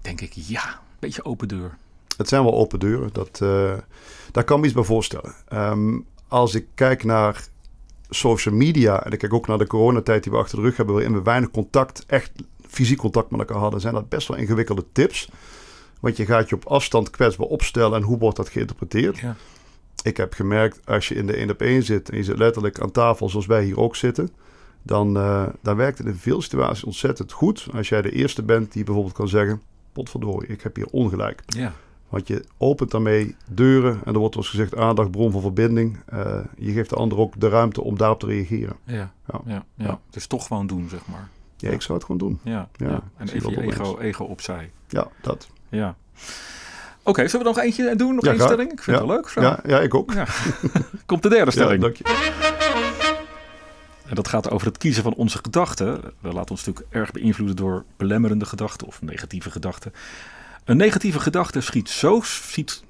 Denk 0.00 0.20
ik, 0.20 0.32
ja, 0.32 0.80
beetje 0.98 1.24
open 1.24 1.48
deur. 1.48 1.76
Het 2.16 2.28
zijn 2.28 2.42
wel 2.42 2.54
open 2.54 2.78
deuren. 2.78 3.10
Dat, 3.12 3.40
eh, 3.42 3.72
daar 4.32 4.44
kan 4.44 4.60
me 4.60 4.66
iets 4.66 4.74
bij 4.74 4.84
voorstellen. 4.84 5.34
Ehm, 5.48 5.98
als 6.28 6.54
ik 6.54 6.66
kijk 6.74 7.04
naar 7.04 7.44
social 8.08 8.54
media 8.54 9.04
en 9.04 9.12
ik 9.12 9.18
kijk 9.18 9.34
ook 9.34 9.46
naar 9.46 9.58
de 9.58 9.66
coronatijd 9.66 10.22
die 10.22 10.32
we 10.32 10.38
achter 10.38 10.56
de 10.56 10.64
rug 10.64 10.76
hebben, 10.76 10.94
waarin 10.94 11.12
we 11.12 11.22
weinig 11.22 11.50
contact, 11.50 12.04
echt 12.06 12.30
fysiek 12.68 12.98
contact 12.98 13.30
met 13.30 13.40
elkaar 13.40 13.56
hadden, 13.56 13.80
zijn 13.80 13.94
dat 13.94 14.08
best 14.08 14.28
wel 14.28 14.36
ingewikkelde 14.36 14.84
tips. 14.92 15.28
Want 16.00 16.16
je 16.16 16.26
gaat 16.26 16.48
je 16.48 16.54
op 16.54 16.64
afstand 16.64 17.10
kwetsbaar 17.10 17.46
opstellen 17.46 17.98
en 17.98 18.02
hoe 18.02 18.18
wordt 18.18 18.36
dat 18.36 18.48
geïnterpreteerd? 18.48 19.18
Ja. 19.18 19.36
Ik 20.06 20.16
heb 20.16 20.32
gemerkt, 20.32 20.80
als 20.84 21.08
je 21.08 21.14
in 21.14 21.26
de 21.26 21.32
één 21.32 21.50
op 21.50 21.60
één 21.60 21.82
zit 21.82 22.10
en 22.10 22.16
je 22.16 22.24
zit 22.24 22.38
letterlijk 22.38 22.80
aan 22.80 22.90
tafel 22.90 23.28
zoals 23.28 23.46
wij 23.46 23.64
hier 23.64 23.78
ook 23.78 23.96
zitten, 23.96 24.30
dan, 24.82 25.12
dan 25.62 25.76
werkt 25.76 25.98
het 25.98 26.06
in 26.06 26.14
veel 26.14 26.42
situaties 26.42 26.84
ontzettend 26.84 27.32
goed. 27.32 27.66
Als 27.74 27.88
jij 27.88 28.02
de 28.02 28.10
eerste 28.10 28.42
bent 28.42 28.72
die 28.72 28.84
bijvoorbeeld 28.84 29.14
kan 29.14 29.28
zeggen, 29.28 29.62
potverdorie, 29.92 30.48
ik 30.48 30.62
heb 30.62 30.76
hier 30.76 30.86
ongelijk. 30.90 31.42
Ja. 31.46 31.72
Want 32.08 32.28
je 32.28 32.44
opent 32.58 32.90
daarmee 32.90 33.36
deuren 33.50 34.00
en 34.04 34.12
er 34.12 34.18
wordt 34.18 34.34
zoals 34.34 34.50
gezegd 34.50 34.76
aandacht, 34.76 35.10
bron 35.10 35.32
van 35.32 35.40
verbinding. 35.40 35.98
Eh, 36.06 36.38
je 36.58 36.72
geeft 36.72 36.90
de 36.90 36.96
ander 36.96 37.18
ook 37.18 37.40
de 37.40 37.48
ruimte 37.48 37.82
om 37.82 37.96
daarop 37.96 38.20
te 38.20 38.26
reageren. 38.26 38.76
Ja. 38.84 38.94
Ja. 38.94 39.10
Ja. 39.26 39.40
Ja. 39.46 39.64
Ja. 39.74 40.00
Dus 40.10 40.26
toch 40.26 40.46
gewoon 40.46 40.66
doen, 40.66 40.88
zeg 40.88 41.06
maar. 41.06 41.28
Ja, 41.56 41.70
ik 41.70 41.82
zou 41.82 41.98
het 41.98 42.06
gewoon 42.06 42.28
doen. 42.28 42.40
Ja. 42.42 42.68
Ja, 42.76 43.02
En 43.16 43.28
even 43.28 43.50
je 43.50 43.60
ego, 43.60 43.98
ego 43.98 44.24
opzij. 44.24 44.70
Ja, 44.88 45.08
dat. 45.20 45.48
Ja. 45.68 45.96
Oké, 47.06 47.28
zullen 47.28 47.46
we 47.46 47.52
nog 47.52 47.62
eentje 47.64 47.96
doen? 47.96 48.14
Nog 48.14 48.24
Ja, 48.24 48.30
één 48.30 48.38
graag. 48.38 48.52
stelling? 48.52 48.72
Ik 48.72 48.82
vind 48.82 48.96
Ja. 48.96 49.02
het 49.02 49.06
wel 49.12 49.16
leuk. 49.16 49.28
Zo. 49.28 49.40
Ja, 49.40 49.60
ja, 49.66 49.80
ik 49.80 49.94
ook. 49.94 50.12
Ja. 50.12 50.26
Komt 51.06 51.22
de 51.22 51.28
derde 51.28 51.50
stelling. 51.50 51.80
dank 51.80 51.96
je. 51.96 52.04
En 54.08 54.14
dat 54.14 54.28
gaat 54.28 54.50
over 54.50 54.66
het 54.66 54.78
kiezen 54.78 55.02
van 55.02 55.14
onze 55.14 55.38
gedachten. 55.38 56.00
We 56.20 56.32
laten 56.32 56.50
ons 56.50 56.64
natuurlijk 56.64 56.94
erg 56.94 57.10
beïnvloeden 57.12 57.56
door 57.56 57.84
belemmerende 57.96 58.44
gedachten 58.44 58.86
of 58.86 59.02
negatieve 59.02 59.50
gedachten. 59.50 59.92
Een 60.64 60.76
negatieve 60.76 61.20
gedachte 61.20 61.60
schiet 61.60 61.88
zo 61.90 62.20
schiet. 62.24 62.82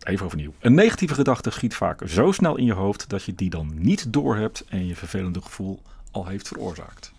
Even 0.00 0.26
overnieuw. 0.26 0.52
Een 0.60 0.74
negatieve 0.74 1.14
gedachte 1.14 1.50
schiet 1.50 1.74
vaak 1.74 2.00
zo 2.06 2.32
snel 2.32 2.56
in 2.56 2.64
je 2.64 2.72
hoofd 2.72 3.08
dat 3.08 3.22
je 3.24 3.34
die 3.34 3.50
dan 3.50 3.72
niet 3.74 4.12
doorhebt 4.12 4.64
en 4.68 4.86
je 4.86 4.96
vervelende 4.96 5.40
gevoel 5.42 5.82
al 6.10 6.26
heeft 6.26 6.48
veroorzaakt. 6.48 7.12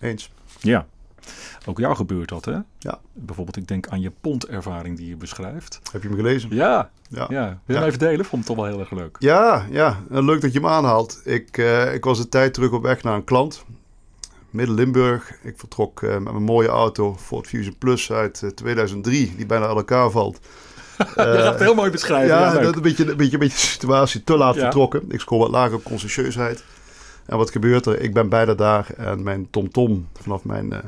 Eens. 0.00 0.30
Ja. 0.60 0.86
Ook 1.66 1.78
jou 1.78 1.96
gebeurt 1.96 2.28
dat, 2.28 2.44
hè? 2.44 2.56
Ja. 2.78 2.98
Bijvoorbeeld, 3.12 3.56
ik 3.56 3.68
denk 3.68 3.88
aan 3.88 4.00
je 4.00 4.12
pontervaring 4.20 4.96
die 4.96 5.08
je 5.08 5.16
beschrijft. 5.16 5.80
Heb 5.92 6.02
je 6.02 6.08
hem 6.08 6.16
gelezen? 6.16 6.54
Ja. 6.54 6.90
Ja. 7.08 7.26
ja. 7.28 7.58
Wil 7.64 7.76
je 7.76 7.82
Ja. 7.82 7.86
even 7.86 7.98
delen? 7.98 8.24
Vond 8.24 8.46
het 8.46 8.56
toch 8.56 8.64
wel 8.64 8.72
heel 8.72 8.80
erg 8.80 8.90
leuk. 8.90 9.16
Ja, 9.18 9.66
ja. 9.70 9.96
En 10.10 10.24
leuk 10.24 10.40
dat 10.40 10.52
je 10.52 10.58
hem 10.58 10.68
aanhaalt. 10.68 11.20
Ik, 11.24 11.58
eh, 11.58 11.94
ik 11.94 12.04
was 12.04 12.18
een 12.18 12.28
tijd 12.28 12.54
terug 12.54 12.70
op 12.72 12.82
weg 12.82 13.02
naar 13.02 13.14
een 13.14 13.24
klant. 13.24 13.64
Midden-Limburg. 14.50 15.32
Ik 15.42 15.54
vertrok 15.58 16.02
eh, 16.02 16.10
met 16.12 16.32
mijn 16.32 16.42
mooie 16.42 16.68
auto 16.68 17.16
Ford 17.16 17.46
Fusion 17.46 17.76
Plus 17.78 18.12
uit 18.12 18.42
eh, 18.42 18.50
2003. 18.50 19.34
Die 19.36 19.46
bijna 19.46 19.66
uit 19.66 19.76
elkaar 19.76 20.10
valt. 20.10 20.38
je 20.96 21.04
gaat 21.14 21.52
het 21.52 21.58
heel 21.58 21.74
mooi 21.74 21.90
beschrijven. 21.90 22.36
Ja, 22.36 22.52
dat 22.58 22.76
een 22.76 22.82
beetje, 22.82 23.10
een 23.10 23.16
beetje, 23.16 23.32
een 23.32 23.38
beetje 23.38 23.56
de 23.56 23.62
situatie 23.62 24.24
te 24.24 24.36
laat 24.36 24.56
vertrokken. 24.56 25.02
Ik 25.08 25.20
scoor 25.20 25.38
wat 25.38 25.50
lager 25.50 25.74
op 25.74 25.84
conscientieusheid. 25.84 26.64
En 27.26 27.36
wat 27.36 27.50
gebeurt 27.50 27.86
er? 27.86 28.00
Ik 28.00 28.14
ben 28.14 28.28
bijna 28.28 28.54
daar 28.54 28.90
en 28.96 29.22
mijn 29.22 29.50
TomTom 29.50 30.08
vanaf 30.22 30.44
mijn 30.44 30.72
eh, 30.72 30.78
eh, 30.78 30.84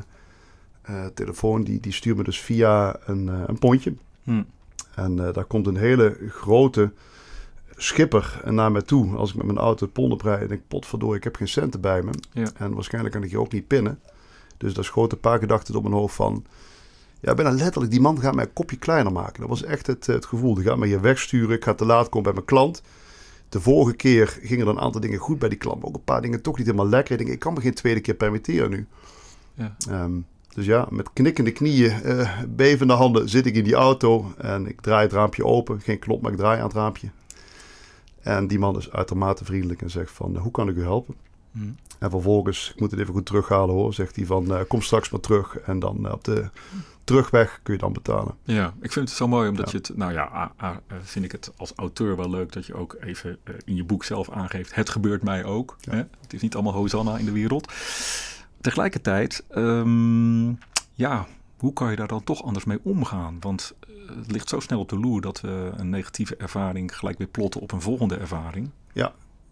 telefoon, 1.14 1.62
die, 1.62 1.81
die 1.81 1.92
stuurt 1.92 2.16
me 2.16 2.24
dus 2.24 2.40
via 2.40 2.96
een, 3.07 3.29
eh, 3.29 3.42
een 3.46 3.59
pontje. 3.59 3.94
Hm. 4.22 4.42
En 4.94 5.27
eh, 5.27 5.33
daar 5.33 5.44
komt 5.44 5.66
een 5.66 5.77
hele 5.77 6.16
grote 6.29 6.92
schipper 7.77 8.40
naar 8.44 8.72
me 8.72 8.83
toe 8.83 9.16
als 9.16 9.31
ik 9.31 9.37
met 9.37 9.46
mijn 9.46 9.59
auto 9.59 9.85
het 9.85 9.94
pond 9.94 10.12
oprijd. 10.12 10.42
En 10.42 10.51
ik 10.51 10.68
potverdorie, 10.68 11.16
ik 11.16 11.24
heb 11.24 11.37
geen 11.37 11.48
centen 11.48 11.81
bij 11.81 12.03
me. 12.03 12.11
Ja. 12.33 12.51
En 12.57 12.74
waarschijnlijk 12.74 13.14
kan 13.14 13.24
ik 13.24 13.31
je 13.31 13.40
ook 13.40 13.53
niet 13.53 13.66
pinnen. 13.66 14.01
Dus 14.57 14.74
daar 14.74 14.85
schoten 14.85 15.16
een 15.16 15.22
paar 15.22 15.38
gedachten 15.38 15.74
op 15.74 15.83
mijn 15.83 15.94
hoofd 15.94 16.14
van... 16.14 16.44
Ja, 17.20 17.35
bijna 17.35 17.51
letterlijk, 17.51 17.90
die 17.90 18.01
man 18.01 18.20
gaat 18.20 18.35
mij 18.35 18.44
een 18.44 18.53
kopje 18.53 18.77
kleiner 18.77 19.12
maken. 19.12 19.40
Dat 19.40 19.48
was 19.48 19.62
echt 19.62 19.87
het, 19.87 20.07
het 20.07 20.27
gevoel. 20.27 20.55
Die 20.55 20.64
gaat 20.64 20.79
mij 20.79 20.88
hier 20.88 21.01
wegsturen. 21.01 21.57
Ik 21.57 21.64
ga 21.64 21.74
te 21.74 21.85
laat 21.85 22.09
komen 22.09 22.22
bij 22.22 22.33
mijn 22.33 22.44
klant. 22.44 22.83
De 23.48 23.61
vorige 23.61 23.96
keer 23.96 24.38
gingen 24.42 24.66
er 24.66 24.72
een 24.72 24.81
aantal 24.81 25.01
dingen 25.01 25.18
goed 25.18 25.38
bij 25.38 25.48
die 25.48 25.59
klant. 25.59 25.79
Maar 25.79 25.88
ook 25.88 25.94
een 25.94 26.05
paar 26.05 26.22
dingen 26.22 26.42
toch 26.42 26.57
niet 26.57 26.66
helemaal 26.66 26.88
lekker. 26.88 27.12
Ik 27.12 27.18
denk, 27.18 27.31
ik 27.31 27.38
kan 27.38 27.53
me 27.53 27.61
geen 27.61 27.74
tweede 27.74 28.01
keer 28.01 28.14
permitteren 28.14 28.70
nu. 28.70 28.87
Ja. 29.55 29.77
Ehm, 29.88 30.12
dus 30.54 30.66
ja, 30.66 30.87
met 30.90 31.12
knikkende 31.12 31.52
knieën, 31.52 32.02
eh, 32.02 32.38
bevende 32.48 32.92
handen 32.94 33.28
zit 33.28 33.46
ik 33.46 33.54
in 33.54 33.64
die 33.64 33.74
auto. 33.74 34.32
En 34.38 34.66
ik 34.66 34.80
draai 34.80 35.02
het 35.02 35.12
raampje 35.12 35.44
open. 35.44 35.80
Geen 35.80 35.98
knop, 35.98 36.22
maar 36.22 36.32
ik 36.32 36.38
draai 36.38 36.58
aan 36.58 36.64
het 36.66 36.74
raampje. 36.76 37.08
En 38.20 38.46
die 38.46 38.58
man 38.58 38.76
is 38.76 38.92
uitermate 38.92 39.44
vriendelijk 39.44 39.82
en 39.82 39.90
zegt 39.90 40.11
van, 40.11 40.37
hoe 40.37 40.50
kan 40.50 40.68
ik 40.68 40.76
u 40.76 40.82
helpen? 40.82 41.14
Hm. 41.52 41.58
En 41.98 42.11
vervolgens, 42.11 42.70
ik 42.74 42.80
moet 42.80 42.90
het 42.90 43.00
even 43.00 43.14
goed 43.14 43.26
terughalen 43.26 43.74
hoor, 43.74 43.94
zegt 43.94 44.16
hij 44.16 44.26
van, 44.26 44.54
eh, 44.54 44.61
kom 44.68 44.82
straks 44.82 45.11
maar 45.11 45.20
terug. 45.20 45.58
En 45.58 45.78
dan 45.78 46.06
eh, 46.06 46.12
op 46.12 46.24
de 46.24 46.50
terugweg 47.04 47.61
kun 47.62 47.72
je 47.74 47.80
dan 47.80 47.92
betalen. 47.92 48.34
Ja, 48.42 48.74
ik 48.80 48.92
vind 48.92 49.08
het 49.08 49.16
zo 49.18 49.28
mooi 49.28 49.48
omdat 49.48 49.70
Ja. 49.70 49.72
je 49.72 49.78
het, 49.88 49.96
nou 49.96 50.12
ja, 50.12 50.30
a- 50.34 50.52
a- 50.66 50.80
eh, 50.87 50.96
vind 51.02 51.24
ik 51.24 51.32
het 51.32 51.52
als 51.56 51.72
auteur 51.76 52.16
wel 52.16 52.30
leuk 52.30 52.52
dat 52.52 52.66
je 52.66 52.74
ook 52.74 52.96
even 53.00 53.38
eh, 53.44 53.54
in 53.64 53.76
je 53.76 53.84
boek 53.84 54.04
zelf 54.04 54.30
aangeeft, 54.30 54.74
het 54.74 54.88
gebeurt 54.88 55.22
mij 55.22 55.44
ook. 55.44 55.76
Ja. 55.80 55.92
Hè? 55.92 55.98
Het 56.20 56.32
is 56.32 56.42
niet 56.42 56.54
allemaal 56.54 56.72
Hosanna 56.72 57.18
in 57.18 57.24
de 57.24 57.32
wereld. 57.32 57.72
Tegelijkertijd, 58.61 59.44
ehm, 59.49 60.49
ja, 60.94 61.27
hoe 61.59 61.73
kan 61.73 61.90
je 61.90 61.97
daar 61.97 62.09
dan 62.09 62.25
toch 62.25 62.42
anders 62.44 62.64
mee 62.64 62.79
omgaan? 62.83 63.37
Want 63.40 63.75
eh, 63.81 64.16
het 64.16 64.31
ligt 64.33 64.49
zo 64.49 64.61
snel 64.61 64.81
op 64.81 64.88
de 64.88 64.99
loer 64.99 65.21
dat 65.21 65.40
we 65.40 65.71
een 65.77 65.90
negatieve 65.90 66.37
ervaring 66.37 66.97
gelijk 66.97 67.18
weer 67.18 67.27
plotten 67.27 67.61
op 67.61 67.73
een 67.73 67.81
volgende 67.81 68.16
ervaring. 68.16 68.71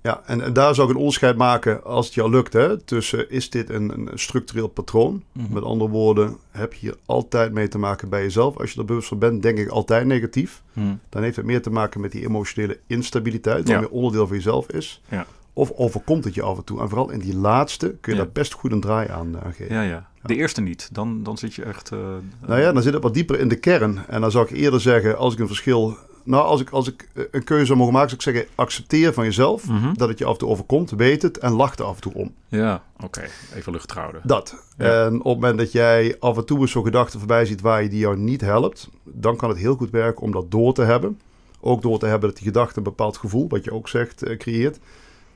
Ja, 0.03 0.23
en, 0.27 0.41
en 0.41 0.53
daar 0.53 0.75
zou 0.75 0.87
ik 0.89 0.93
een 0.95 1.01
onderscheid 1.01 1.37
maken 1.37 1.85
als 1.85 2.07
het 2.07 2.15
jou 2.15 2.31
lukt. 2.31 2.53
Hè, 2.53 2.79
tussen 2.81 3.31
is 3.31 3.51
dit 3.51 3.71
een, 3.71 3.91
een 3.91 4.19
structureel 4.19 4.69
patroon? 4.69 5.23
Mhm. 5.33 5.53
Met 5.53 5.63
andere 5.63 5.91
woorden, 5.91 6.37
heb 6.51 6.73
je 6.73 6.79
hier 6.81 6.97
altijd 7.07 7.53
mee 7.53 7.69
te 7.69 7.79
maken 7.79 8.09
bij 8.09 8.23
jezelf. 8.23 8.59
Als 8.59 8.73
je 8.73 8.79
er 8.79 8.85
bewust 8.85 9.09
van 9.09 9.19
bent, 9.19 9.43
denk 9.43 9.59
ik 9.59 9.69
altijd 9.69 10.07
negatief. 10.07 10.63
Hm. 10.73 10.81
Dan 11.09 11.23
heeft 11.23 11.37
het 11.37 11.45
meer 11.45 11.63
te 11.63 11.71
maken 11.71 12.01
met 12.01 12.13
die 12.13 12.25
emotionele 12.25 12.79
instabiliteit, 12.87 13.59
wat 13.59 13.69
Ja. 13.69 13.81
meer 13.81 13.91
onderdeel 13.91 14.27
van 14.27 14.37
jezelf 14.37 14.71
is. 14.71 15.03
Ja. 15.09 15.27
Of 15.59 15.71
overkomt 15.71 16.25
het 16.25 16.35
je 16.35 16.43
af 16.43 16.57
en 16.57 16.65
toe? 16.65 16.81
En 16.81 16.89
vooral 16.89 17.11
in 17.11 17.19
die 17.19 17.37
laatste 17.37 17.87
kun 18.01 18.13
je 18.13 18.19
Ja. 18.19 18.25
daar 18.25 18.33
best 18.33 18.53
goed 18.53 18.73
een 18.73 18.81
draai 18.81 19.09
aan, 19.11 19.41
aan 19.45 19.53
geven. 19.53 19.75
Ja, 19.75 19.83
ja. 19.83 20.09
De 20.23 20.35
eerste 20.35 20.61
niet. 20.61 20.89
Dan, 20.93 21.23
dan 21.23 21.39
zit 21.39 21.55
je 21.55 21.63
echt... 21.65 21.91
eh, 21.93 21.99
Nou 22.47 22.61
ja, 22.61 22.73
dan 22.73 22.83
zit 22.83 22.93
het 22.93 23.03
wat 23.03 23.15
dieper 23.15 23.39
in 23.39 23.49
de 23.49 23.57
kern. 23.57 24.07
En 24.09 24.21
dan 24.21 24.31
zou 24.31 24.45
ik 24.45 24.51
eerder 24.57 24.81
zeggen, 24.81 25.19
als 25.19 25.33
ik 25.33 25.39
een 25.39 25.47
verschil... 25.47 25.97
Nou, 26.23 26.45
als 26.45 26.61
ik, 26.61 26.71
als 26.71 26.89
ik 26.89 27.09
eh, 27.15 27.25
een 27.31 27.45
keuze 27.45 27.65
zou 27.67 27.79
mogen 27.79 27.93
maken, 27.93 28.11
zou 28.11 28.21
ik 28.23 28.35
zeggen... 28.35 28.53
accepteer 28.55 29.13
van 29.13 29.25
jezelf 29.25 29.69
mhm. 29.69 29.95
dat 29.95 30.09
het 30.09 30.19
je 30.19 30.25
af 30.25 30.33
en 30.33 30.39
toe 30.39 30.49
overkomt, 30.49 30.91
weet 30.91 31.23
het... 31.23 31.39
en 31.39 31.53
lach 31.53 31.77
er 31.77 31.85
af 31.85 31.95
en 31.95 32.01
toe 32.01 32.15
om. 32.15 32.35
Ja, 32.49 32.83
oké. 33.05 33.23
Even 33.55 33.73
lucht 33.73 33.91
houden. 33.91 34.21
Dat. 34.25 34.55
Ja. 34.79 35.05
En 35.05 35.15
op 35.15 35.25
het 35.25 35.35
moment 35.35 35.59
dat 35.59 35.73
jij 35.73 36.17
af 36.21 36.37
en 36.37 36.45
toe 36.47 36.61
eens 36.61 36.71
zo'n 36.71 36.85
gedachte 36.85 37.19
voorbij 37.19 37.47
ziet... 37.47 37.61
waar 37.61 37.83
je 37.83 37.89
die 37.89 37.99
jou 37.99 38.17
niet 38.17 38.41
helpt... 38.41 38.89
dan 39.05 39.37
kan 39.37 39.49
het 39.49 39.59
heel 39.59 39.75
goed 39.77 39.91
werken 39.91 40.23
om 40.23 40.33
dat 40.33 40.51
door 40.51 40.73
te 40.75 40.83
hebben. 40.83 41.21
Ook 41.61 41.83
door 41.83 41.99
te 41.99 42.07
hebben 42.07 42.29
dat 42.29 42.39
die 42.39 42.47
gedachte 42.47 42.79
een 42.79 42.83
bepaald 42.85 43.17
gevoel... 43.17 43.49
wat 43.49 43.65
je 43.65 43.73
ook 43.73 43.89
zegt, 43.89 44.23
eh, 44.23 44.37
creëert. 44.37 44.79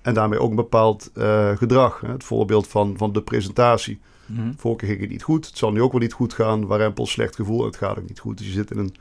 En 0.03 0.15
daarmee 0.15 0.39
ook 0.41 0.51
een 0.51 0.57
bepaald 0.57 1.11
eh, 1.15 1.57
gedrag. 1.57 2.01
Hè? 2.01 2.09
Het 2.09 2.25
voorbeeld 2.25 2.69
van, 2.69 2.95
van 2.97 3.13
de 3.13 3.23
presentatie. 3.23 4.01
Mhm. 4.27 4.53
Vorige 4.57 4.79
keer 4.81 4.89
ging 4.89 5.01
het 5.01 5.11
niet 5.11 5.23
goed. 5.23 5.47
Het 5.47 5.59
zal 5.59 5.73
nu 5.73 5.83
ook 5.83 5.93
wel 5.93 6.01
niet 6.01 6.13
goed 6.13 6.33
gaan. 6.33 6.67
Warempel, 6.67 7.07
slecht 7.07 7.35
gevoel. 7.35 7.65
Het 7.65 7.77
gaat 7.77 7.99
ook 7.99 8.09
niet 8.09 8.19
goed. 8.19 8.39
Dus 8.39 8.47
je 8.47 8.53
zit 8.53 8.71
in 8.71 8.79
een 8.79 8.95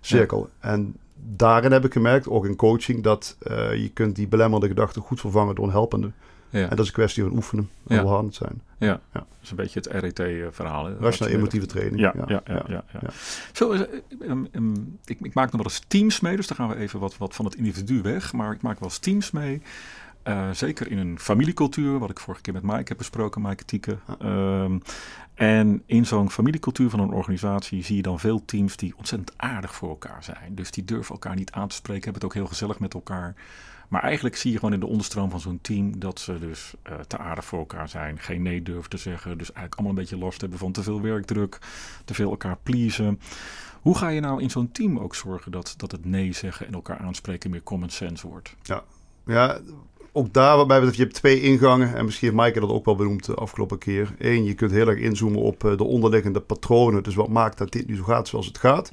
cirkel. 0.00 0.48
En 0.58 0.96
daarin 1.36 1.72
heb 1.72 1.84
ik 1.84 1.92
gemerkt, 1.92 2.28
ook 2.28 2.46
in 2.46 2.56
coaching, 2.56 3.02
dat 3.02 3.36
eh, 3.40 3.74
je 3.74 3.88
kunt 3.88 4.16
die 4.16 4.28
belemmerende 4.28 4.68
gedachten 4.68 5.02
goed 5.02 5.20
vervangen 5.20 5.54
door 5.54 5.64
een 5.64 5.70
helpende. 5.70 6.10
Ja. 6.50 6.62
En 6.62 6.68
dat 6.68 6.78
is 6.78 6.86
een 6.86 6.92
kwestie 6.92 7.22
van 7.22 7.32
oefenen 7.32 7.70
en 7.86 8.04
Ja. 8.04 8.24
zijn. 8.30 8.62
Ja, 8.78 8.86
Ja. 8.86 9.00
dat 9.12 9.26
is 9.42 9.50
een 9.50 9.56
beetje 9.56 9.80
het 9.80 9.88
RET-verhaal. 10.18 10.90
Rationeel 10.90 11.34
emotieve 11.36 11.66
training. 11.66 12.00
Ja, 12.00 12.12
ja, 12.16 12.24
ja. 12.26 12.42
ja, 12.46 12.64
ja, 12.68 12.84
ja. 12.92 13.08
Zo, 13.52 13.70
eh, 13.72 13.80
ehm, 14.20 14.44
ehm, 14.52 14.72
ik, 15.04 15.18
ik 15.20 15.34
maak 15.34 15.52
nog 15.52 15.62
wel 15.62 15.70
eens 15.70 15.84
teams 15.86 16.20
mee, 16.20 16.36
dus 16.36 16.46
dan 16.46 16.56
gaan 16.56 16.68
we 16.68 16.76
even 16.76 17.00
wat, 17.00 17.16
wat 17.18 17.34
van 17.34 17.44
het 17.44 17.54
individu 17.54 18.02
weg. 18.02 18.32
Maar 18.32 18.52
ik 18.52 18.62
maak 18.62 18.80
wel 18.80 18.88
eens 18.88 18.98
teams 18.98 19.30
mee. 19.30 19.62
Eh, 20.22 20.50
zeker 20.50 20.90
in 20.90 20.98
een 20.98 21.18
familiecultuur, 21.18 21.98
wat 21.98 22.10
ik 22.10 22.20
vorige 22.20 22.42
keer 22.42 22.52
met 22.52 22.62
Mike 22.62 22.84
heb 22.84 22.96
besproken, 22.96 23.42
Mike 23.42 23.64
Tieke. 23.64 23.98
Ehm, 24.18 24.78
en 25.34 25.82
in 25.86 26.06
zo'n 26.06 26.30
familiecultuur 26.30 26.90
van 26.90 27.00
een 27.00 27.12
organisatie 27.12 27.84
zie 27.84 27.96
je 27.96 28.02
dan 28.02 28.20
veel 28.20 28.44
teams 28.44 28.76
die 28.76 28.94
ontzettend 28.96 29.32
aardig 29.36 29.74
voor 29.74 29.88
elkaar 29.88 30.24
zijn. 30.24 30.54
Dus 30.54 30.70
die 30.70 30.84
durven 30.84 31.14
elkaar 31.14 31.34
niet 31.34 31.52
aan 31.52 31.68
te 31.68 31.74
spreken, 31.74 32.04
hebben 32.04 32.22
het 32.22 32.30
ook 32.30 32.36
heel 32.38 32.48
gezellig 32.48 32.78
met 32.78 32.94
elkaar. 32.94 33.34
Maar 33.88 34.02
eigenlijk 34.02 34.36
zie 34.36 34.52
je 34.52 34.58
gewoon 34.58 34.74
in 34.74 34.80
de 34.80 34.86
onderstroom 34.86 35.30
van 35.30 35.40
zo'n 35.40 35.58
team 35.60 35.98
dat 35.98 36.20
ze 36.20 36.38
dus 36.38 36.74
eh, 36.82 36.98
te 36.98 37.18
aardig 37.18 37.44
voor 37.44 37.58
elkaar 37.58 37.88
zijn. 37.88 38.18
Geen 38.18 38.42
nee 38.42 38.62
durven 38.62 38.90
te 38.90 38.96
zeggen. 38.96 39.38
Dus 39.38 39.52
eigenlijk 39.52 39.74
allemaal 39.74 39.96
een 39.96 40.02
beetje 40.02 40.24
last 40.24 40.40
hebben 40.40 40.58
van 40.58 40.72
te 40.72 40.82
veel 40.82 41.00
werkdruk. 41.00 41.58
Te 42.04 42.14
veel 42.14 42.30
elkaar 42.30 42.56
pleasen. 42.62 43.20
Hoe 43.80 43.96
ga 43.96 44.08
je 44.08 44.20
nou 44.20 44.42
in 44.42 44.50
zo'n 44.50 44.72
team 44.72 44.98
ook 44.98 45.14
zorgen 45.14 45.52
dat, 45.52 45.74
dat 45.76 45.92
het 45.92 46.04
nee 46.04 46.32
zeggen 46.32 46.66
en 46.66 46.72
elkaar 46.72 46.98
aanspreken 46.98 47.50
meer 47.50 47.62
common 47.62 47.90
sense 47.90 48.28
wordt? 48.28 48.56
Ja, 49.24 49.60
ook 50.12 50.32
daar 50.32 50.56
wat 50.56 50.66
mij 50.66 50.76
betreft, 50.76 50.96
je 50.96 51.02
hebt 51.02 51.14
twee 51.14 51.40
ingangen. 51.40 51.94
En 51.94 52.04
misschien 52.04 52.26
heeft 52.26 52.40
Maaike 52.40 52.60
dat 52.60 52.70
ook 52.70 52.84
wel 52.84 52.96
benoemd 52.96 53.24
de 53.24 53.34
afgelopen 53.34 53.78
keer. 53.78 54.14
Eén, 54.18 54.44
je 54.44 54.54
kunt 54.54 54.70
heel 54.70 54.88
erg 54.88 54.98
inzoomen 54.98 55.40
op 55.40 55.64
eh, 55.64 55.76
de 55.76 55.84
onderliggende 55.84 56.40
patronen. 56.40 57.02
Dus 57.02 57.14
wat 57.14 57.28
maakt 57.28 57.58
dat 57.58 57.72
dit 57.72 57.86
nu 57.86 57.96
zo 57.96 58.02
gaat 58.02 58.28
zoals 58.28 58.46
het 58.46 58.58
gaat. 58.58 58.88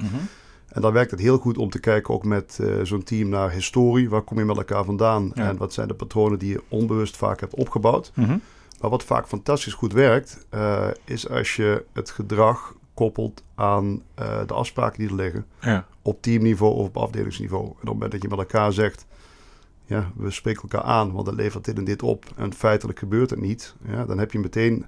En 0.68 0.82
dan 0.82 0.94
werkt 0.94 1.12
het 1.12 1.20
heel 1.20 1.38
goed 1.38 1.58
om 1.58 1.70
te 1.70 1.80
kijken 1.80 2.14
ook 2.14 2.24
met 2.24 2.60
eh, 2.62 2.68
zo'n 2.84 3.04
team 3.04 3.30
naar 3.30 3.52
historie. 3.52 4.10
Waar 4.10 4.22
kom 4.22 4.38
je 4.40 4.46
met 4.46 4.58
elkaar 4.58 4.84
vandaan? 4.84 5.32
Ja. 5.34 5.48
En 5.48 5.58
wat 5.58 5.74
zijn 5.74 5.88
de 5.88 5.94
patronen 5.94 6.40
die 6.40 6.50
je 6.50 6.64
onbewust 6.68 7.18
vaak 7.18 7.40
hebt 7.40 7.56
opgebouwd? 7.56 8.12
Mhm. 8.16 8.38
Maar 8.82 8.90
wat 8.90 9.04
vaak 9.04 9.28
fantastisch 9.28 9.74
goed 9.74 9.94
werkt, 9.94 10.46
eh, 10.50 10.88
is 11.04 11.30
als 11.30 11.56
je 11.56 11.84
het 11.94 12.10
gedrag 12.10 12.74
koppelt 12.94 13.44
aan 13.56 14.02
de 14.46 14.54
afspraken 14.54 15.00
die 15.00 15.10
er 15.10 15.16
liggen. 15.16 15.46
Ja, 15.62 15.88
Op 16.02 16.22
teamniveau 16.22 16.74
of 16.74 16.88
op 16.88 16.98
afdelingsniveau. 16.98 17.64
En 17.64 17.70
op 17.72 17.78
het 17.80 17.86
moment 17.86 18.12
dat 18.12 18.22
je 18.22 18.28
met 18.28 18.38
elkaar 18.38 18.74
zegt, 18.74 19.06
ja, 19.88 20.12
we 20.16 20.32
spreken 20.32 20.62
elkaar 20.62 20.82
aan, 20.84 21.12
want 21.12 21.26
dat 21.26 21.36
levert 21.36 21.66
dit 21.66 21.78
en 21.78 21.84
dit 21.84 22.04
op. 22.04 22.26
En 22.36 22.54
feitelijk 22.54 23.00
gebeurt 23.00 23.30
het 23.30 23.40
niet. 23.40 23.76
Ja, 23.88 24.06
dan 24.06 24.18
heb 24.18 24.32
je 24.32 24.40
meteen 24.40 24.86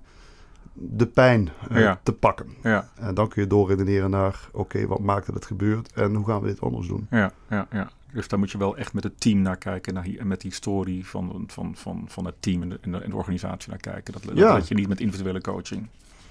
de 0.73 1.05
pijn 1.07 1.49
eh, 1.69 1.79
Ja. 1.79 1.99
te 2.03 2.13
pakken. 2.13 2.47
ja, 2.63 2.89
En 2.95 3.13
dan 3.13 3.27
kun 3.27 3.41
je 3.41 3.47
doorredeneren 3.47 4.09
naar, 4.09 4.49
oké, 4.51 4.87
wat 4.87 4.99
maakt 4.99 5.25
dat 5.25 5.35
het 5.35 5.45
gebeurt 5.45 5.91
en 5.93 6.15
hoe 6.15 6.25
gaan 6.25 6.41
we 6.41 6.47
dit 6.47 6.61
anders 6.61 6.87
doen? 6.87 7.07
ja, 7.09 7.31
ja, 7.49 7.67
ja. 7.71 7.89
Dus 8.13 8.27
daar 8.27 8.39
moet 8.39 8.51
je 8.51 8.57
wel 8.57 8.77
echt 8.77 8.93
met 8.93 9.03
het 9.03 9.19
team 9.21 9.41
naar 9.41 9.57
kijken. 9.57 9.93
Naar, 9.93 10.03
hi- 10.03 10.23
met 10.23 10.41
die 10.41 10.53
story 10.53 11.03
van, 11.03 11.43
van, 11.47 11.75
van, 11.75 12.03
van 12.07 12.25
het 12.25 12.35
team 12.39 12.61
en 12.61 12.69
de, 12.69 12.77
en 12.81 12.91
de, 12.91 12.97
en 12.97 13.13
organisatie 13.13 13.69
naar 13.69 13.79
kijken. 13.79 14.13
Dat, 14.13 14.23
dat 14.23 14.37
Ja. 14.37 14.61
je 14.67 14.75
niet 14.75 14.87
met 14.87 14.99
individuele 14.99 15.41
coaching. 15.41 15.87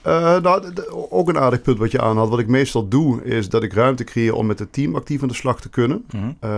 Eh, 0.09 0.41
nou, 0.41 0.73
ook 1.11 1.29
een 1.29 1.39
aardig 1.39 1.63
punt 1.63 1.79
wat 1.79 1.91
je 1.91 2.01
aanhaalt. 2.01 2.31
Wat 2.31 2.39
ik 2.39 2.47
meestal 2.47 2.89
doe, 2.89 3.25
is 3.25 3.49
dat 3.49 3.63
ik 3.63 3.73
ruimte 3.73 4.05
creëer 4.05 4.35
om 4.35 4.47
met 4.47 4.59
het 4.59 4.73
team 4.73 4.95
actief 4.95 5.23
aan 5.23 5.29
de 5.29 5.35
slag 5.35 5.61
te 5.61 5.69
kunnen. 5.69 6.05
Mhm. 6.11 6.33
Eh, 6.41 6.51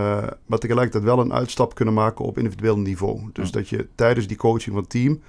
maar 0.46 0.58
tegelijkertijd 0.58 1.04
wel 1.04 1.20
een 1.20 1.32
uitstap 1.32 1.74
kunnen 1.74 1.94
maken 1.94 2.24
op 2.24 2.38
individueel 2.38 2.78
niveau. 2.78 3.20
Dus 3.32 3.50
dat 3.50 3.68
je 3.68 3.86
tijdens 3.94 4.26
die 4.26 4.36
coaching 4.36 4.74
van 4.74 4.82
het 4.82 4.90
team 4.90 5.20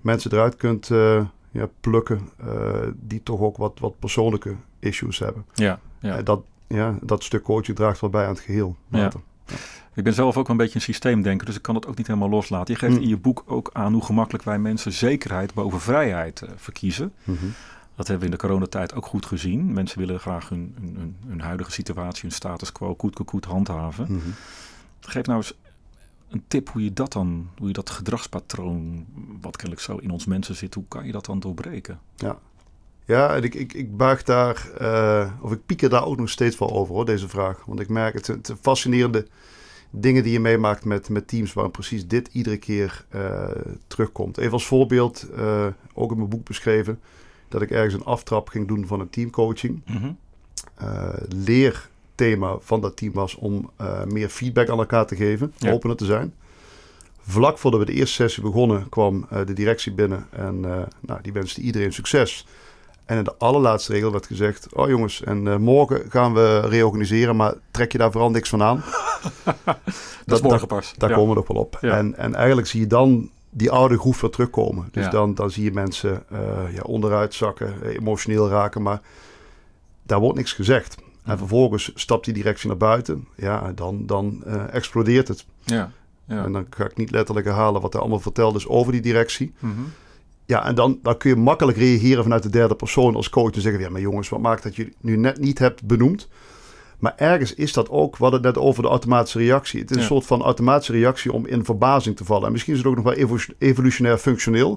mensen 0.00 0.32
eruit 0.32 0.56
kunt 0.56 0.90
eh, 0.90 1.24
ja, 1.50 1.68
plukken 1.80 2.28
die 2.94 3.22
toch 3.22 3.40
ook 3.40 3.56
wat, 3.56 3.78
wat 3.80 3.98
persoonlijke 3.98 4.54
issues 4.78 5.18
hebben. 5.18 5.44
Ja, 5.54 5.80
ja. 6.00 6.22
Dat, 6.22 6.40
ja, 6.66 6.98
dat 7.02 7.24
stuk 7.24 7.42
coaching 7.42 7.76
draagt 7.76 8.00
wel 8.00 8.10
bij 8.10 8.24
aan 8.24 8.30
het 8.30 8.40
geheel. 8.40 8.76
Ja. 8.88 9.10
Ik 9.96 10.04
ben 10.04 10.14
zelf 10.14 10.36
ook 10.36 10.48
een 10.48 10.56
beetje 10.56 10.74
een 10.74 10.80
systeemdenker, 10.80 11.46
dus 11.46 11.56
ik 11.56 11.62
kan 11.62 11.74
het 11.74 11.86
ook 11.86 11.96
niet 11.96 12.06
helemaal 12.06 12.28
loslaten. 12.28 12.74
Je 12.74 12.80
geeft 12.80 12.96
Hm. 12.96 13.02
in 13.02 13.08
je 13.08 13.16
boek 13.16 13.42
ook 13.46 13.70
aan 13.72 13.92
hoe 13.92 14.04
gemakkelijk 14.04 14.44
wij 14.44 14.58
mensen 14.58 14.92
zekerheid 14.92 15.54
boven 15.54 15.80
vrijheid 15.80 16.42
eh, 16.42 16.50
verkiezen. 16.56 17.12
Mhm. 17.24 17.46
Dat 17.94 18.06
hebben 18.08 18.18
we 18.28 18.32
in 18.32 18.38
de 18.40 18.46
coronatijd 18.46 18.94
ook 18.94 19.06
goed 19.06 19.26
gezien. 19.26 19.72
Mensen 19.72 19.98
willen 19.98 20.20
graag 20.20 20.48
hun, 20.48 20.74
hun, 20.80 20.96
hun, 20.98 21.16
hun 21.26 21.40
huidige 21.40 21.70
situatie, 21.70 22.22
hun 22.22 22.32
status 22.32 22.72
quo, 22.72 22.94
koet, 22.94 23.24
koet 23.24 23.44
handhaven. 23.44 24.06
Mhm. 24.08 24.28
Geef 25.00 25.26
nou 25.26 25.38
eens 25.38 25.54
een 26.28 26.42
tip 26.48 26.68
hoe 26.68 26.84
je 26.84 26.92
dat 26.92 27.12
dan, 27.12 27.48
hoe 27.58 27.66
je 27.66 27.72
dat 27.72 27.90
gedragspatroon, 27.90 29.06
wat 29.40 29.56
kennelijk 29.56 29.86
zo 29.86 29.96
in 29.96 30.10
ons 30.10 30.26
mensen 30.26 30.54
zit, 30.56 30.74
hoe 30.74 30.84
kan 30.88 31.06
je 31.06 31.12
dat 31.12 31.24
dan 31.26 31.40
doorbreken? 31.40 32.00
Ja, 32.16 32.38
ja 33.04 33.34
en 33.34 33.42
ik, 33.42 33.54
ik, 33.54 33.72
ik 33.72 33.96
buig 33.96 34.22
daar, 34.22 34.68
uh, 34.80 35.30
of 35.40 35.52
ik 35.52 35.66
pieker 35.66 35.88
daar 35.88 36.04
ook 36.04 36.16
nog 36.16 36.30
steeds 36.30 36.58
wel 36.58 36.72
over 36.72 36.94
hoor, 36.94 37.04
deze 37.04 37.28
vraag. 37.28 37.64
Want 37.64 37.80
ik 37.80 37.88
merk 37.88 38.14
het, 38.14 38.26
het 38.26 38.52
fascinerende 38.60 39.26
dingen 39.90 40.22
die 40.22 40.32
je 40.32 40.40
meemaakt 40.40 40.84
met, 40.84 41.08
met 41.08 41.28
teams 41.28 41.52
waar 41.52 41.70
precies 41.70 42.06
dit 42.06 42.28
iedere 42.32 42.56
keer 42.56 43.04
uh, 43.14 43.44
terugkomt. 43.86 44.38
Even 44.38 44.52
als 44.52 44.66
voorbeeld, 44.66 45.26
uh, 45.38 45.66
ook 45.94 46.10
in 46.10 46.16
mijn 46.16 46.28
boek 46.28 46.44
beschreven, 46.44 47.00
dat 47.48 47.62
ik 47.62 47.70
ergens 47.70 47.94
een 47.94 48.04
aftrap 48.04 48.48
ging 48.48 48.68
doen 48.68 48.86
van 48.86 49.00
een 49.00 49.10
teamcoaching. 49.10 49.82
Mm 49.86 49.96
-hmm. 49.96 50.16
leerthema 51.28 52.56
van 52.60 52.80
dat 52.80 52.96
team 52.96 53.12
was 53.12 53.34
om 53.34 53.70
meer 54.08 54.28
feedback 54.28 54.68
aan 54.68 54.78
elkaar 54.78 55.06
te 55.06 55.16
geven, 55.16 55.52
ja. 55.56 55.72
opener 55.72 55.96
te 55.96 56.04
zijn. 56.04 56.34
Vlak 57.20 57.58
voordat 57.58 57.80
we 57.80 57.86
de 57.86 57.92
eerste 57.92 58.14
sessie 58.14 58.42
begonnen, 58.42 58.88
kwam 58.88 59.26
de 59.46 59.52
directie 59.52 59.92
binnen 59.92 60.26
en 60.30 60.60
nou, 61.00 61.22
die 61.22 61.32
wenste 61.32 61.60
iedereen 61.60 61.92
succes. 61.92 62.46
En 63.06 63.18
in 63.18 63.24
de 63.24 63.34
allerlaatste 63.38 63.92
regel 63.92 64.12
werd 64.12 64.26
gezegd: 64.26 64.74
Oh 64.74 64.88
jongens, 64.88 65.22
en 65.22 65.46
uh, 65.46 65.56
morgen 65.56 66.10
gaan 66.10 66.34
we 66.34 66.60
reorganiseren, 66.60 67.36
maar 67.36 67.54
trek 67.70 67.92
je 67.92 67.98
daar 67.98 68.12
vooral 68.12 68.30
niks 68.30 68.48
van 68.48 68.62
aan. 68.62 68.82
Dat, 69.44 69.78
dat, 70.26 70.38
is 70.38 70.40
morgen 70.40 70.68
pas. 70.68 70.94
Daar, 70.96 71.12
komen 71.12 71.28
we 71.28 71.34
nog 71.34 71.48
wel 71.48 71.62
op. 71.62 71.78
En, 71.80 72.16
en 72.16 72.34
eigenlijk 72.34 72.66
zie 72.66 72.80
je 72.80 72.86
dan 72.86 73.30
die 73.50 73.70
oude 73.70 73.98
groef 73.98 74.20
weer 74.20 74.30
terugkomen. 74.30 74.88
Dus 74.90 75.04
ja. 75.04 75.10
dan, 75.10 75.34
dan 75.34 75.50
zie 75.50 75.64
je 75.64 75.72
mensen 75.72 76.24
uh, 76.32 76.38
ja, 76.74 76.82
onderuit 76.82 77.34
zakken, 77.34 77.82
emotioneel 77.82 78.48
raken, 78.48 78.82
maar 78.82 79.00
daar 80.02 80.20
wordt 80.20 80.36
niks 80.36 80.52
gezegd. 80.52 80.96
En 80.96 81.02
Mhm. 81.32 81.38
vervolgens 81.38 81.90
stapt 81.94 82.24
die 82.24 82.34
directie 82.34 82.68
naar 82.68 82.76
buiten. 82.76 83.28
Ja, 83.36 83.72
dan, 83.74 84.06
dan 84.06 84.42
uh, 84.46 84.74
explodeert 84.74 85.28
het. 85.28 85.46
Ja. 85.64 85.90
Ja. 86.28 86.44
En 86.44 86.52
dan 86.52 86.66
ga 86.70 86.84
ik 86.84 86.96
niet 86.96 87.10
letterlijk 87.10 87.46
herhalen 87.46 87.80
wat 87.80 87.94
er 87.94 88.00
allemaal 88.00 88.20
verteld 88.20 88.56
is 88.56 88.66
over 88.68 88.92
die 88.92 89.00
directie. 89.00 89.52
Mm 89.58 89.74
-hmm. 89.74 89.92
Ja, 90.44 90.66
en 90.66 90.74
dan, 90.74 90.98
dan 91.02 91.16
kun 91.16 91.30
je 91.30 91.36
makkelijk 91.36 91.78
reageren 91.78 92.22
vanuit 92.22 92.42
de 92.42 92.48
derde 92.48 92.74
persoon 92.74 93.14
als 93.14 93.30
coach. 93.30 93.52
En 93.54 93.60
zeggen, 93.60 93.80
ja, 93.80 93.90
maar 93.90 94.00
jongens, 94.00 94.28
wat 94.28 94.40
maakt 94.40 94.62
dat 94.62 94.76
je 94.76 94.92
nu 95.00 95.16
net 95.16 95.38
niet 95.38 95.58
hebt 95.58 95.84
benoemd? 95.84 96.28
Maar 96.98 97.12
ergens 97.16 97.54
is 97.54 97.72
dat 97.72 97.88
ook, 97.90 98.16
we 98.16 98.22
hadden 98.22 98.42
het 98.44 98.54
net 98.54 98.64
over 98.64 98.82
de 98.82 98.88
automatische 98.88 99.38
reactie. 99.38 99.80
Het 99.80 99.90
is 99.90 99.96
Ja. 99.96 100.02
een 100.02 100.08
soort 100.08 100.26
van 100.26 100.42
automatische 100.42 100.92
reactie 100.92 101.32
om 101.32 101.46
in 101.46 101.64
verbazing 101.64 102.16
te 102.16 102.24
vallen. 102.24 102.46
En 102.46 102.52
misschien 102.52 102.72
is 102.72 102.78
het 102.78 102.88
ook 102.88 102.94
nog 102.96 103.04
wel 103.04 103.12
evo- 103.14 103.52
evolutionair 103.58 104.18
functioneel. 104.18 104.68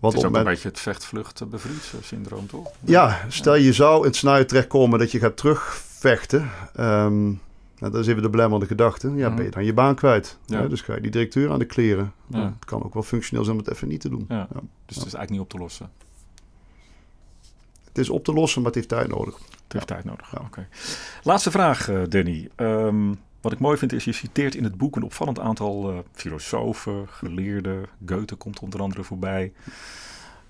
Want 0.00 0.12
Het 0.12 0.22
is 0.22 0.28
ook 0.28 0.36
het 0.36 0.46
een 0.46 0.52
beetje 0.52 0.68
het 0.68 0.80
vecht-vlucht-bevriend-syndroom, 0.80 2.46
toch? 2.46 2.70
Ja, 2.80 3.24
stel 3.28 3.54
je 3.54 3.72
zou 3.72 3.98
in 4.00 4.04
het 4.06 4.16
scenario 4.16 4.44
terechtkomen 4.44 4.98
dat 4.98 5.10
je 5.10 5.18
gaat 5.18 5.36
terugvechten. 5.36 6.50
Ehm 6.74 7.24
nou, 7.78 7.92
dat 7.92 8.00
is 8.00 8.06
even 8.06 8.22
de 8.22 8.30
belemmerende 8.30 8.66
gedachte. 8.66 9.12
Ja, 9.14 9.26
Mhm. 9.26 9.36
ben 9.36 9.44
je 9.44 9.50
dan 9.50 9.64
je 9.64 9.72
baan 9.74 9.94
kwijt. 9.94 10.38
Ja. 10.46 10.60
Hè, 10.60 10.68
dus 10.68 10.80
ga 10.80 10.94
je 10.94 11.00
die 11.00 11.10
directeur 11.10 11.50
aan 11.50 11.58
de 11.58 11.64
kleren. 11.64 12.12
Ja. 12.26 12.38
Het 12.58 12.64
kan 12.64 12.84
ook 12.84 12.94
wel 12.94 13.02
functioneel 13.02 13.44
zijn 13.44 13.56
om 13.58 13.64
het 13.64 13.72
even 13.74 13.88
niet 13.88 14.00
te 14.00 14.08
doen. 14.08 14.24
Ja. 14.28 14.36
Ja. 14.36 14.60
Dus 14.86 14.96
het 14.96 15.06
is 15.06 15.14
eigenlijk 15.14 15.30
niet 15.30 15.40
op 15.40 15.48
te 15.48 15.58
lossen. 15.58 15.90
Het 17.84 17.98
is 17.98 18.10
op 18.10 18.24
te 18.24 18.32
lossen, 18.32 18.62
maar 18.62 18.72
het 18.72 18.74
heeft 18.80 18.88
tijd 18.88 19.08
nodig. 19.08 19.38
Heeft 19.68 19.86
tijd 19.86 20.04
nodig. 20.04 20.32
Ja. 20.32 20.66
Laatste 21.22 21.50
vraag, 21.50 21.88
eh, 21.88 22.02
Danny. 22.08 22.48
Ehm, 22.54 23.14
wat 23.40 23.52
ik 23.52 23.58
mooi 23.58 23.78
vind 23.78 23.92
is, 23.92 24.04
je 24.04 24.12
citeert 24.12 24.54
in 24.54 24.64
het 24.64 24.76
boek 24.76 24.96
een 24.96 25.02
opvallend 25.02 25.38
aantal 25.38 25.90
eh, 25.90 25.98
filosofen, 26.12 27.08
geleerden. 27.08 27.86
Goethe 28.06 28.34
komt 28.34 28.60
onder 28.60 28.80
andere 28.80 29.04
voorbij. 29.04 29.52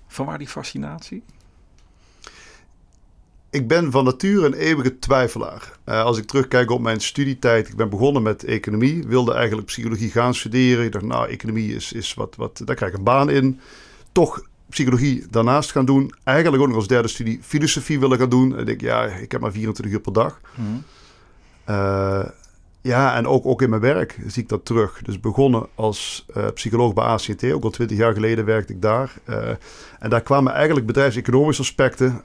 Van 0.07 0.25
waar 0.25 0.37
die 0.37 0.47
fascinatie? 0.47 1.23
Ik 3.49 3.67
ben 3.67 3.91
van 3.91 4.03
nature 4.03 4.45
een 4.45 4.53
eeuwige 4.53 4.99
twijfelaar. 4.99 5.71
Eh, 5.83 6.03
als 6.03 6.17
ik 6.17 6.25
terugkijk 6.25 6.71
op 6.71 6.81
mijn 6.81 6.99
studietijd, 6.99 7.67
ik 7.67 7.75
ben 7.75 7.89
begonnen 7.89 8.21
met 8.21 8.43
economie, 8.43 9.07
wilde 9.07 9.33
eigenlijk 9.33 9.67
psychologie 9.67 10.11
gaan 10.11 10.33
studeren. 10.33 10.85
Ik 10.85 10.91
dacht, 10.91 11.05
nou, 11.05 11.27
economie 11.27 11.75
is, 11.75 11.93
is 11.93 12.13
wat, 12.13 12.35
wat, 12.35 12.61
daar 12.65 12.75
krijg 12.75 12.91
ik 12.91 12.97
een 12.97 13.03
baan 13.03 13.29
in. 13.29 13.59
Toch 14.11 14.47
psychologie 14.69 15.25
daarnaast 15.29 15.71
gaan 15.71 15.85
doen. 15.85 16.13
Eigenlijk 16.23 16.63
ook 16.63 16.69
nog 16.69 16.77
als 16.77 16.87
derde 16.87 17.07
studie 17.07 17.39
filosofie 17.41 17.99
willen 17.99 18.17
gaan 18.17 18.29
doen. 18.29 18.53
En 18.53 18.59
ik 18.59 18.65
denk, 18.65 18.81
ja, 18.81 19.03
ik 19.03 19.31
heb 19.31 19.41
maar 19.41 19.51
24 19.51 19.95
uur 19.95 20.01
per 20.01 20.13
dag. 20.13 20.39
Eh, 21.65 22.25
ja, 22.81 23.15
en 23.15 23.27
ook, 23.27 23.45
ook 23.45 23.61
in 23.61 23.69
mijn 23.69 23.81
werk 23.81 24.19
zie 24.27 24.43
ik 24.43 24.49
dat 24.49 24.65
terug. 24.65 25.01
Dus 25.03 25.19
begonnen 25.19 25.67
als 25.75 26.25
eh, 26.33 26.45
psycholoog 26.53 26.93
bij 26.93 27.03
ACT, 27.03 27.51
ook 27.51 27.63
al 27.63 27.69
20 27.69 27.97
jaar 27.97 28.13
geleden 28.13 28.45
werkte 28.45 28.73
ik 28.73 28.81
daar. 28.81 29.13
Eh, 29.23 29.49
en 29.99 30.09
daar 30.09 30.21
kwamen 30.21 30.53
eigenlijk 30.53 30.85
bedrijfseconomische 30.85 31.61
aspecten, 31.61 32.21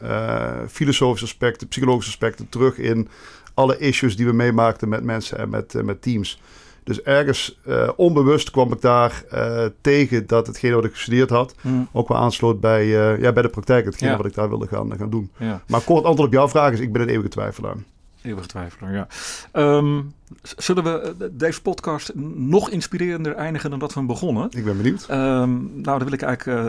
filosofische 0.71 1.27
aspecten, 1.27 1.69
psychologische 1.69 2.11
aspecten 2.11 2.49
terug 2.49 2.79
in 2.79 3.09
alle 3.55 3.79
issues 3.79 4.17
die 4.17 4.27
we 4.27 4.33
meemaakten 4.33 4.89
met 4.89 5.05
mensen 5.05 5.39
en 5.39 5.49
met, 5.49 5.85
met 5.85 6.03
teams. 6.03 6.41
Dus 6.85 7.03
ergens 7.03 7.59
eh, 7.65 7.89
onbewust 7.97 8.51
kwam 8.51 8.73
ik 8.73 8.81
daar 8.81 9.25
eh, 9.31 9.65
tegen 9.81 10.27
dat 10.27 10.47
hetgene 10.47 10.75
wat 10.75 10.85
ik 10.85 10.93
gestudeerd 10.93 11.31
had 11.31 11.55
ook 11.93 12.09
wel 12.09 12.19
aansloot 12.19 12.61
bij, 12.61 12.81
eh, 12.83 13.21
ja, 13.21 13.33
bij 13.33 13.43
de 13.43 13.49
praktijk, 13.49 13.85
hetgene 13.85 14.11
Ja. 14.11 14.17
wat 14.17 14.27
ik 14.27 14.35
daar 14.35 14.49
wilde 14.49 14.67
gaan, 14.67 14.97
gaan 14.97 15.11
doen. 15.11 15.31
Ja, 15.39 15.63
Maar 15.67 15.81
kort 15.81 16.05
antwoord 16.05 16.29
op 16.29 16.35
jouw 16.35 16.49
vraag 16.49 16.73
is, 16.73 16.81
ik 16.81 16.93
ben 16.93 17.03
een 17.03 17.09
eeuwige 17.09 17.29
twijfelaar. 17.31 17.75
eeuwige 18.23 18.47
twijfelaar, 18.49 18.93
ja. 18.93 19.07
Ehm, 19.53 20.01
zullen 20.43 20.85
we 20.85 21.31
deze 21.33 21.63
podcast 21.63 22.15
nog 22.35 22.71
inspirerender 22.71 23.35
eindigen 23.35 23.71
dan 23.71 23.79
dat 23.79 23.93
we 23.93 23.99
hem 23.99 24.09
begonnen? 24.09 24.49
Ik 24.51 24.65
ben 24.65 24.77
benieuwd. 24.77 25.07
Ehm, 25.09 25.51
nou, 25.61 25.83
daar 25.83 26.05
wil 26.05 26.13
ik 26.13 26.23
eigenlijk 26.23 26.61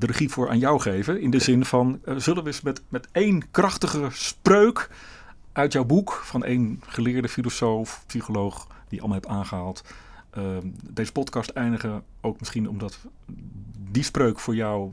de 0.00 0.06
regie 0.06 0.28
voor 0.30 0.48
aan 0.48 0.58
jou 0.58 0.80
geven. 0.80 1.20
In 1.20 1.30
de 1.30 1.38
zin 1.38 1.64
van, 1.64 2.00
zullen 2.16 2.42
we 2.42 2.48
eens 2.48 2.60
met, 2.62 2.82
met 2.88 3.08
één 3.12 3.42
krachtige 3.50 4.06
spreuk 4.10 4.90
uit 5.52 5.72
jouw 5.72 5.84
boek... 5.84 6.20
van 6.24 6.44
één 6.44 6.80
geleerde 6.86 7.28
filosoof, 7.28 8.04
psycholoog, 8.06 8.66
die 8.94 9.02
allemaal 9.02 9.20
hebt 9.20 9.32
aangehaald... 9.32 9.84
ehm, 10.30 10.66
deze 10.90 11.12
podcast 11.12 11.50
eindigen. 11.50 12.02
Ook 12.20 12.38
misschien 12.38 12.68
omdat 12.68 12.98
die 13.90 14.02
spreuk 14.02 14.38
voor 14.38 14.54
jou 14.54 14.90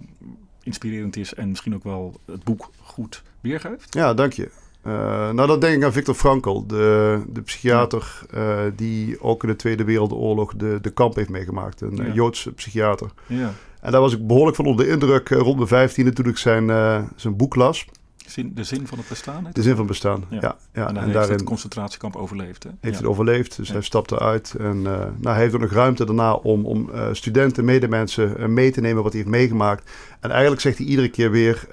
inspirerend 0.64 1.16
is... 1.18 1.34
en 1.34 1.50
misschien 1.50 1.76
ook 1.76 1.84
wel 1.84 2.20
het 2.26 2.44
boek 2.44 2.70
goed 2.82 3.24
weergeeft. 3.42 3.94
Ja, 3.94 4.14
dank 4.14 4.34
je. 4.34 4.52
Eh, 4.82 5.30
nou, 5.30 5.48
dan 5.48 5.60
denk 5.60 5.78
ik 5.78 5.84
aan 5.84 5.92
Viktor 5.94 6.16
Frankl, 6.16 6.64
de, 6.68 7.22
de 7.28 7.42
psychiater 7.42 8.22
eh, 8.32 8.60
die 8.76 9.22
ook 9.22 9.44
in 9.44 9.50
de 9.50 9.56
Tweede 9.56 9.84
Wereldoorlog 9.84 10.54
de, 10.56 10.78
de 10.82 10.90
kamp 10.90 11.16
heeft 11.16 11.30
meegemaakt. 11.30 11.82
Een 11.82 11.96
Ja. 11.96 12.04
eh, 12.04 12.14
Joodse 12.14 12.52
psychiater. 12.54 13.10
Ja. 13.28 13.52
En 13.82 13.92
daar 13.92 14.02
was 14.02 14.14
ik 14.14 14.28
behoorlijk 14.28 14.56
van 14.56 14.66
onder 14.66 14.86
de 14.86 14.92
indruk 14.92 15.30
rond 15.30 15.56
mijn 15.56 15.68
vijftiende 15.68 16.14
toen 16.14 16.26
ik 16.28 16.38
zijn, 16.38 16.68
zijn 17.16 17.36
boek 17.36 17.56
las. 17.56 17.86
Zin, 18.32 18.52
de 18.54 18.64
zin 18.64 18.88
van 18.88 18.98
het 18.98 19.08
bestaan. 19.08 19.46
heet 19.46 19.56
De 19.56 19.62
zin 19.62 19.76
van 19.76 19.86
bestaan. 19.86 20.26
Ja. 20.30 20.38
Ja. 20.42 20.58
Ja, 20.74 20.88
en 20.88 20.98
En, 20.98 21.02
heeft 21.02 21.14
daarin 21.14 21.34
het 21.34 21.44
concentratiekamp 21.44 22.16
overleefd. 22.16 22.64
Hè? 22.64 22.70
heeft 22.80 22.96
Ja. 22.96 23.02
hij 23.02 23.10
overleefd. 23.10 23.56
Dus 23.56 23.70
hij 23.70 23.82
stapte 23.82 24.20
uit. 24.20 24.56
En 24.60 24.78
eh, 24.78 24.94
nou, 24.94 25.36
hij 25.36 25.38
heeft 25.38 25.54
ook 25.54 25.62
nog 25.62 25.72
ruimte 25.72 26.06
daarna 26.06 26.34
om, 26.34 26.66
om 26.66 26.90
eh, 26.90 27.08
studenten, 27.12 27.66
medemensen 27.66 28.38
eh, 28.38 28.46
mee 28.46 28.72
te 28.72 28.82
nemen 28.82 29.04
wat 29.04 29.12
hij 29.12 29.22
heeft 29.22 29.34
meegemaakt. 29.34 29.92
En 30.20 30.30
eigenlijk 30.30 30.62
zegt 30.62 30.78
hij 30.78 30.88
iedere 30.88 31.10
keer 31.10 31.32
weer... 31.32 31.68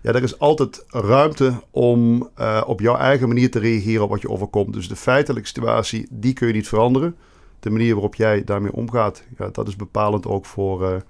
ja, 0.00 0.12
er 0.12 0.22
is 0.22 0.38
altijd 0.38 0.84
ruimte 0.88 1.52
om 1.70 2.30
op 2.66 2.80
jouw 2.80 2.96
eigen 2.96 3.28
manier 3.28 3.50
te 3.50 3.58
reageren 3.58 4.02
op 4.02 4.10
wat 4.10 4.20
je 4.20 4.30
overkomt. 4.30 4.72
Dus 4.72 4.88
de 4.88 4.96
feitelijke 4.96 5.48
situatie, 5.48 6.06
die 6.10 6.32
kun 6.32 6.46
je 6.46 6.52
niet 6.52 6.68
veranderen. 6.68 7.16
De 7.60 7.70
manier 7.70 7.92
waarop 7.92 8.14
jij 8.14 8.44
daarmee 8.44 8.72
omgaat, 8.72 9.22
ja, 9.38 9.48
dat 9.52 9.68
is 9.68 9.76
bepalend 9.76 10.26
ook 10.26 10.46
voor 10.46 11.02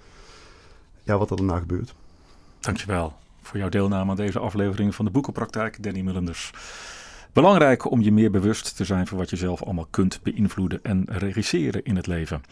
ja, 1.03 1.19
wat 1.19 1.31
er 1.31 1.37
daarna 1.37 1.59
gebeurt. 1.59 1.95
Dankjewel 2.61 3.21
voor 3.43 3.59
jouw 3.59 3.69
deelname 3.69 4.11
aan 4.11 4.17
deze 4.17 4.39
aflevering 4.39 4.95
van 4.95 5.05
de 5.05 5.11
Boekenpraktijk, 5.11 5.83
Danny 5.83 6.01
Mullenders. 6.01 6.51
Belangrijk 7.33 7.91
om 7.91 8.01
je 8.01 8.13
meer 8.13 8.31
bewust 8.31 8.77
te 8.77 8.85
zijn 8.85 9.07
van 9.07 9.19
wat 9.19 9.31
je 9.31 9.37
zelf 9.37 9.63
allemaal 9.63 9.87
kunt 9.91 10.21
beïnvloeden 10.23 10.79
en 10.83 11.05
regisseren 11.09 11.85
in 11.85 11.97
het 11.97 12.07
leven. 12.07 12.43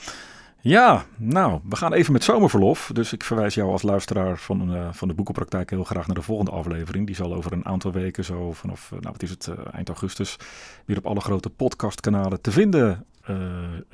Ja, 0.62 1.04
nou, 1.16 1.60
we 1.68 1.76
gaan 1.76 1.92
even 1.92 2.12
met 2.12 2.24
zomerverlof. 2.24 2.90
Dus 2.92 3.12
ik 3.12 3.24
verwijs 3.24 3.54
jou 3.54 3.70
als 3.70 3.82
luisteraar 3.82 4.38
van, 4.38 4.74
eh, 4.74 4.88
van 4.92 5.08
de 5.08 5.14
Boekenpraktijk 5.14 5.70
heel 5.70 5.84
graag 5.84 6.06
naar 6.06 6.16
de 6.16 6.22
volgende 6.22 6.50
aflevering. 6.50 7.06
Die 7.06 7.14
zal 7.14 7.34
over 7.34 7.52
een 7.52 7.66
aantal 7.66 7.92
weken, 7.92 8.24
zo 8.24 8.52
vanaf, 8.52 8.84
eh, 8.92 8.98
nou 8.98 9.12
wat 9.12 9.22
is 9.22 9.30
het, 9.30 9.46
eh, 9.46 9.54
eind 9.72 9.88
augustus, 9.88 10.36
weer 10.84 10.96
op 10.96 11.06
alle 11.06 11.20
grote 11.20 11.50
podcastkanalen 11.50 12.40
te 12.40 12.50
vinden 12.50 13.06
eh, 13.24 13.36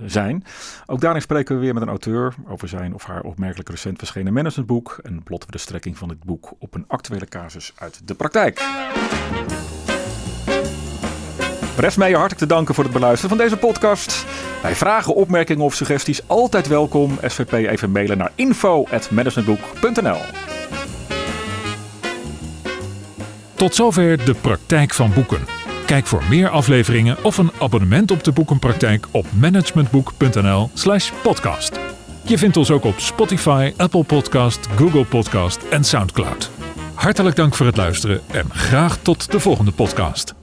zijn. 0.05 0.45
Ook 0.87 1.01
daarin 1.01 1.23
spreken 1.23 1.55
we 1.55 1.61
weer 1.61 1.75
met 1.75 1.83
een 1.83 1.89
auteur 1.89 2.35
over 2.49 2.69
zijn 2.69 2.95
of 2.95 3.05
haar 3.05 3.23
opmerkelijk 3.23 3.69
recent 3.69 3.99
verschenen 3.99 4.33
managementboek. 4.33 4.99
En 5.03 5.23
plotten 5.23 5.49
we 5.49 5.57
de 5.57 5.63
strekking 5.63 5.99
van 5.99 6.09
dit 6.09 6.25
boek 6.25 6.53
op 6.59 6.75
een 6.75 6.85
actuele 6.89 7.27
casus 7.27 7.73
uit 7.77 8.09
de 8.09 8.15
praktijk. 8.15 8.65
Rest 11.77 11.97
mij 11.97 12.09
je 12.09 12.15
hartelijk 12.15 12.41
te 12.41 12.55
danken 12.55 12.75
voor 12.75 12.85
het 12.85 12.93
beluisteren 12.93 13.37
van 13.37 13.39
deze 13.39 13.57
podcast. 13.57 14.25
Bij 14.63 14.75
vragen, 14.75 15.15
opmerkingen 15.15 15.65
of 15.65 15.75
suggesties 15.75 16.29
altijd 16.29 16.67
welkom. 16.67 17.19
SVP 17.23 17.53
even 17.53 17.91
mailen 17.91 18.19
naar 18.19 18.33
info.managementboek.nl 18.35 20.21
Tot 23.55 23.75
zover 23.75 24.25
de 24.25 24.35
praktijk 24.35 24.93
van 24.93 25.13
boeken. 25.15 25.66
Kijk 25.87 26.07
voor 26.07 26.23
meer 26.29 26.49
afleveringen 26.49 27.25
of 27.25 27.39
een 27.39 27.51
abonnement 27.61 28.11
op 28.11 28.25
de 28.25 28.33
boekenpraktijk 28.33 29.07
op 29.11 29.27
managementboek.nl/slash 29.33 31.13
podcast. 31.23 31.79
Je 32.23 32.39
vindt 32.39 32.57
ons 32.57 32.71
ook 32.71 32.85
op 32.85 32.99
Spotify, 32.99 33.73
Apple 33.77 34.05
Podcast, 34.05 34.67
Google 34.67 35.05
Podcast 35.05 35.63
en 35.71 35.85
Soundcloud. 35.85 36.51
Hartelijk 36.95 37.37
dank 37.37 37.55
voor 37.55 37.67
het 37.67 37.77
luisteren 37.77 38.21
en 38.33 38.51
graag 38.51 38.99
tot 39.03 39.31
de 39.31 39.41
volgende 39.41 39.73
podcast. 39.73 40.35